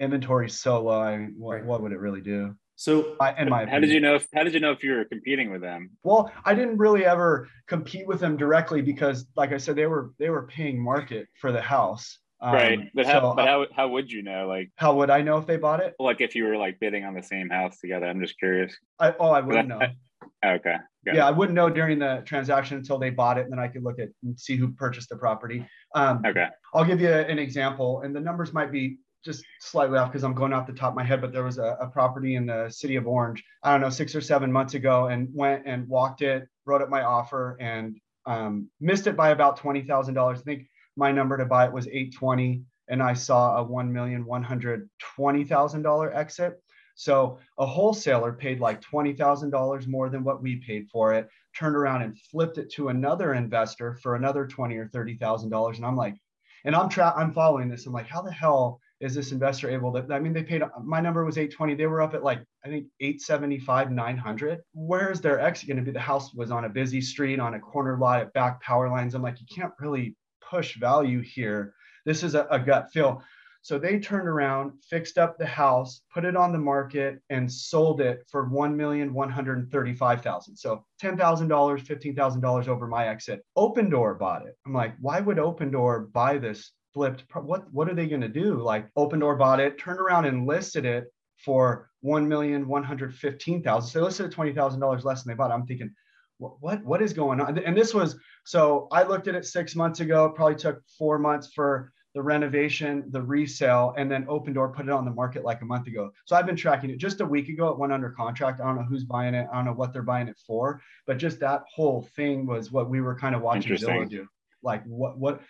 inventory 0.00 0.48
so 0.48 0.82
low. 0.82 1.00
I 1.00 1.16
mean, 1.16 1.34
what, 1.36 1.56
right. 1.56 1.64
what 1.64 1.82
would 1.82 1.92
it 1.92 1.98
really 1.98 2.22
do? 2.22 2.56
So, 2.80 3.14
I, 3.20 3.34
in 3.38 3.50
my 3.50 3.66
how 3.66 3.78
did 3.78 3.90
you 3.90 4.00
know? 4.00 4.14
If, 4.14 4.26
how 4.34 4.42
did 4.42 4.54
you 4.54 4.60
know 4.60 4.72
if 4.72 4.82
you 4.82 4.92
were 4.92 5.04
competing 5.04 5.50
with 5.50 5.60
them? 5.60 5.90
Well, 6.02 6.32
I 6.46 6.54
didn't 6.54 6.78
really 6.78 7.04
ever 7.04 7.46
compete 7.66 8.06
with 8.06 8.20
them 8.20 8.38
directly 8.38 8.80
because, 8.80 9.26
like 9.36 9.52
I 9.52 9.58
said, 9.58 9.76
they 9.76 9.84
were 9.84 10.14
they 10.18 10.30
were 10.30 10.46
paying 10.46 10.82
market 10.82 11.28
for 11.38 11.52
the 11.52 11.60
house. 11.60 12.18
Um, 12.40 12.54
right, 12.54 12.90
but 12.94 13.04
how 13.04 13.20
so 13.20 13.34
but 13.34 13.46
how, 13.46 13.66
how 13.76 13.88
would 13.88 14.10
you 14.10 14.22
know? 14.22 14.48
Like, 14.48 14.70
how 14.76 14.94
would 14.94 15.10
I 15.10 15.20
know 15.20 15.36
if 15.36 15.46
they 15.46 15.58
bought 15.58 15.80
it? 15.80 15.94
Like, 15.98 16.22
if 16.22 16.34
you 16.34 16.44
were 16.44 16.56
like 16.56 16.80
bidding 16.80 17.04
on 17.04 17.12
the 17.12 17.22
same 17.22 17.50
house 17.50 17.78
together, 17.80 18.06
I'm 18.06 18.18
just 18.18 18.38
curious. 18.38 18.74
I 18.98 19.14
oh, 19.20 19.28
I 19.28 19.42
wouldn't 19.42 19.68
know. 19.68 19.80
okay. 20.46 20.76
yeah, 21.04 21.26
I 21.26 21.32
wouldn't 21.32 21.54
know 21.54 21.68
during 21.68 21.98
the 21.98 22.22
transaction 22.24 22.78
until 22.78 22.98
they 22.98 23.10
bought 23.10 23.36
it, 23.36 23.42
and 23.42 23.52
then 23.52 23.58
I 23.58 23.68
could 23.68 23.84
look 23.84 23.98
at 23.98 24.08
and 24.22 24.40
see 24.40 24.56
who 24.56 24.72
purchased 24.72 25.10
the 25.10 25.16
property. 25.16 25.66
Um, 25.94 26.22
okay. 26.26 26.46
I'll 26.72 26.86
give 26.86 27.02
you 27.02 27.12
an 27.12 27.38
example, 27.38 28.00
and 28.00 28.16
the 28.16 28.20
numbers 28.20 28.54
might 28.54 28.72
be 28.72 29.00
just 29.24 29.44
slightly 29.60 29.98
off 29.98 30.10
because 30.10 30.24
I'm 30.24 30.34
going 30.34 30.52
off 30.52 30.66
the 30.66 30.72
top 30.72 30.90
of 30.90 30.96
my 30.96 31.04
head, 31.04 31.20
but 31.20 31.32
there 31.32 31.44
was 31.44 31.58
a, 31.58 31.76
a, 31.80 31.86
property 31.88 32.36
in 32.36 32.46
the 32.46 32.70
city 32.70 32.96
of 32.96 33.06
Orange, 33.06 33.44
I 33.62 33.72
don't 33.72 33.80
know, 33.80 33.90
six 33.90 34.14
or 34.14 34.20
seven 34.20 34.50
months 34.50 34.74
ago, 34.74 35.06
and 35.06 35.28
went 35.34 35.64
and 35.66 35.86
walked 35.88 36.22
it, 36.22 36.48
wrote 36.64 36.82
up 36.82 36.88
my 36.88 37.02
offer, 37.02 37.56
and 37.60 37.98
um, 38.26 38.68
missed 38.80 39.06
it 39.06 39.16
by 39.16 39.30
about 39.30 39.56
twenty 39.56 39.82
thousand 39.82 40.14
dollars. 40.14 40.40
I 40.40 40.42
think 40.42 40.68
my 40.96 41.12
number 41.12 41.36
to 41.36 41.44
buy 41.44 41.66
it 41.66 41.72
was 41.72 41.88
eight 41.88 42.14
twenty, 42.14 42.62
and 42.88 43.02
I 43.02 43.14
saw 43.14 43.56
a 43.58 43.62
one 43.62 43.92
million 43.92 44.24
one 44.24 44.42
hundred 44.42 44.88
twenty 44.98 45.44
thousand 45.44 45.82
dollar 45.82 46.14
exit. 46.14 46.60
So 46.94 47.38
a 47.58 47.66
wholesaler 47.66 48.32
paid 48.32 48.60
like 48.60 48.80
twenty 48.80 49.12
thousand 49.12 49.50
dollars 49.50 49.86
more 49.86 50.08
than 50.08 50.24
what 50.24 50.42
we 50.42 50.56
paid 50.56 50.88
for 50.90 51.14
it, 51.14 51.28
turned 51.56 51.76
around 51.76 52.02
and 52.02 52.18
flipped 52.30 52.58
it 52.58 52.70
to 52.72 52.88
another 52.88 53.34
investor 53.34 53.94
for 54.02 54.14
another 54.14 54.46
twenty 54.46 54.76
or 54.76 54.88
thirty 54.88 55.16
thousand 55.16 55.50
dollars, 55.50 55.76
and 55.76 55.86
I'm 55.86 55.96
like, 55.96 56.16
and 56.64 56.74
I'm 56.74 56.88
tra- 56.88 57.14
I'm 57.16 57.32
following 57.32 57.68
this. 57.68 57.86
I'm 57.86 57.92
like, 57.92 58.06
how 58.06 58.22
the 58.22 58.32
hell 58.32 58.80
is 59.00 59.14
this 59.14 59.32
investor 59.32 59.70
able 59.70 59.92
to 59.92 60.14
i 60.14 60.18
mean 60.18 60.32
they 60.32 60.42
paid 60.42 60.62
my 60.82 61.00
number 61.00 61.24
was 61.24 61.38
820 61.38 61.74
they 61.74 61.86
were 61.86 62.02
up 62.02 62.14
at 62.14 62.22
like 62.22 62.42
i 62.64 62.68
think 62.68 62.86
875 63.00 63.90
900 63.90 64.60
where's 64.72 65.20
their 65.20 65.40
exit 65.40 65.68
going 65.68 65.76
to 65.76 65.82
be? 65.82 65.90
The 65.90 66.00
house 66.00 66.34
was 66.34 66.50
on 66.50 66.64
a 66.64 66.68
busy 66.68 67.00
street 67.00 67.40
on 67.40 67.54
a 67.54 67.60
corner 67.60 67.98
lot 67.98 68.20
at 68.20 68.32
back 68.32 68.60
power 68.60 68.88
lines. 68.88 69.14
I'm 69.14 69.22
like 69.22 69.40
you 69.40 69.46
can't 69.54 69.72
really 69.78 70.16
push 70.40 70.78
value 70.78 71.20
here. 71.20 71.74
This 72.04 72.22
is 72.22 72.34
a, 72.34 72.46
a 72.50 72.58
gut 72.58 72.90
feel. 72.92 73.22
So 73.62 73.78
they 73.78 74.00
turned 74.00 74.26
around 74.26 74.72
fixed 74.88 75.18
up 75.18 75.36
the 75.36 75.44
house 75.44 76.00
put 76.12 76.24
it 76.24 76.34
on 76.34 76.50
the 76.50 76.58
market 76.58 77.20
and 77.28 77.52
sold 77.52 78.00
it 78.00 78.24
for 78.30 78.48
1,135,000 78.48 80.56
so 80.56 80.86
$10,000 81.02 81.18
$15,000 81.18 82.68
over 82.68 82.86
my 82.86 83.08
exit. 83.08 83.44
Opendoor 83.58 84.18
bought 84.18 84.46
it. 84.46 84.56
I'm 84.66 84.72
like 84.72 84.94
why 85.00 85.20
would 85.20 85.36
Opendoor 85.36 86.10
buy 86.10 86.38
this 86.38 86.72
flipped. 86.92 87.24
What 87.34 87.72
what 87.72 87.88
are 87.88 87.94
they 87.94 88.06
going 88.06 88.20
to 88.20 88.28
do? 88.28 88.60
Like 88.62 88.92
Opendoor 88.94 89.38
bought 89.38 89.60
it, 89.60 89.78
turned 89.78 90.00
around 90.00 90.26
and 90.26 90.46
listed 90.46 90.84
it 90.84 91.12
for 91.44 91.90
one 92.00 92.28
million 92.28 92.68
one 92.68 92.84
hundred 92.84 93.14
fifteen 93.14 93.62
thousand. 93.62 93.90
So 93.90 93.98
they 93.98 94.04
listed 94.04 94.26
it 94.26 94.32
twenty 94.32 94.52
thousand 94.52 94.80
dollars 94.80 95.04
less 95.04 95.22
than 95.22 95.32
they 95.32 95.36
bought. 95.36 95.50
I'm 95.50 95.66
thinking, 95.66 95.94
what, 96.38 96.60
what 96.60 96.84
what 96.84 97.02
is 97.02 97.12
going 97.12 97.40
on? 97.40 97.58
And 97.58 97.76
this 97.76 97.94
was 97.94 98.16
so 98.44 98.88
I 98.90 99.02
looked 99.02 99.28
at 99.28 99.34
it 99.34 99.44
six 99.44 99.76
months 99.76 100.00
ago. 100.00 100.30
Probably 100.30 100.56
took 100.56 100.82
four 100.98 101.18
months 101.18 101.52
for 101.54 101.92
the 102.14 102.22
renovation, 102.22 103.04
the 103.10 103.22
resale, 103.22 103.94
and 103.96 104.10
then 104.10 104.26
Opendoor 104.26 104.74
put 104.74 104.86
it 104.86 104.90
on 104.90 105.04
the 105.04 105.12
market 105.12 105.44
like 105.44 105.62
a 105.62 105.64
month 105.64 105.86
ago. 105.86 106.10
So 106.24 106.34
I've 106.34 106.46
been 106.46 106.56
tracking 106.56 106.90
it. 106.90 106.98
Just 106.98 107.20
a 107.20 107.24
week 107.24 107.48
ago, 107.48 107.68
it 107.68 107.78
went 107.78 107.92
under 107.92 108.10
contract. 108.10 108.60
I 108.60 108.64
don't 108.64 108.74
know 108.76 108.82
who's 108.82 109.04
buying 109.04 109.34
it. 109.34 109.46
I 109.52 109.54
don't 109.54 109.64
know 109.64 109.74
what 109.74 109.92
they're 109.92 110.02
buying 110.02 110.26
it 110.26 110.36
for, 110.44 110.82
but 111.06 111.18
just 111.18 111.38
that 111.40 111.62
whole 111.72 112.08
thing 112.16 112.46
was 112.46 112.72
what 112.72 112.90
we 112.90 113.00
were 113.00 113.16
kind 113.16 113.36
of 113.36 113.42
watching 113.42 113.76
Zillow 113.76 114.08
do. 114.08 114.26
Like 114.62 114.82
what 114.84 115.18
what 115.18 115.40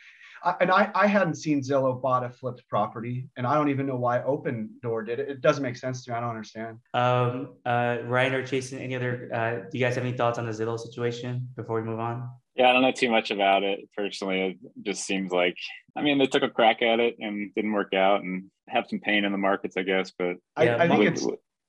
I, 0.43 0.55
and 0.61 0.71
I, 0.71 0.91
I 0.95 1.07
hadn't 1.07 1.35
seen 1.35 1.61
Zillow 1.61 2.01
bought 2.01 2.25
a 2.25 2.31
flipped 2.31 2.67
property, 2.69 3.29
and 3.37 3.47
I 3.47 3.55
don't 3.55 3.69
even 3.69 3.87
know 3.87 3.97
why 3.97 4.23
Open 4.23 4.71
Door 4.83 5.05
did 5.05 5.19
it. 5.19 5.29
It 5.29 5.41
doesn't 5.41 5.63
make 5.63 5.77
sense 5.77 6.05
to 6.05 6.11
me. 6.11 6.17
I 6.17 6.21
don't 6.21 6.31
understand. 6.31 6.79
Um, 6.95 7.55
uh, 7.65 7.99
Ryan 8.05 8.35
or 8.35 8.43
Jason, 8.43 8.79
any 8.79 8.95
other? 8.95 9.31
Uh, 9.33 9.69
do 9.71 9.79
you 9.79 9.85
guys 9.85 9.95
have 9.95 10.05
any 10.05 10.17
thoughts 10.17 10.39
on 10.39 10.47
the 10.47 10.53
Zillow 10.53 10.79
situation 10.79 11.49
before 11.57 11.81
we 11.81 11.87
move 11.87 12.01
on? 12.01 12.29
Yeah, 12.57 12.71
I 12.71 12.73
don't 12.73 12.83
know 12.83 12.93
too 12.93 13.11
much 13.11 13.31
about 13.31 13.63
it 13.63 13.89
personally. 13.97 14.41
It 14.41 14.83
just 14.83 15.07
seems 15.07 15.33
like, 15.33 15.57
I 15.97 16.03
mean, 16.03 16.19
they 16.19 16.27
took 16.27 16.43
a 16.43 16.51
crack 16.51 16.83
at 16.83 17.01
it 17.01 17.17
and 17.19 17.55
didn't 17.55 17.73
work 17.73 17.95
out, 17.95 18.23
and 18.23 18.51
have 18.69 18.87
some 18.89 19.01
pain 19.01 19.25
in 19.25 19.33
the 19.33 19.39
markets, 19.39 19.77
I 19.77 19.83
guess. 19.83 20.13
But 20.19 20.37
I, 20.57 20.69
I 20.71 20.89
think 20.89 21.05
it's, 21.05 21.27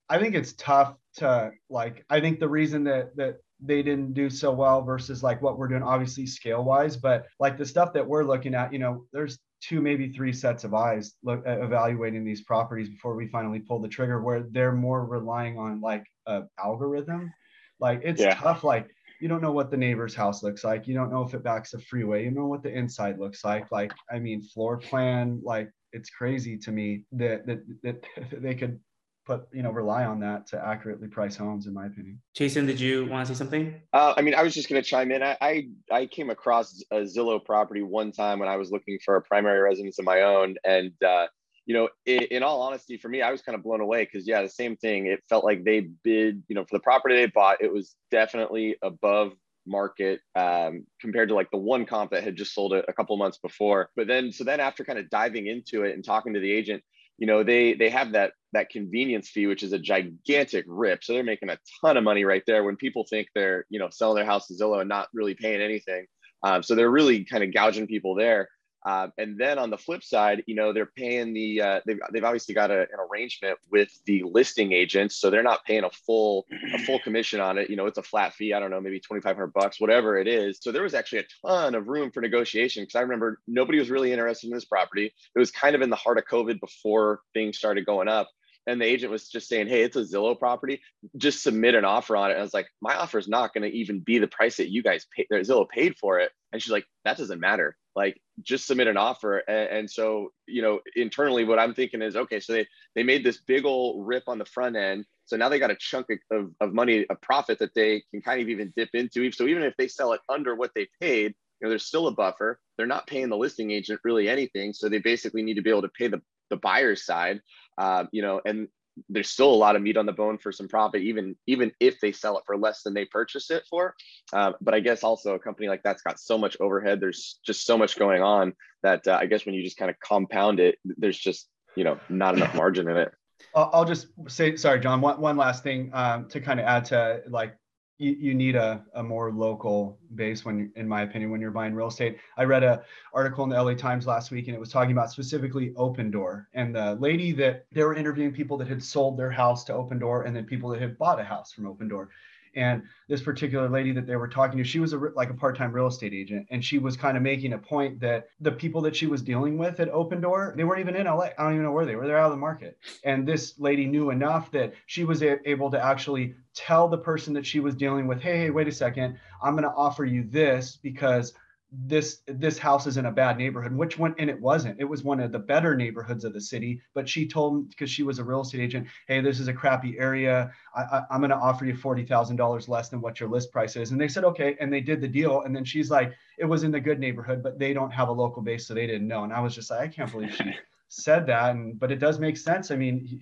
I 0.09 0.19
think 0.19 0.35
it's 0.35 0.53
tough 0.53 0.95
to 1.17 1.51
like. 1.69 2.05
I 2.09 2.19
think 2.19 2.39
the 2.39 2.49
reason 2.49 2.83
that 2.85 3.15
that 3.15 3.37
they 3.61 3.83
didn't 3.83 4.13
do 4.13 4.29
so 4.29 4.51
well 4.51 4.81
versus 4.81 5.21
like 5.23 5.41
what 5.41 5.57
we're 5.57 5.67
doing 5.67 5.83
obviously 5.83 6.25
scale 6.25 6.63
wise 6.63 6.97
but 6.97 7.25
like 7.39 7.57
the 7.57 7.65
stuff 7.65 7.93
that 7.93 8.05
we're 8.05 8.23
looking 8.23 8.55
at 8.55 8.73
you 8.73 8.79
know 8.79 9.05
there's 9.13 9.39
two 9.61 9.79
maybe 9.79 10.09
three 10.09 10.33
sets 10.33 10.63
of 10.63 10.73
eyes 10.73 11.13
look 11.23 11.45
uh, 11.47 11.61
evaluating 11.61 12.25
these 12.25 12.41
properties 12.41 12.89
before 12.89 13.15
we 13.15 13.27
finally 13.27 13.59
pull 13.59 13.79
the 13.79 13.87
trigger 13.87 14.21
where 14.21 14.43
they're 14.51 14.71
more 14.71 15.05
relying 15.05 15.57
on 15.57 15.79
like 15.79 16.03
a 16.25 16.43
algorithm. 16.59 17.31
Like 17.79 18.01
it's 18.03 18.21
yeah. 18.21 18.35
tough 18.35 18.63
like 18.63 18.89
you 19.19 19.27
don't 19.27 19.41
know 19.41 19.51
what 19.51 19.69
the 19.69 19.77
neighbor's 19.77 20.15
house 20.15 20.41
looks 20.41 20.63
like. 20.63 20.87
You 20.87 20.95
don't 20.95 21.11
know 21.11 21.21
if 21.21 21.35
it 21.35 21.43
backs 21.43 21.75
a 21.75 21.79
freeway. 21.79 22.23
You 22.23 22.31
know 22.31 22.47
what 22.47 22.63
the 22.63 22.75
inside 22.75 23.19
looks 23.19 23.45
like. 23.45 23.71
Like 23.71 23.93
i 24.11 24.19
mean 24.19 24.41
floor 24.41 24.77
plan 24.77 25.39
like 25.43 25.69
it's 25.93 26.09
crazy 26.09 26.57
to 26.57 26.71
me 26.71 27.05
that 27.11 27.45
that, 27.45 27.61
that 27.83 28.03
they 28.41 28.55
could 28.55 28.79
put 29.25 29.47
you 29.53 29.61
know 29.61 29.71
rely 29.71 30.05
on 30.05 30.19
that 30.19 30.47
to 30.47 30.65
accurately 30.65 31.07
price 31.07 31.35
homes 31.35 31.67
in 31.67 31.73
my 31.73 31.85
opinion. 31.85 32.21
Jason 32.35 32.65
did 32.65 32.79
you 32.79 33.05
want 33.05 33.27
to 33.27 33.33
say 33.33 33.37
something? 33.37 33.73
Uh, 33.93 34.13
i 34.17 34.21
mean 34.21 34.35
i 34.35 34.43
was 34.43 34.53
just 34.53 34.69
going 34.69 34.81
to 34.81 34.87
chime 34.87 35.11
in. 35.11 35.21
I, 35.23 35.37
I, 35.41 35.67
I 35.91 36.05
came 36.05 36.29
across 36.29 36.83
a 36.91 37.01
zillow 37.01 37.43
property 37.43 37.81
one 37.81 38.11
time 38.11 38.39
when 38.39 38.49
i 38.49 38.57
was 38.57 38.71
looking 38.71 38.99
for 39.03 39.15
a 39.15 39.21
primary 39.21 39.59
residence 39.59 39.99
of 39.99 40.05
my 40.05 40.21
own 40.21 40.55
and 40.63 40.91
uh, 41.03 41.27
you 41.65 41.75
know 41.75 41.89
in, 42.05 42.23
in, 42.23 42.43
all 42.43 42.61
honesty 42.61 42.97
for 42.97 43.09
me 43.09 43.21
i 43.21 43.31
was 43.31 43.41
kind 43.41 43.55
of 43.55 43.63
blown 43.63 43.81
away 43.81 44.03
because 44.03 44.27
yeah 44.27 44.41
the 44.41 44.49
same 44.49 44.75
thing. 44.77 45.07
It 45.07 45.21
felt 45.29 45.43
like 45.43 45.63
they 45.63 45.81
bid 46.03 46.43
you 46.47 46.55
know 46.55 46.63
for 46.65 46.75
the 46.75 46.81
property 46.81 47.15
they 47.15 47.27
bought 47.27 47.61
it 47.61 47.71
was 47.71 47.95
definitely 48.09 48.75
above 48.81 49.33
market 49.67 50.19
um, 50.35 50.85
compared 50.99 51.29
to 51.29 51.35
like 51.35 51.51
the 51.51 51.57
one 51.57 51.85
comp 51.85 52.11
that 52.11 52.23
had 52.23 52.35
just 52.35 52.53
sold 52.53 52.73
it 52.73 52.85
a 52.87 52.93
couple 52.93 53.15
months 53.17 53.37
before. 53.37 53.89
But 53.95 54.07
then 54.07 54.31
so 54.31 54.43
then 54.43 54.59
after 54.59 54.83
kind 54.83 54.99
of 54.99 55.09
diving 55.09 55.47
into 55.47 55.83
it 55.83 55.93
and 55.93 56.03
talking 56.03 56.33
to 56.33 56.39
the 56.39 56.51
agent 56.51 56.83
you 57.17 57.27
know 57.27 57.43
they 57.43 57.73
they 57.73 57.89
have 57.89 58.13
that 58.13 58.33
that 58.53 58.69
convenience 58.69 59.29
fee 59.29 59.47
which 59.47 59.63
is 59.63 59.73
a 59.73 59.79
gigantic 59.79 60.65
rip. 60.67 61.03
So 61.03 61.13
they're 61.13 61.23
making 61.23 61.49
a 61.49 61.57
ton 61.81 61.97
of 61.97 62.03
money 62.03 62.25
right 62.25 62.43
there 62.47 62.63
when 62.63 62.75
people 62.75 63.05
think 63.09 63.27
they're 63.33 63.65
you 63.69 63.79
know 63.79 63.89
selling 63.89 64.15
their 64.15 64.25
house 64.25 64.47
to 64.47 64.53
zillow 64.53 64.79
and 64.79 64.89
not 64.89 65.07
really 65.13 65.35
paying 65.35 65.61
anything. 65.61 66.05
Um, 66.43 66.63
so 66.63 66.73
they're 66.73 66.89
really 66.89 67.23
kind 67.23 67.43
of 67.43 67.53
gouging 67.53 67.87
people 67.87 68.15
there 68.15 68.49
um, 68.83 69.13
and 69.17 69.37
then 69.37 69.59
on 69.59 69.69
the 69.69 69.77
flip 69.77 70.03
side, 70.03 70.43
you 70.47 70.55
know, 70.55 70.73
they're 70.73 70.87
paying 70.87 71.33
the, 71.33 71.61
uh, 71.61 71.81
they've, 71.85 71.99
they've 72.11 72.23
obviously 72.23 72.55
got 72.55 72.71
a, 72.71 72.81
an 72.81 72.97
arrangement 73.11 73.59
with 73.71 73.89
the 74.05 74.23
listing 74.23 74.71
agents. 74.73 75.17
So 75.17 75.29
they're 75.29 75.43
not 75.43 75.63
paying 75.65 75.83
a 75.83 75.89
full, 75.89 76.45
a 76.73 76.79
full 76.79 76.99
commission 77.03 77.39
on 77.39 77.57
it. 77.57 77.69
You 77.69 77.75
know, 77.75 77.85
it's 77.85 77.99
a 77.99 78.03
flat 78.03 78.33
fee. 78.33 78.53
I 78.53 78.59
don't 78.59 78.71
know, 78.71 78.81
maybe 78.81 78.99
2,500 78.99 79.53
bucks, 79.53 79.79
whatever 79.79 80.17
it 80.17 80.27
is. 80.27 80.59
So 80.61 80.71
there 80.71 80.83
was 80.83 80.95
actually 80.95 81.19
a 81.19 81.47
ton 81.47 81.75
of 81.75 81.87
room 81.87 82.11
for 82.11 82.21
negotiation. 82.21 82.85
Cause 82.85 82.95
I 82.95 83.01
remember 83.01 83.39
nobody 83.47 83.77
was 83.77 83.91
really 83.91 84.11
interested 84.11 84.47
in 84.47 84.53
this 84.53 84.65
property. 84.65 85.05
It 85.35 85.39
was 85.39 85.51
kind 85.51 85.75
of 85.75 85.81
in 85.81 85.91
the 85.91 85.95
heart 85.95 86.17
of 86.17 86.25
COVID 86.25 86.59
before 86.59 87.21
things 87.33 87.57
started 87.57 87.85
going 87.85 88.07
up 88.07 88.29
and 88.67 88.79
the 88.79 88.85
agent 88.85 89.11
was 89.11 89.27
just 89.27 89.47
saying, 89.47 89.67
"Hey, 89.67 89.81
it's 89.81 89.95
a 89.95 90.01
Zillow 90.01 90.37
property. 90.37 90.81
Just 91.17 91.43
submit 91.43 91.75
an 91.75 91.85
offer 91.85 92.15
on 92.15 92.29
it." 92.29 92.33
And 92.33 92.41
I 92.41 92.43
was 92.43 92.53
like, 92.53 92.67
"My 92.79 92.95
offer 92.95 93.17
is 93.17 93.27
not 93.27 93.53
going 93.53 93.69
to 93.69 93.75
even 93.75 93.99
be 94.01 94.19
the 94.19 94.27
price 94.27 94.57
that 94.57 94.71
you 94.71 94.83
guys 94.83 95.07
pay. 95.15 95.25
Zillow 95.31 95.67
paid 95.67 95.97
for 95.97 96.19
it." 96.19 96.31
And 96.51 96.61
she's 96.61 96.71
like, 96.71 96.85
"That 97.05 97.17
doesn't 97.17 97.39
matter. 97.39 97.77
Like, 97.95 98.21
just 98.41 98.67
submit 98.67 98.87
an 98.87 98.97
offer." 98.97 99.37
And, 99.39 99.69
and 99.69 99.91
so, 99.91 100.31
you 100.47 100.61
know, 100.61 100.79
internally, 100.95 101.45
what 101.45 101.59
I'm 101.59 101.73
thinking 101.73 102.01
is, 102.01 102.15
okay, 102.15 102.39
so 102.39 102.53
they 102.53 102.67
they 102.95 103.03
made 103.03 103.23
this 103.23 103.41
big 103.41 103.65
old 103.65 104.05
rip 104.05 104.23
on 104.27 104.37
the 104.37 104.45
front 104.45 104.75
end. 104.75 105.05
So 105.25 105.37
now 105.37 105.49
they 105.49 105.59
got 105.59 105.71
a 105.71 105.77
chunk 105.79 106.07
of, 106.31 106.51
of 106.59 106.73
money, 106.73 107.05
a 107.09 107.15
profit 107.15 107.59
that 107.59 107.73
they 107.73 108.03
can 108.11 108.21
kind 108.21 108.41
of 108.41 108.49
even 108.49 108.73
dip 108.75 108.89
into. 108.93 109.31
So 109.31 109.47
even 109.47 109.63
if 109.63 109.73
they 109.77 109.87
sell 109.87 110.11
it 110.13 110.19
under 110.27 110.55
what 110.55 110.71
they 110.75 110.89
paid, 110.99 111.33
you 111.59 111.65
know, 111.65 111.69
there's 111.69 111.85
still 111.85 112.07
a 112.07 112.11
buffer. 112.11 112.59
They're 112.77 112.87
not 112.87 113.07
paying 113.07 113.29
the 113.29 113.37
listing 113.37 113.71
agent 113.71 114.01
really 114.03 114.27
anything. 114.27 114.73
So 114.73 114.89
they 114.89 114.99
basically 114.99 115.43
need 115.43 115.53
to 115.53 115.61
be 115.61 115.69
able 115.69 115.83
to 115.83 115.89
pay 115.89 116.07
the 116.07 116.21
the 116.49 116.57
buyer's 116.57 117.05
side, 117.05 117.41
uh, 117.77 118.05
you 118.11 118.21
know, 118.21 118.41
and 118.45 118.67
there's 119.09 119.29
still 119.29 119.51
a 119.51 119.55
lot 119.55 119.75
of 119.75 119.81
meat 119.81 119.97
on 119.97 120.05
the 120.05 120.11
bone 120.11 120.37
for 120.37 120.51
some 120.51 120.67
profit, 120.67 121.01
even 121.01 121.35
even 121.47 121.71
if 121.79 121.99
they 121.99 122.11
sell 122.11 122.37
it 122.37 122.43
for 122.45 122.57
less 122.57 122.83
than 122.83 122.93
they 122.93 123.05
purchased 123.05 123.51
it 123.51 123.63
for. 123.69 123.95
Uh, 124.33 124.53
but 124.61 124.73
I 124.73 124.79
guess 124.79 125.03
also 125.03 125.35
a 125.35 125.39
company 125.39 125.67
like 125.67 125.83
that's 125.83 126.01
got 126.01 126.19
so 126.19 126.37
much 126.37 126.57
overhead. 126.59 126.99
There's 126.99 127.39
just 127.45 127.65
so 127.65 127.77
much 127.77 127.97
going 127.97 128.21
on 128.21 128.53
that 128.83 129.07
uh, 129.07 129.17
I 129.19 129.25
guess 129.25 129.45
when 129.45 129.55
you 129.55 129.63
just 129.63 129.77
kind 129.77 129.89
of 129.89 129.99
compound 129.99 130.59
it, 130.59 130.77
there's 130.83 131.17
just 131.17 131.47
you 131.75 131.83
know 131.83 131.99
not 132.09 132.35
enough 132.35 132.53
margin 132.55 132.89
in 132.89 132.97
it. 132.97 133.11
I'll 133.55 133.85
just 133.85 134.07
say, 134.27 134.55
sorry, 134.55 134.79
John, 134.79 135.01
one, 135.01 135.19
one 135.19 135.35
last 135.35 135.63
thing 135.63 135.89
um, 135.93 136.27
to 136.29 136.39
kind 136.39 136.59
of 136.59 136.65
add 136.65 136.85
to 136.85 137.21
like 137.27 137.55
you, 138.01 138.17
you 138.19 138.33
need 138.33 138.55
a, 138.55 138.83
a 138.95 139.03
more 139.03 139.31
local 139.31 139.99
base 140.15 140.43
when 140.43 140.71
in 140.75 140.87
my 140.87 141.03
opinion 141.03 141.29
when 141.29 141.39
you're 141.39 141.51
buying 141.51 141.75
real 141.75 141.87
estate. 141.87 142.17
I 142.35 142.43
read 142.45 142.63
a 142.63 142.83
article 143.13 143.43
in 143.43 143.51
the 143.51 143.61
la 143.61 143.73
times 143.75 144.07
last 144.07 144.31
week 144.31 144.47
and 144.47 144.55
it 144.55 144.59
was 144.59 144.71
talking 144.71 144.91
about 144.91 145.11
specifically 145.11 145.69
Opendoor. 145.77 146.47
And 146.55 146.75
the 146.75 146.95
lady 146.95 147.31
that 147.33 147.65
they 147.71 147.83
were 147.83 147.93
interviewing 147.93 148.33
people 148.33 148.57
that 148.57 148.67
had 148.67 148.83
sold 148.83 149.17
their 149.17 149.29
house 149.29 149.63
to 149.65 149.73
Opendoor 149.73 150.25
and 150.25 150.35
then 150.35 150.45
people 150.45 150.69
that 150.71 150.81
had 150.81 150.97
bought 150.97 151.19
a 151.19 151.23
house 151.23 151.53
from 151.53 151.65
Opendoor 151.65 152.07
and 152.55 152.83
this 153.07 153.21
particular 153.21 153.69
lady 153.69 153.91
that 153.93 154.07
they 154.07 154.15
were 154.15 154.27
talking 154.27 154.57
to, 154.57 154.63
she 154.63 154.79
was 154.79 154.93
a, 154.93 154.97
like 154.97 155.29
a 155.29 155.33
part-time 155.33 155.71
real 155.71 155.87
estate 155.87 156.13
agent, 156.13 156.47
and 156.51 156.63
she 156.63 156.77
was 156.77 156.97
kind 156.97 157.17
of 157.17 157.23
making 157.23 157.53
a 157.53 157.57
point 157.57 157.99
that 157.99 158.27
the 158.39 158.51
people 158.51 158.81
that 158.81 158.95
she 158.95 159.07
was 159.07 159.21
dealing 159.21 159.57
with 159.57 159.79
at 159.79 159.91
Opendoor, 159.91 160.55
they 160.55 160.63
weren't 160.63 160.81
even 160.81 160.95
in 160.95 161.05
LA. 161.05 161.29
I 161.37 161.43
don't 161.43 161.53
even 161.53 161.63
know 161.63 161.71
where 161.71 161.85
they 161.85 161.95
were. 161.95 162.07
They're 162.07 162.17
out 162.17 162.25
of 162.25 162.31
the 162.31 162.37
market. 162.37 162.77
And 163.03 163.27
this 163.27 163.53
lady 163.59 163.85
knew 163.85 164.09
enough 164.09 164.51
that 164.51 164.73
she 164.85 165.03
was 165.03 165.21
a- 165.23 165.47
able 165.49 165.71
to 165.71 165.83
actually 165.83 166.35
tell 166.53 166.87
the 166.87 166.97
person 166.97 167.33
that 167.33 167.45
she 167.45 167.59
was 167.59 167.75
dealing 167.75 168.07
with, 168.07 168.21
hey, 168.21 168.37
hey, 168.37 168.49
wait 168.49 168.67
a 168.67 168.71
second, 168.71 169.17
I'm 169.41 169.53
going 169.53 169.63
to 169.63 169.75
offer 169.75 170.05
you 170.05 170.23
this 170.23 170.77
because 170.81 171.33
this 171.71 172.21
this 172.27 172.57
house 172.57 172.85
is 172.85 172.97
in 172.97 173.05
a 173.05 173.11
bad 173.11 173.37
neighborhood 173.37 173.73
which 173.73 173.97
one 173.97 174.13
and 174.17 174.29
it 174.29 174.39
wasn't. 174.39 174.79
It 174.79 174.83
was 174.83 175.03
one 175.03 175.21
of 175.21 175.31
the 175.31 175.39
better 175.39 175.73
neighborhoods 175.73 176.25
of 176.25 176.33
the 176.33 176.41
city 176.41 176.81
but 176.93 177.07
she 177.07 177.25
told 177.25 177.69
because 177.69 177.89
she 177.89 178.03
was 178.03 178.19
a 178.19 178.23
real 178.23 178.41
estate 178.41 178.59
agent 178.59 178.87
hey 179.07 179.21
this 179.21 179.39
is 179.39 179.47
a 179.47 179.53
crappy 179.53 179.97
area. 179.97 180.51
I, 180.75 181.03
am 181.09 181.21
going 181.21 181.29
to 181.29 181.37
offer 181.37 181.65
you 181.65 181.73
$40000 181.73 182.67
less 182.67 182.89
than 182.89 182.99
what 182.99 183.19
your 183.19 183.29
list 183.29 183.51
price 183.51 183.75
is. 183.77 183.91
And 183.91 184.01
they 184.01 184.09
said 184.09 184.25
okay 184.25 184.57
and 184.59 184.71
they 184.71 184.81
did 184.81 184.99
the 184.99 185.07
deal 185.07 185.41
and 185.41 185.55
then 185.55 185.63
she's 185.63 185.89
like 185.89 186.13
it 186.37 186.45
was 186.45 186.63
in 186.63 186.71
the 186.71 186.79
good 186.79 186.99
neighborhood 186.99 187.41
but 187.41 187.57
they 187.57 187.73
don't 187.73 187.91
have 187.91 188.09
a 188.09 188.13
local 188.13 188.41
base 188.41 188.67
so 188.67 188.73
they 188.73 188.87
didn't 188.87 189.07
know. 189.07 189.23
And 189.23 189.31
i 189.31 189.39
was 189.39 189.55
just 189.55 189.71
like 189.71 189.79
i 189.79 189.87
can't 189.87 190.11
believe 190.11 190.35
she 190.35 190.53
said 190.89 191.25
that 191.27 191.51
and 191.51 191.79
but 191.79 191.89
it 191.89 191.99
does 191.99 192.19
make 192.19 192.35
sense. 192.35 192.69
I 192.69 192.75
mean 192.75 193.21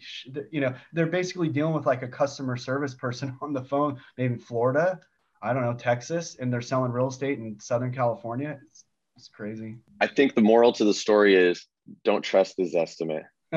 you 0.50 0.62
know 0.62 0.74
they're 0.94 1.06
basically 1.06 1.50
dealing 1.50 1.76
with 1.76 1.86
like 1.86 2.02
a 2.02 2.08
customer 2.08 2.58
service 2.58 2.96
person 2.96 3.38
on 3.42 3.54
the 3.54 3.62
phone 3.62 4.00
maybe 4.18 4.38
florida 4.38 5.00
I 5.42 5.54
don't 5.54 5.64
know, 5.64 5.74
Texas 5.74 6.38
and 6.40 6.52
they're 6.52 6.62
selling 6.62 6.92
real 6.92 7.08
estate 7.08 7.40
in 7.40 7.60
Southern 7.60 7.94
California. 7.94 8.60
It's, 8.68 8.86
it's 9.16 9.28
crazy. 9.28 9.78
I 10.02 10.08
think 10.08 10.36
the 10.36 10.42
moral 10.42 10.74
to 10.74 10.86
the 10.86 10.94
story 10.94 11.36
is 11.36 11.66
don't 12.04 12.22
trust 12.22 12.56
this 12.58 12.76
estimate. 12.76 13.24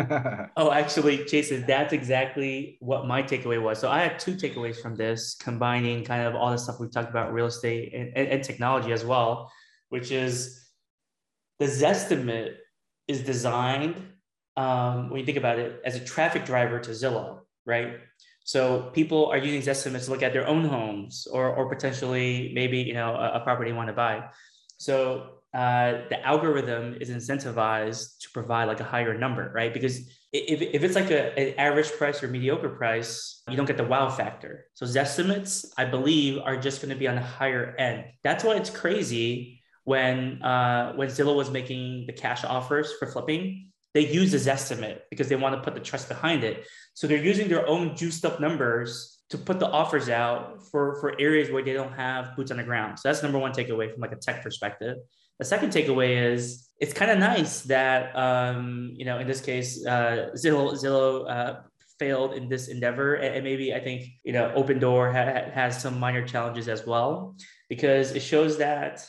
oh, 0.57 0.71
actually, 0.73 1.25
Jason, 1.27 1.64
that's 1.66 1.92
exactly 1.92 2.79
what 2.81 3.07
my 3.07 3.23
takeaway 3.23 3.62
was. 3.62 3.79
So 3.79 3.90
I 3.90 4.01
had 4.01 4.18
two 4.18 4.35
takeaways 4.35 4.81
from 4.81 4.95
this, 4.95 5.35
combining 5.35 6.03
kind 6.03 6.27
of 6.27 6.35
all 6.35 6.51
the 6.51 6.57
stuff 6.57 6.81
we've 6.81 6.90
talked 6.90 7.11
about 7.11 7.33
real 7.33 7.47
estate 7.47 7.92
and, 7.92 8.16
and, 8.16 8.29
and 8.29 8.42
technology 8.42 8.92
as 8.92 9.05
well, 9.05 9.53
which 9.90 10.11
is 10.11 10.66
the 11.59 11.66
Zestimate 11.66 12.55
is 13.07 13.23
designed, 13.23 13.97
um, 14.57 15.11
when 15.11 15.21
you 15.21 15.27
think 15.27 15.38
about 15.38 15.59
it, 15.59 15.81
as 15.85 15.95
a 15.97 16.01
traffic 16.01 16.47
driver 16.47 16.79
to 16.81 16.90
Zillow, 16.90 17.40
right? 17.66 17.97
So 18.45 18.91
people 18.93 19.27
are 19.27 19.39
using 19.39 19.69
estimates 19.69 20.07
to 20.07 20.11
look 20.11 20.23
at 20.23 20.33
their 20.33 20.47
own 20.47 20.65
homes 20.65 21.27
or, 21.31 21.49
or 21.49 21.69
potentially 21.69 22.53
maybe 22.55 22.79
you 22.79 22.95
know 22.95 23.15
a, 23.15 23.39
a 23.39 23.41
property 23.41 23.71
they 23.71 23.77
want 23.77 23.89
to 23.89 23.95
buy. 23.95 24.25
So 24.79 25.29
uh, 25.55 26.09
the 26.09 26.19
algorithm 26.27 26.97
is 27.01 27.11
incentivized 27.11 28.19
to 28.21 28.31
provide 28.33 28.65
like 28.65 28.81
a 28.81 28.85
higher 28.85 29.17
number, 29.17 29.53
right? 29.55 29.73
Because 29.73 29.99
if, 30.33 30.63
if 30.63 30.83
it's 30.83 30.95
like 30.95 31.11
a, 31.11 31.39
an 31.39 31.55
average 31.59 31.93
price 31.93 32.23
or 32.23 32.29
mediocre 32.29 32.71
price, 32.71 33.43
you 33.49 33.57
don't 33.57 33.67
get 33.67 33.77
the 33.77 33.85
wow 33.85 34.09
factor. 34.09 34.65
So 34.75 34.87
Zestimates, 34.87 35.67
I 35.77 35.85
believe, 35.85 36.41
are 36.43 36.57
just 36.57 36.81
going 36.81 36.89
to 36.89 36.99
be 36.99 37.07
on 37.07 37.17
the 37.17 37.23
higher 37.23 37.77
end. 37.79 38.07
That's 38.25 38.45
why 38.45 38.57
it's 38.57 38.71
crazy 38.71 39.61
when 39.85 40.43
uh, 40.43 40.95
when 40.95 41.09
Zillow 41.09 41.37
was 41.37 41.51
making 41.51 42.07
the 42.07 42.13
cash 42.15 42.45
offers 42.45 42.93
for 42.99 43.07
flipping 43.07 43.73
they 43.95 44.07
use 44.07 44.33
this 44.33 44.47
estimate 44.47 45.05
because 45.11 45.29
they 45.29 45.37
want 45.37 45.55
to 45.55 45.61
put 45.61 45.75
the 45.75 45.81
trust 45.81 46.09
behind 46.09 46.45
it. 46.45 46.67
So 46.95 47.07
they're 47.07 47.25
using 47.25 47.49
their 47.49 47.67
own 47.67 47.97
juiced 47.97 48.25
up 48.25 48.41
numbers 48.41 49.23
to 49.31 49.39
put 49.39 49.59
the 49.59 49.69
offers 49.69 50.09
out 50.09 50.63
for, 50.71 51.01
for 51.01 51.19
areas 51.19 51.51
where 51.51 51.63
they 51.63 51.73
don't 51.73 51.93
have 51.93 52.37
boots 52.37 52.51
on 52.51 52.59
the 52.59 52.63
ground. 52.63 52.99
So 52.99 53.09
that's 53.09 53.23
number 53.23 53.39
one 53.39 53.53
takeaway 53.53 53.91
from 53.91 54.01
like 54.01 54.13
a 54.13 54.17
tech 54.17 54.43
perspective. 54.43 54.99
The 55.39 55.45
second 55.47 55.73
takeaway 55.73 56.33
is 56.33 56.69
it's 56.79 56.93
kind 56.93 57.11
of 57.11 57.19
nice 57.19 57.63
that 57.63 58.15
um, 58.15 58.93
you 58.95 59.05
know 59.05 59.19
in 59.19 59.27
this 59.27 59.41
case 59.41 59.85
uh, 59.87 60.31
Zillow 60.37 60.73
Zillow 60.75 61.29
uh, 61.29 61.61
failed 61.99 62.35
in 62.35 62.49
this 62.49 62.69
endeavor, 62.69 63.15
and, 63.15 63.43
maybe 63.43 63.75
I 63.75 63.81
think 63.81 64.07
you 64.23 64.33
know 64.33 64.53
Opendoor 64.55 65.13
ha- 65.13 65.51
has 65.53 65.81
some 65.81 65.99
minor 65.99 66.25
challenges 66.27 66.69
as 66.69 66.87
well 66.87 67.35
because 67.69 68.13
it 68.13 68.21
shows 68.21 68.59
that 68.59 69.05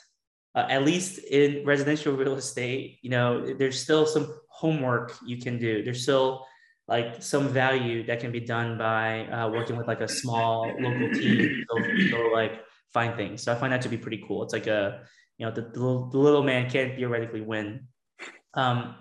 uh, 0.55 0.65
at 0.69 0.83
least 0.83 1.19
in 1.19 1.65
residential 1.65 2.15
real 2.15 2.35
estate, 2.35 2.99
you 3.01 3.09
know, 3.09 3.53
there's 3.53 3.79
still 3.79 4.05
some 4.05 4.33
homework 4.49 5.15
you 5.25 5.37
can 5.37 5.57
do. 5.57 5.83
There's 5.83 6.03
still 6.03 6.45
like 6.93 7.23
some 7.23 7.47
value 7.49 8.05
that 8.05 8.19
can 8.19 8.31
be 8.31 8.39
done 8.39 8.77
by 8.77 9.25
uh, 9.25 9.49
working 9.49 9.75
with 9.75 9.87
like 9.87 10.01
a 10.01 10.07
small 10.07 10.71
local 10.79 11.09
team 11.09 11.65
to 11.67 12.11
go 12.11 12.29
like 12.31 12.61
find 12.93 13.15
things. 13.15 13.41
So 13.41 13.51
I 13.51 13.55
find 13.55 13.73
that 13.73 13.81
to 13.81 13.89
be 13.89 13.97
pretty 13.97 14.23
cool. 14.27 14.43
It's 14.43 14.53
like 14.53 14.67
a, 14.67 15.01
you 15.39 15.45
know, 15.47 15.51
the, 15.51 15.61
the, 15.61 15.79
little, 15.79 16.11
the 16.11 16.19
little 16.19 16.43
man 16.43 16.69
can't 16.69 16.95
theoretically 16.95 17.41
win. 17.41 17.87
Um, 18.53 18.93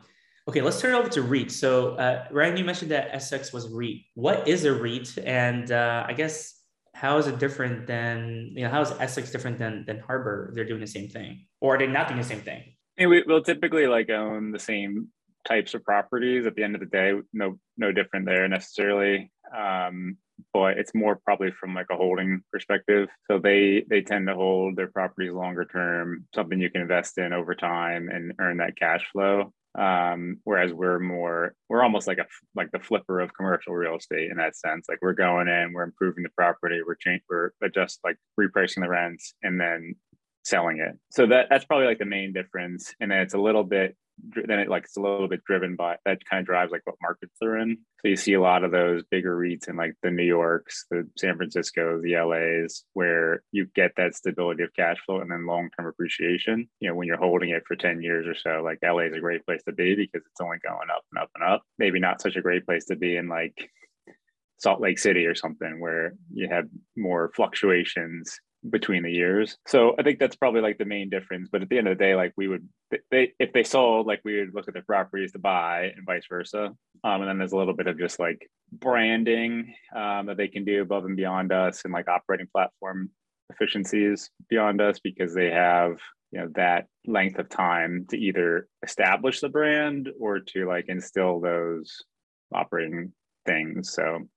okay, 0.48 0.62
let's 0.62 0.80
turn 0.80 0.94
it 0.94 0.98
over 0.98 1.10
to 1.10 1.20
REIT. 1.20 1.52
So 1.52 1.96
uh, 1.96 2.24
Ryan, 2.30 2.56
you 2.56 2.64
mentioned 2.64 2.92
that 2.92 3.14
Essex 3.14 3.52
was 3.52 3.68
REIT. 3.68 3.98
What 4.14 4.48
is 4.48 4.64
a 4.64 4.72
REIT? 4.72 5.18
And 5.18 5.70
uh, 5.70 6.06
I 6.08 6.14
guess 6.14 6.58
how 6.94 7.18
is 7.18 7.26
it 7.26 7.38
different 7.38 7.86
than 7.86 8.52
you 8.54 8.64
know 8.64 8.70
how 8.70 8.80
is 8.80 8.90
Essex 9.00 9.30
different 9.30 9.58
than 9.58 9.84
than 9.86 9.98
Harbor? 9.98 10.50
They're 10.54 10.64
doing 10.64 10.80
the 10.80 10.86
same 10.86 11.08
thing, 11.08 11.46
or 11.60 11.74
are 11.74 11.78
they 11.78 11.86
not 11.86 12.08
doing 12.08 12.20
the 12.20 12.26
same 12.26 12.40
thing? 12.40 12.62
We, 12.98 13.22
will 13.26 13.42
typically 13.42 13.86
like 13.86 14.08
own 14.10 14.52
the 14.52 14.58
same 14.58 15.08
types 15.46 15.74
of 15.74 15.84
properties. 15.84 16.46
At 16.46 16.54
the 16.54 16.62
end 16.62 16.74
of 16.74 16.80
the 16.80 16.86
day, 16.86 17.14
no 17.32 17.58
no 17.76 17.92
different 17.92 18.26
there 18.26 18.48
necessarily. 18.48 19.30
Um, 19.56 20.16
but 20.52 20.78
it's 20.78 20.94
more 20.94 21.20
probably 21.24 21.52
from 21.52 21.74
like 21.74 21.86
a 21.90 21.96
holding 21.96 22.42
perspective. 22.52 23.08
So 23.30 23.38
they 23.38 23.84
they 23.88 24.02
tend 24.02 24.26
to 24.28 24.34
hold 24.34 24.76
their 24.76 24.88
properties 24.88 25.32
longer 25.32 25.64
term, 25.64 26.26
something 26.34 26.60
you 26.60 26.70
can 26.70 26.82
invest 26.82 27.18
in 27.18 27.32
over 27.32 27.54
time 27.54 28.08
and 28.08 28.32
earn 28.38 28.58
that 28.58 28.76
cash 28.76 29.04
flow 29.12 29.52
um, 29.74 30.38
whereas 30.44 30.72
we're 30.72 30.98
more 30.98 31.54
we're 31.68 31.82
almost 31.82 32.06
like 32.06 32.18
a 32.18 32.26
like 32.54 32.70
the 32.72 32.78
flipper 32.78 33.20
of 33.20 33.34
commercial 33.34 33.74
real 33.74 33.96
estate 33.96 34.30
in 34.30 34.36
that 34.36 34.56
sense 34.56 34.86
like 34.88 34.98
we're 35.00 35.14
going 35.14 35.48
in 35.48 35.72
we're 35.72 35.82
improving 35.82 36.22
the 36.22 36.30
property 36.36 36.80
we're 36.86 36.94
changing 36.94 37.22
we're 37.28 37.50
adjust 37.62 38.00
like 38.04 38.16
repricing 38.38 38.82
the 38.82 38.88
rents 38.88 39.34
and 39.42 39.58
then 39.58 39.94
selling 40.44 40.78
it 40.78 40.98
so 41.10 41.26
that 41.26 41.46
that's 41.48 41.64
probably 41.64 41.86
like 41.86 41.98
the 41.98 42.04
main 42.04 42.32
difference 42.32 42.94
and 43.00 43.10
then 43.10 43.20
it's 43.20 43.34
a 43.34 43.38
little 43.38 43.64
bit 43.64 43.96
then 44.18 44.58
it 44.58 44.68
like 44.68 44.84
it's 44.84 44.96
a 44.96 45.00
little 45.00 45.28
bit 45.28 45.44
driven 45.44 45.76
by 45.76 45.96
that 46.04 46.24
kind 46.24 46.40
of 46.40 46.46
drives 46.46 46.70
like 46.70 46.82
what 46.84 46.96
markets 47.02 47.34
they're 47.40 47.58
in. 47.58 47.78
So 48.00 48.08
you 48.08 48.16
see 48.16 48.34
a 48.34 48.40
lot 48.40 48.64
of 48.64 48.70
those 48.70 49.02
bigger 49.10 49.36
REITs 49.36 49.68
in 49.68 49.76
like 49.76 49.94
the 50.02 50.10
New 50.10 50.24
Yorks, 50.24 50.86
the 50.90 51.08
San 51.18 51.36
Franciscos, 51.36 52.02
the 52.02 52.16
LAs, 52.16 52.84
where 52.92 53.42
you 53.52 53.66
get 53.74 53.92
that 53.96 54.14
stability 54.14 54.62
of 54.62 54.74
cash 54.74 54.98
flow 55.04 55.20
and 55.20 55.30
then 55.30 55.46
long 55.46 55.70
term 55.76 55.86
appreciation. 55.86 56.68
You 56.80 56.88
know, 56.88 56.94
when 56.94 57.06
you're 57.06 57.16
holding 57.16 57.50
it 57.50 57.64
for 57.66 57.76
10 57.76 58.02
years 58.02 58.26
or 58.26 58.34
so, 58.34 58.62
like 58.62 58.78
LA 58.82 59.04
is 59.04 59.16
a 59.16 59.20
great 59.20 59.44
place 59.44 59.62
to 59.64 59.72
be 59.72 59.94
because 59.94 60.26
it's 60.26 60.40
only 60.40 60.58
going 60.58 60.90
up 60.90 61.04
and 61.12 61.22
up 61.22 61.30
and 61.34 61.44
up. 61.44 61.62
Maybe 61.78 62.00
not 62.00 62.20
such 62.20 62.36
a 62.36 62.42
great 62.42 62.66
place 62.66 62.86
to 62.86 62.96
be 62.96 63.16
in 63.16 63.28
like 63.28 63.70
Salt 64.58 64.80
Lake 64.80 64.98
City 64.98 65.26
or 65.26 65.34
something 65.34 65.80
where 65.80 66.14
you 66.32 66.48
have 66.48 66.66
more 66.96 67.30
fluctuations 67.34 68.38
between 68.68 69.02
the 69.02 69.10
years. 69.10 69.56
So 69.66 69.94
I 69.98 70.02
think 70.02 70.18
that's 70.18 70.36
probably 70.36 70.60
like 70.60 70.78
the 70.78 70.84
main 70.84 71.10
difference. 71.10 71.48
But 71.50 71.62
at 71.62 71.68
the 71.68 71.78
end 71.78 71.88
of 71.88 71.98
the 71.98 72.04
day, 72.04 72.14
like 72.14 72.32
we 72.36 72.48
would, 72.48 72.68
they 73.10 73.32
if 73.38 73.52
they 73.52 73.64
sold, 73.64 74.06
like 74.06 74.20
we 74.24 74.38
would 74.38 74.54
look 74.54 74.68
at 74.68 74.74
their 74.74 74.82
properties 74.84 75.32
to 75.32 75.38
buy 75.38 75.92
and 75.96 76.06
vice 76.06 76.26
versa. 76.28 76.74
Um, 77.04 77.20
and 77.20 77.28
then 77.28 77.38
there's 77.38 77.52
a 77.52 77.56
little 77.56 77.74
bit 77.74 77.88
of 77.88 77.98
just 77.98 78.18
like 78.18 78.48
branding 78.70 79.74
um, 79.94 80.26
that 80.26 80.36
they 80.36 80.48
can 80.48 80.64
do 80.64 80.82
above 80.82 81.04
and 81.04 81.16
beyond 81.16 81.52
us, 81.52 81.82
and 81.84 81.92
like 81.92 82.08
operating 82.08 82.48
platform 82.52 83.10
efficiencies 83.50 84.30
beyond 84.48 84.80
us 84.80 84.98
because 85.00 85.34
they 85.34 85.50
have 85.50 85.98
you 86.30 86.40
know 86.40 86.48
that 86.54 86.86
length 87.06 87.38
of 87.38 87.48
time 87.48 88.06
to 88.08 88.16
either 88.16 88.66
establish 88.82 89.40
the 89.40 89.48
brand 89.48 90.08
or 90.20 90.40
to 90.40 90.66
like 90.66 90.86
instill 90.88 91.40
those 91.40 92.04
operating 92.54 93.12
things. 93.46 93.92
So 93.92 94.28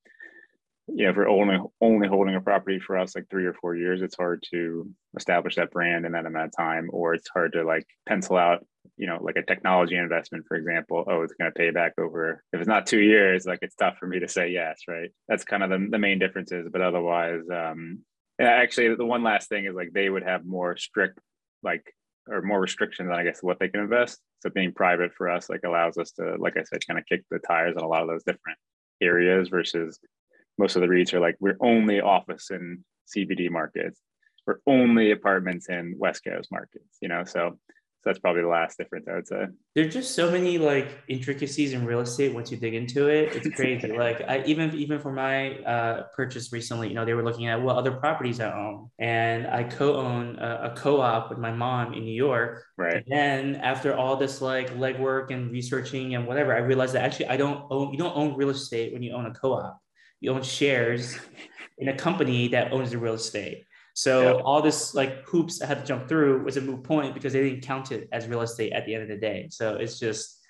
yeah, 0.87 1.09
if 1.09 1.15
we're 1.15 1.27
only 1.27 1.57
only 1.81 2.07
holding 2.07 2.35
a 2.35 2.41
property 2.41 2.79
for 2.79 2.97
us 2.97 3.15
like 3.15 3.25
three 3.29 3.45
or 3.45 3.53
four 3.53 3.75
years, 3.75 4.01
it's 4.01 4.15
hard 4.15 4.43
to 4.51 4.89
establish 5.17 5.55
that 5.55 5.71
brand 5.71 6.05
in 6.05 6.11
that 6.11 6.25
amount 6.25 6.47
of 6.47 6.55
time, 6.55 6.89
or 6.93 7.13
it's 7.15 7.29
hard 7.29 7.53
to 7.53 7.63
like 7.63 7.87
pencil 8.07 8.37
out, 8.37 8.65
you 8.95 9.07
know, 9.07 9.17
like 9.19 9.35
a 9.35 9.41
technology 9.41 9.95
investment, 9.95 10.45
for 10.47 10.55
example. 10.55 11.03
Oh, 11.07 11.21
it's 11.21 11.33
going 11.33 11.51
to 11.51 11.57
pay 11.57 11.71
back 11.71 11.93
over. 11.97 12.43
If 12.53 12.59
it's 12.59 12.67
not 12.67 12.85
two 12.85 13.01
years, 13.01 13.47
like 13.47 13.59
it's 13.63 13.75
tough 13.75 13.97
for 13.97 14.05
me 14.05 14.19
to 14.19 14.27
say 14.27 14.49
yes, 14.49 14.81
right? 14.87 15.09
That's 15.27 15.43
kind 15.43 15.63
of 15.63 15.71
the, 15.71 15.87
the 15.89 15.97
main 15.97 16.19
differences. 16.19 16.69
But 16.71 16.81
otherwise, 16.81 17.41
um, 17.51 18.01
actually, 18.39 18.93
the 18.95 19.05
one 19.05 19.23
last 19.23 19.49
thing 19.49 19.65
is 19.65 19.73
like 19.73 19.91
they 19.91 20.09
would 20.09 20.23
have 20.23 20.45
more 20.45 20.77
strict, 20.77 21.19
like, 21.63 21.95
or 22.27 22.43
more 22.43 22.61
restrictions 22.61 23.09
on, 23.09 23.19
I 23.19 23.23
guess, 23.23 23.41
what 23.41 23.59
they 23.59 23.69
can 23.69 23.81
invest. 23.81 24.19
So 24.41 24.51
being 24.51 24.71
private 24.71 25.13
for 25.13 25.29
us, 25.29 25.49
like, 25.49 25.61
allows 25.65 25.97
us 25.97 26.11
to, 26.13 26.35
like 26.37 26.57
I 26.57 26.63
said, 26.63 26.85
kind 26.87 26.99
of 26.99 27.05
kick 27.07 27.23
the 27.31 27.39
tires 27.39 27.75
on 27.75 27.83
a 27.83 27.87
lot 27.87 28.03
of 28.03 28.07
those 28.07 28.23
different 28.23 28.59
areas 29.01 29.49
versus 29.49 29.99
most 30.57 30.75
of 30.75 30.81
the 30.81 30.87
REITs 30.87 31.13
are 31.13 31.19
like, 31.19 31.35
we're 31.39 31.57
only 31.59 32.01
office 32.01 32.51
in 32.51 32.83
CBD 33.15 33.49
markets. 33.49 33.99
We're 34.45 34.59
only 34.67 35.11
apartments 35.11 35.69
in 35.69 35.95
West 35.97 36.23
Coast 36.23 36.51
markets, 36.51 36.97
you 37.01 37.07
know? 37.07 37.23
So 37.23 37.57
that's 38.05 38.19
probably 38.19 38.43
the 38.43 38.47
last 38.47 38.77
difference 38.77 39.07
I 39.07 39.15
would 39.15 39.27
say. 39.27 39.47
There's 39.73 39.91
just 39.91 40.13
so 40.13 40.31
many 40.31 40.59
like 40.59 40.99
intricacies 41.07 41.73
in 41.73 41.85
real 41.85 42.01
estate 42.01 42.33
once 42.33 42.51
you 42.51 42.57
dig 42.57 42.75
into 42.75 43.07
it. 43.07 43.35
It's 43.35 43.49
crazy. 43.55 43.91
like 43.91 44.21
I 44.21 44.43
even 44.45 44.73
even 44.75 44.99
for 44.99 45.11
my 45.11 45.57
uh, 45.63 46.03
purchase 46.15 46.53
recently, 46.53 46.87
you 46.87 46.93
know, 46.93 47.03
they 47.03 47.15
were 47.15 47.23
looking 47.23 47.47
at 47.47 47.59
what 47.59 47.75
other 47.75 47.91
properties 47.91 48.39
I 48.39 48.51
own, 48.53 48.91
and 48.99 49.47
I 49.47 49.63
co-own 49.63 50.37
a, 50.37 50.71
a 50.71 50.75
co-op 50.77 51.31
with 51.31 51.39
my 51.39 51.51
mom 51.51 51.93
in 51.93 52.05
New 52.05 52.13
York. 52.13 52.63
Right. 52.77 52.97
And 52.97 53.05
then 53.07 53.55
after 53.55 53.95
all 53.95 54.15
this 54.15 54.39
like 54.39 54.75
legwork 54.77 55.31
and 55.31 55.51
researching 55.51 56.13
and 56.13 56.27
whatever, 56.27 56.53
I 56.53 56.59
realized 56.59 56.93
that 56.93 57.03
actually 57.03 57.27
I 57.27 57.37
don't 57.37 57.65
own. 57.71 57.91
You 57.91 57.97
don't 57.97 58.15
own 58.15 58.37
real 58.37 58.51
estate 58.51 58.93
when 58.93 59.01
you 59.01 59.13
own 59.13 59.25
a 59.25 59.33
co-op. 59.33 59.81
You 60.21 60.31
own 60.31 60.43
shares 60.43 61.17
in 61.77 61.89
a 61.89 61.95
company 61.95 62.47
that 62.49 62.71
owns 62.71 62.91
the 62.91 62.97
real 62.97 63.13
estate. 63.13 63.65
So 63.93 64.37
yeah. 64.37 64.43
all 64.43 64.61
this 64.61 64.93
like 64.93 65.23
hoops 65.25 65.61
I 65.61 65.67
had 65.67 65.79
to 65.79 65.85
jump 65.85 66.09
through 66.09 66.43
was 66.43 66.57
a 66.57 66.61
moot 66.61 66.83
point 66.83 67.13
because 67.13 67.31
they 67.33 67.49
didn't 67.49 67.63
count 67.63 67.91
it 67.91 68.09
as 68.11 68.27
real 68.27 68.41
estate 68.41 68.73
at 68.73 68.85
the 68.85 68.93
end 68.93 69.03
of 69.03 69.09
the 69.09 69.17
day. 69.17 69.47
So 69.49 69.75
it's 69.75 69.99
just 69.99 70.41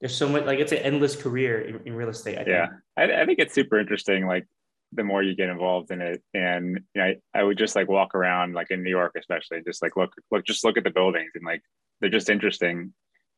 there's 0.00 0.14
so 0.14 0.28
much 0.28 0.44
like 0.44 0.60
it's 0.60 0.72
an 0.72 0.78
endless 0.78 1.16
career 1.16 1.60
in, 1.60 1.80
in 1.86 1.94
real 1.94 2.08
estate. 2.08 2.38
I 2.38 2.44
yeah, 2.46 2.66
I, 2.96 3.22
I, 3.22 3.26
think 3.26 3.38
it's 3.40 3.54
super 3.54 3.78
interesting. 3.78 4.26
Like 4.26 4.46
the 4.92 5.02
more 5.02 5.22
you 5.22 5.34
get 5.34 5.48
involved 5.48 5.90
in 5.90 6.00
it, 6.00 6.22
and 6.32 6.80
you 6.94 7.00
know, 7.00 7.04
I, 7.04 7.16
I 7.34 7.42
would 7.42 7.58
just 7.58 7.74
like 7.74 7.88
walk 7.88 8.14
around 8.14 8.54
like 8.54 8.70
in 8.70 8.84
New 8.84 8.90
York, 8.90 9.12
especially 9.18 9.62
just 9.64 9.82
like 9.82 9.96
look 9.96 10.12
look 10.30 10.44
just 10.44 10.64
look 10.64 10.76
at 10.76 10.84
the 10.84 10.90
buildings 10.90 11.32
and 11.34 11.44
like 11.44 11.62
they're 12.00 12.10
just 12.10 12.30
interesting 12.30 12.92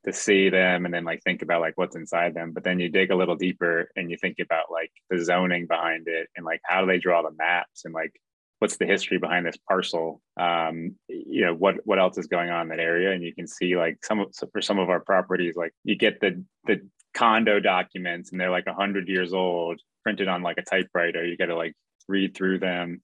to 0.04 0.12
see 0.12 0.48
them 0.50 0.84
and 0.84 0.92
then 0.92 1.04
like 1.04 1.22
think 1.22 1.42
about 1.42 1.60
like 1.60 1.72
what's 1.76 1.96
inside 1.96 2.34
them 2.34 2.52
but 2.52 2.62
then 2.62 2.78
you 2.78 2.88
dig 2.88 3.10
a 3.10 3.16
little 3.16 3.36
deeper 3.36 3.88
and 3.96 4.10
you 4.10 4.16
think 4.20 4.36
about 4.38 4.70
like 4.70 4.90
the 5.10 5.22
zoning 5.24 5.66
behind 5.66 6.06
it 6.06 6.28
and 6.36 6.44
like 6.44 6.60
how 6.64 6.80
do 6.80 6.86
they 6.86 6.98
draw 6.98 7.22
the 7.22 7.30
maps 7.38 7.84
and 7.84 7.94
like 7.94 8.12
what's 8.64 8.78
the 8.78 8.86
history 8.86 9.18
behind 9.18 9.44
this 9.44 9.58
parcel? 9.68 10.22
Um, 10.40 10.96
you 11.08 11.44
know 11.44 11.54
what 11.54 11.76
what 11.84 11.98
else 11.98 12.16
is 12.16 12.28
going 12.28 12.48
on 12.48 12.62
in 12.62 12.68
that 12.68 12.80
area? 12.80 13.12
And 13.12 13.22
you 13.22 13.34
can 13.34 13.46
see 13.46 13.76
like 13.76 13.98
some 14.02 14.20
of 14.20 14.34
for 14.52 14.62
some 14.62 14.78
of 14.78 14.88
our 14.88 15.00
properties 15.00 15.54
like 15.54 15.72
you 15.84 15.96
get 15.96 16.18
the 16.20 16.42
the 16.66 16.80
condo 17.14 17.60
documents 17.60 18.32
and 18.32 18.40
they're 18.40 18.50
like 18.50 18.66
100 18.66 19.06
years 19.06 19.34
old 19.34 19.80
printed 20.02 20.28
on 20.28 20.42
like 20.42 20.56
a 20.56 20.62
typewriter. 20.62 21.26
You 21.26 21.36
got 21.36 21.46
to 21.46 21.56
like 21.56 21.74
read 22.08 22.34
through 22.34 22.58
them. 22.58 23.02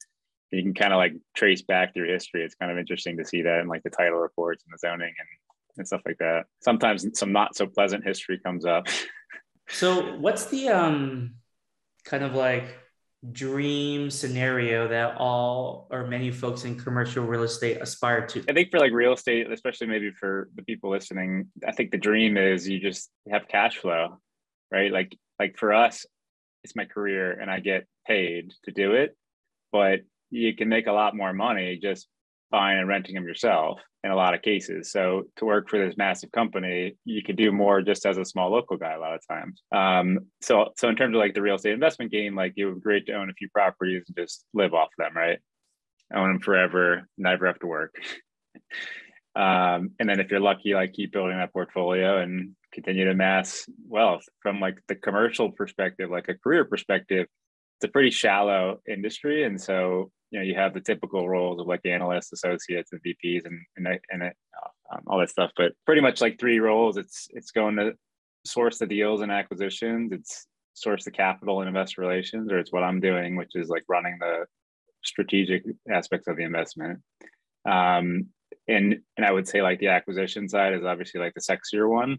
You 0.51 0.63
can 0.63 0.73
kind 0.73 0.95
of 0.95 0.97
like 0.97 1.13
trace 1.37 1.61
back 1.61 1.93
through 1.93 2.09
history. 2.09 2.43
It's 2.43 2.55
kind 2.55 2.73
of 2.73 2.79
interesting 2.79 3.19
to 3.19 3.25
see 3.27 3.43
that 3.43 3.61
in 3.61 3.69
like 3.69 3.83
the 3.83 3.91
title 3.91 4.19
reports 4.19 4.65
and 4.65 4.73
the 4.73 4.79
zoning 4.79 5.13
and 5.19 5.29
and 5.77 5.87
stuff 5.87 6.03
like 6.07 6.19
that 6.19 6.45
sometimes 6.61 7.07
some 7.19 7.33
not 7.33 7.57
so 7.57 7.67
pleasant 7.67 8.05
history 8.05 8.39
comes 8.45 8.65
up 8.65 8.87
so 9.69 10.17
what's 10.17 10.47
the 10.47 10.69
um 10.69 11.35
kind 12.05 12.25
of 12.25 12.35
like 12.35 12.81
dream 13.33 14.11
scenario 14.11 14.89
that 14.89 15.17
all 15.19 15.87
or 15.91 16.07
many 16.07 16.31
folks 16.31 16.65
in 16.65 16.79
commercial 16.79 17.25
real 17.25 17.43
estate 17.43 17.79
aspire 17.81 18.27
to? 18.27 18.45
I 18.49 18.53
think 18.53 18.71
for 18.71 18.79
like 18.79 18.93
real 18.93 19.13
estate, 19.13 19.51
especially 19.51 19.89
maybe 19.89 20.11
for 20.11 20.49
the 20.55 20.63
people 20.63 20.91
listening, 20.91 21.49
I 21.67 21.73
think 21.73 21.91
the 21.91 21.99
dream 21.99 22.37
is 22.37 22.69
you 22.69 22.81
just 22.81 23.11
have 23.31 23.49
cash 23.49 23.77
flow, 23.77 24.19
right? 24.71 24.91
Like 24.91 25.17
like 25.39 25.59
for 25.59 25.73
us, 25.73 26.07
it's 26.65 26.77
my 26.77 26.85
career 26.85 27.33
and 27.33 27.51
I 27.51 27.61
get 27.61 27.87
paid 28.07 28.53
to 28.65 28.73
do 28.73 28.93
it, 28.93 29.17
but 29.73 30.01
you 30.31 30.55
can 30.55 30.69
make 30.69 30.87
a 30.87 30.93
lot 30.93 31.17
more 31.17 31.33
money 31.33 31.79
just 31.83 32.09
buying 32.51 32.79
and 32.79 32.89
renting 32.89 33.15
them 33.15 33.25
yourself 33.25 33.81
in 34.03 34.11
a 34.11 34.17
lot 34.17 34.35
of 34.35 34.43
cases. 34.43 34.91
So 34.91 35.25
to 35.37 35.45
work 35.45 35.69
for 35.69 35.79
this 35.79 35.97
massive 35.97 36.33
company, 36.33 36.97
you 37.05 37.23
could 37.23 37.37
do 37.37 37.53
more 37.53 37.83
just 37.83 38.07
as 38.07 38.17
a 38.17 38.25
small 38.25 38.51
local 38.51 38.77
guy 38.77 38.95
a 38.95 39.01
lot 39.01 39.15
of 39.15 39.21
times. 39.29 39.63
Um, 39.73 40.21
so 40.41 40.71
so 40.77 40.89
in 40.89 40.97
terms 40.97 41.15
of 41.15 41.21
like 41.21 41.35
the 41.35 41.43
real 41.43 41.57
estate 41.57 41.75
investment 41.75 42.11
game, 42.11 42.35
like 42.35 42.55
it 42.57 42.65
would 42.65 42.77
be 42.77 42.81
great 42.81 43.07
to 43.07 43.15
own 43.15 43.31
a 43.31 43.35
few 43.35 43.49
properties 43.51 44.05
and 44.09 44.17
just 44.17 44.45
live 44.55 44.75
off 44.75 44.89
them, 44.97 45.15
right? 45.15 45.39
Own 46.15 46.29
them 46.29 46.41
forever, 46.41 47.09
never 47.19 47.47
have 47.47 47.59
to 47.61 47.67
work. 47.67 47.95
um, 49.37 49.91
and 49.99 50.09
then 50.09 50.19
if 50.19 50.31
you're 50.31 50.41
lucky, 50.41 50.75
like 50.75 50.95
keep 50.95 51.13
building 51.13 51.37
that 51.37 51.53
portfolio 51.53 52.19
and 52.19 52.57
continue 52.73 53.05
to 53.05 53.15
mass 53.15 53.67
wealth 53.87 54.25
from 54.41 54.61
like 54.61 54.79
the 54.89 54.95
commercial 54.95 55.51
perspective, 55.53 56.11
like 56.11 56.29
a 56.29 56.35
career 56.35 56.65
perspective. 56.65 57.27
It's 57.77 57.89
a 57.89 57.93
pretty 57.93 58.11
shallow 58.11 58.81
industry, 58.87 59.45
and 59.45 59.59
so 59.59 60.11
you 60.31 60.39
know 60.39 60.45
you 60.45 60.55
have 60.55 60.75
the 60.75 60.81
typical 60.81 61.29
roles 61.29 61.61
of 61.61 61.67
like 61.67 61.85
analysts 61.85 62.33
associates 62.33 62.93
and 62.93 63.01
vps 63.03 63.45
and 63.45 63.61
and, 63.77 64.01
and 64.11 64.23
um, 64.23 65.01
all 65.07 65.19
that 65.19 65.31
stuff 65.31 65.51
but 65.57 65.73
pretty 65.87 66.01
much 66.01 66.21
like 66.21 66.39
three 66.39 66.59
roles 66.59 66.97
it's 66.97 67.29
it's 67.31 67.51
going 67.51 67.77
to 67.77 67.93
source 68.45 68.79
the 68.79 68.87
deals 68.87 69.21
and 69.21 69.31
acquisitions 69.31 70.13
it's 70.13 70.47
source 70.75 71.05
the 71.05 71.11
capital 71.11 71.61
and 71.61 71.69
investor 71.69 72.01
relations 72.01 72.51
or 72.51 72.59
it's 72.59 72.73
what 72.73 72.83
i'm 72.83 73.01
doing 73.01 73.37
which 73.37 73.55
is 73.55 73.69
like 73.69 73.85
running 73.89 74.17
the 74.21 74.45
strategic 75.03 75.65
aspects 75.91 76.29
of 76.29 76.37
the 76.37 76.43
investment. 76.43 77.01
Um, 77.69 78.27
and 78.69 78.99
and 79.17 79.25
i 79.25 79.33
would 79.33 79.49
say 79.49 79.63
like 79.63 79.79
the 79.81 79.89
acquisition 79.89 80.49
side 80.49 80.75
is 80.75 80.85
obviously 80.85 81.21
like 81.21 81.35
the 81.35 81.41
sexier 81.41 81.89
one 81.89 82.19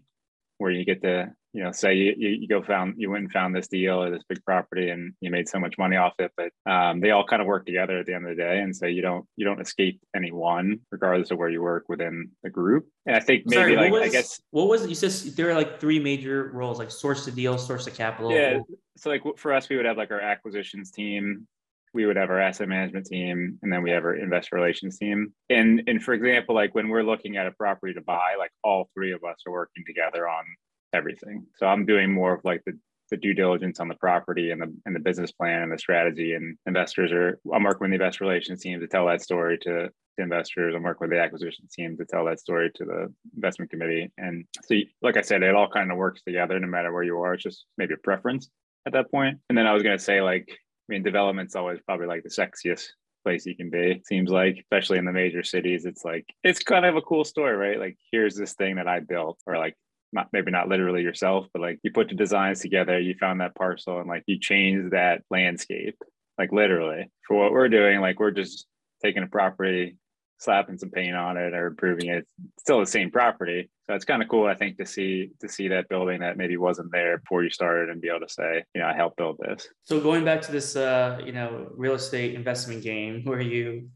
where 0.62 0.70
you 0.70 0.84
get 0.84 1.02
to 1.02 1.32
you 1.52 1.62
know 1.62 1.70
say 1.70 1.94
you, 1.94 2.14
you 2.16 2.48
go 2.48 2.62
found 2.62 2.94
you 2.96 3.10
went 3.10 3.24
and 3.24 3.32
found 3.32 3.54
this 3.54 3.68
deal 3.68 4.02
or 4.02 4.10
this 4.10 4.22
big 4.28 4.42
property 4.44 4.88
and 4.88 5.12
you 5.20 5.30
made 5.30 5.48
so 5.48 5.58
much 5.58 5.76
money 5.76 5.96
off 5.96 6.14
it 6.18 6.32
but 6.36 6.50
um, 6.70 7.00
they 7.00 7.10
all 7.10 7.26
kind 7.26 7.42
of 7.42 7.48
work 7.48 7.66
together 7.66 7.98
at 7.98 8.06
the 8.06 8.14
end 8.14 8.26
of 8.26 8.34
the 8.34 8.42
day. 8.42 8.60
And 8.60 8.74
so 8.74 8.86
you 8.86 9.02
don't 9.02 9.26
you 9.36 9.44
don't 9.44 9.60
escape 9.60 10.00
any 10.16 10.32
one 10.32 10.80
regardless 10.90 11.30
of 11.30 11.38
where 11.38 11.50
you 11.50 11.62
work 11.62 11.84
within 11.88 12.30
the 12.42 12.50
group. 12.50 12.86
And 13.06 13.16
i 13.16 13.20
think 13.20 13.44
maybe 13.46 13.56
Sorry, 13.56 13.76
like 13.76 13.92
was, 13.92 14.02
i 14.02 14.08
guess 14.08 14.40
what 14.50 14.68
was 14.68 14.86
you 14.86 14.94
said 14.94 15.36
there 15.36 15.50
are 15.50 15.54
like 15.54 15.78
three 15.78 16.00
major 16.00 16.50
roles 16.54 16.78
like 16.78 16.90
source 16.90 17.24
the 17.26 17.32
deal 17.32 17.58
source 17.58 17.84
the 17.84 17.90
capital. 17.90 18.32
Yeah 18.32 18.60
so 18.96 19.10
like 19.10 19.22
for 19.36 19.52
us 19.52 19.68
we 19.68 19.76
would 19.76 19.86
have 19.86 19.96
like 19.96 20.10
our 20.10 20.20
acquisitions 20.20 20.90
team 20.90 21.46
we 21.94 22.06
would 22.06 22.16
have 22.16 22.30
our 22.30 22.40
asset 22.40 22.68
management 22.68 23.06
team 23.06 23.58
and 23.62 23.72
then 23.72 23.82
we 23.82 23.90
have 23.90 24.04
our 24.04 24.14
investor 24.14 24.56
relations 24.56 24.98
team. 24.98 25.32
And 25.50 25.82
and 25.86 26.02
for 26.02 26.14
example 26.14 26.54
like 26.54 26.74
when 26.74 26.88
we're 26.88 27.02
looking 27.02 27.36
at 27.36 27.46
a 27.46 27.52
property 27.52 27.94
to 27.94 28.00
buy 28.00 28.34
like 28.38 28.50
all 28.62 28.90
three 28.94 29.12
of 29.12 29.22
us 29.24 29.42
are 29.46 29.52
working 29.52 29.84
together 29.86 30.28
on 30.28 30.44
everything. 30.92 31.46
So 31.56 31.66
i'm 31.66 31.86
doing 31.86 32.12
more 32.12 32.34
of 32.34 32.44
like 32.44 32.62
the 32.66 32.78
the 33.10 33.16
due 33.18 33.34
diligence 33.34 33.78
on 33.78 33.88
the 33.88 33.94
property 33.94 34.52
and 34.52 34.62
the 34.62 34.74
and 34.86 34.96
the 34.96 35.00
business 35.00 35.32
plan 35.32 35.62
and 35.62 35.72
the 35.72 35.78
strategy 35.78 36.32
and 36.32 36.56
investors 36.66 37.12
are 37.12 37.38
i'm 37.54 37.62
working 37.62 37.80
with 37.82 37.90
the 37.90 38.02
investor 38.02 38.24
relations 38.24 38.60
team 38.60 38.80
to 38.80 38.86
tell 38.86 39.06
that 39.06 39.20
story 39.20 39.58
to 39.58 39.90
the 40.16 40.22
investors. 40.22 40.74
I'm 40.74 40.82
working 40.82 41.08
with 41.08 41.10
the 41.10 41.20
acquisition 41.20 41.66
team 41.72 41.96
to 41.96 42.04
tell 42.04 42.24
that 42.26 42.40
story 42.40 42.70
to 42.74 42.84
the 42.84 43.12
investment 43.34 43.70
committee. 43.70 44.10
And 44.18 44.44
so 44.64 44.76
like 45.00 45.16
i 45.16 45.20
said 45.20 45.42
it 45.42 45.54
all 45.54 45.68
kind 45.68 45.90
of 45.90 45.98
works 45.98 46.22
together 46.22 46.58
no 46.58 46.66
matter 46.66 46.92
where 46.92 47.02
you 47.02 47.20
are. 47.20 47.34
It's 47.34 47.42
just 47.42 47.66
maybe 47.78 47.94
a 47.94 47.98
preference 47.98 48.50
at 48.86 48.92
that 48.92 49.10
point. 49.10 49.38
And 49.48 49.56
then 49.56 49.66
i 49.66 49.72
was 49.72 49.82
going 49.82 49.96
to 49.96 50.02
say 50.02 50.20
like 50.22 50.48
mean, 50.92 51.02
development's 51.02 51.56
always 51.56 51.80
probably 51.80 52.06
like 52.06 52.22
the 52.22 52.28
sexiest 52.28 52.88
place 53.24 53.46
you 53.46 53.56
can 53.56 53.70
be. 53.70 53.92
It 53.92 54.06
seems 54.06 54.30
like, 54.30 54.58
especially 54.58 54.98
in 54.98 55.04
the 55.04 55.12
major 55.12 55.42
cities, 55.42 55.84
it's 55.84 56.04
like 56.04 56.26
it's 56.42 56.60
kind 56.60 56.84
of 56.84 56.96
a 56.96 57.02
cool 57.02 57.24
story, 57.24 57.56
right? 57.56 57.78
Like, 57.78 57.96
here's 58.10 58.36
this 58.36 58.54
thing 58.54 58.76
that 58.76 58.88
I 58.88 59.00
built, 59.00 59.40
or 59.46 59.58
like 59.58 59.74
not 60.12 60.28
maybe 60.32 60.50
not 60.50 60.68
literally 60.68 61.02
yourself, 61.02 61.46
but 61.52 61.62
like 61.62 61.78
you 61.82 61.90
put 61.92 62.08
the 62.08 62.14
designs 62.14 62.60
together, 62.60 62.98
you 62.98 63.14
found 63.18 63.40
that 63.40 63.54
parcel, 63.54 63.98
and 63.98 64.08
like 64.08 64.24
you 64.26 64.38
changed 64.38 64.92
that 64.92 65.22
landscape, 65.30 65.96
like 66.38 66.52
literally. 66.52 67.10
For 67.26 67.36
what 67.36 67.52
we're 67.52 67.68
doing, 67.68 68.00
like 68.00 68.20
we're 68.20 68.30
just 68.30 68.66
taking 69.02 69.22
a 69.22 69.28
property, 69.28 69.96
slapping 70.38 70.78
some 70.78 70.90
paint 70.90 71.14
on 71.14 71.36
it 71.36 71.54
or 71.54 71.68
improving 71.68 72.08
it. 72.08 72.26
It's 72.54 72.62
still 72.62 72.80
the 72.80 72.86
same 72.86 73.10
property. 73.10 73.70
So 73.86 73.94
it's 73.94 74.04
kind 74.04 74.22
of 74.22 74.28
cool, 74.28 74.46
I 74.46 74.54
think, 74.54 74.78
to 74.78 74.86
see 74.86 75.30
to 75.40 75.48
see 75.48 75.68
that 75.68 75.88
building 75.88 76.20
that 76.20 76.36
maybe 76.36 76.56
wasn't 76.56 76.90
there 76.92 77.18
before 77.18 77.44
you 77.44 77.50
started 77.50 77.90
and 77.90 78.00
be 78.00 78.08
able 78.08 78.26
to 78.26 78.32
say, 78.32 78.64
you 78.74 78.80
know, 78.80 78.88
I 78.88 78.94
helped 78.94 79.16
build 79.16 79.38
this. 79.38 79.68
So 79.82 80.00
going 80.00 80.24
back 80.24 80.42
to 80.42 80.52
this, 80.52 80.76
uh, 80.76 81.20
you 81.24 81.32
know, 81.32 81.68
real 81.76 81.94
estate 81.94 82.34
investment 82.34 82.82
game 82.82 83.22
where 83.24 83.40
you 83.40 83.88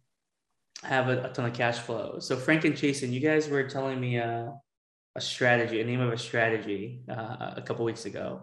have 0.82 1.08
a, 1.08 1.24
a 1.24 1.32
ton 1.32 1.46
of 1.46 1.54
cash 1.54 1.78
flow. 1.78 2.18
So 2.20 2.36
Frank 2.36 2.64
and 2.64 2.76
Jason, 2.76 3.12
you 3.12 3.20
guys 3.20 3.48
were 3.48 3.64
telling 3.64 4.00
me 4.00 4.16
a, 4.16 4.52
a 5.14 5.20
strategy, 5.20 5.80
a 5.80 5.84
name 5.84 6.00
of 6.00 6.12
a 6.12 6.18
strategy 6.18 7.02
uh, 7.08 7.54
a 7.56 7.62
couple 7.62 7.84
weeks 7.84 8.04
ago. 8.04 8.42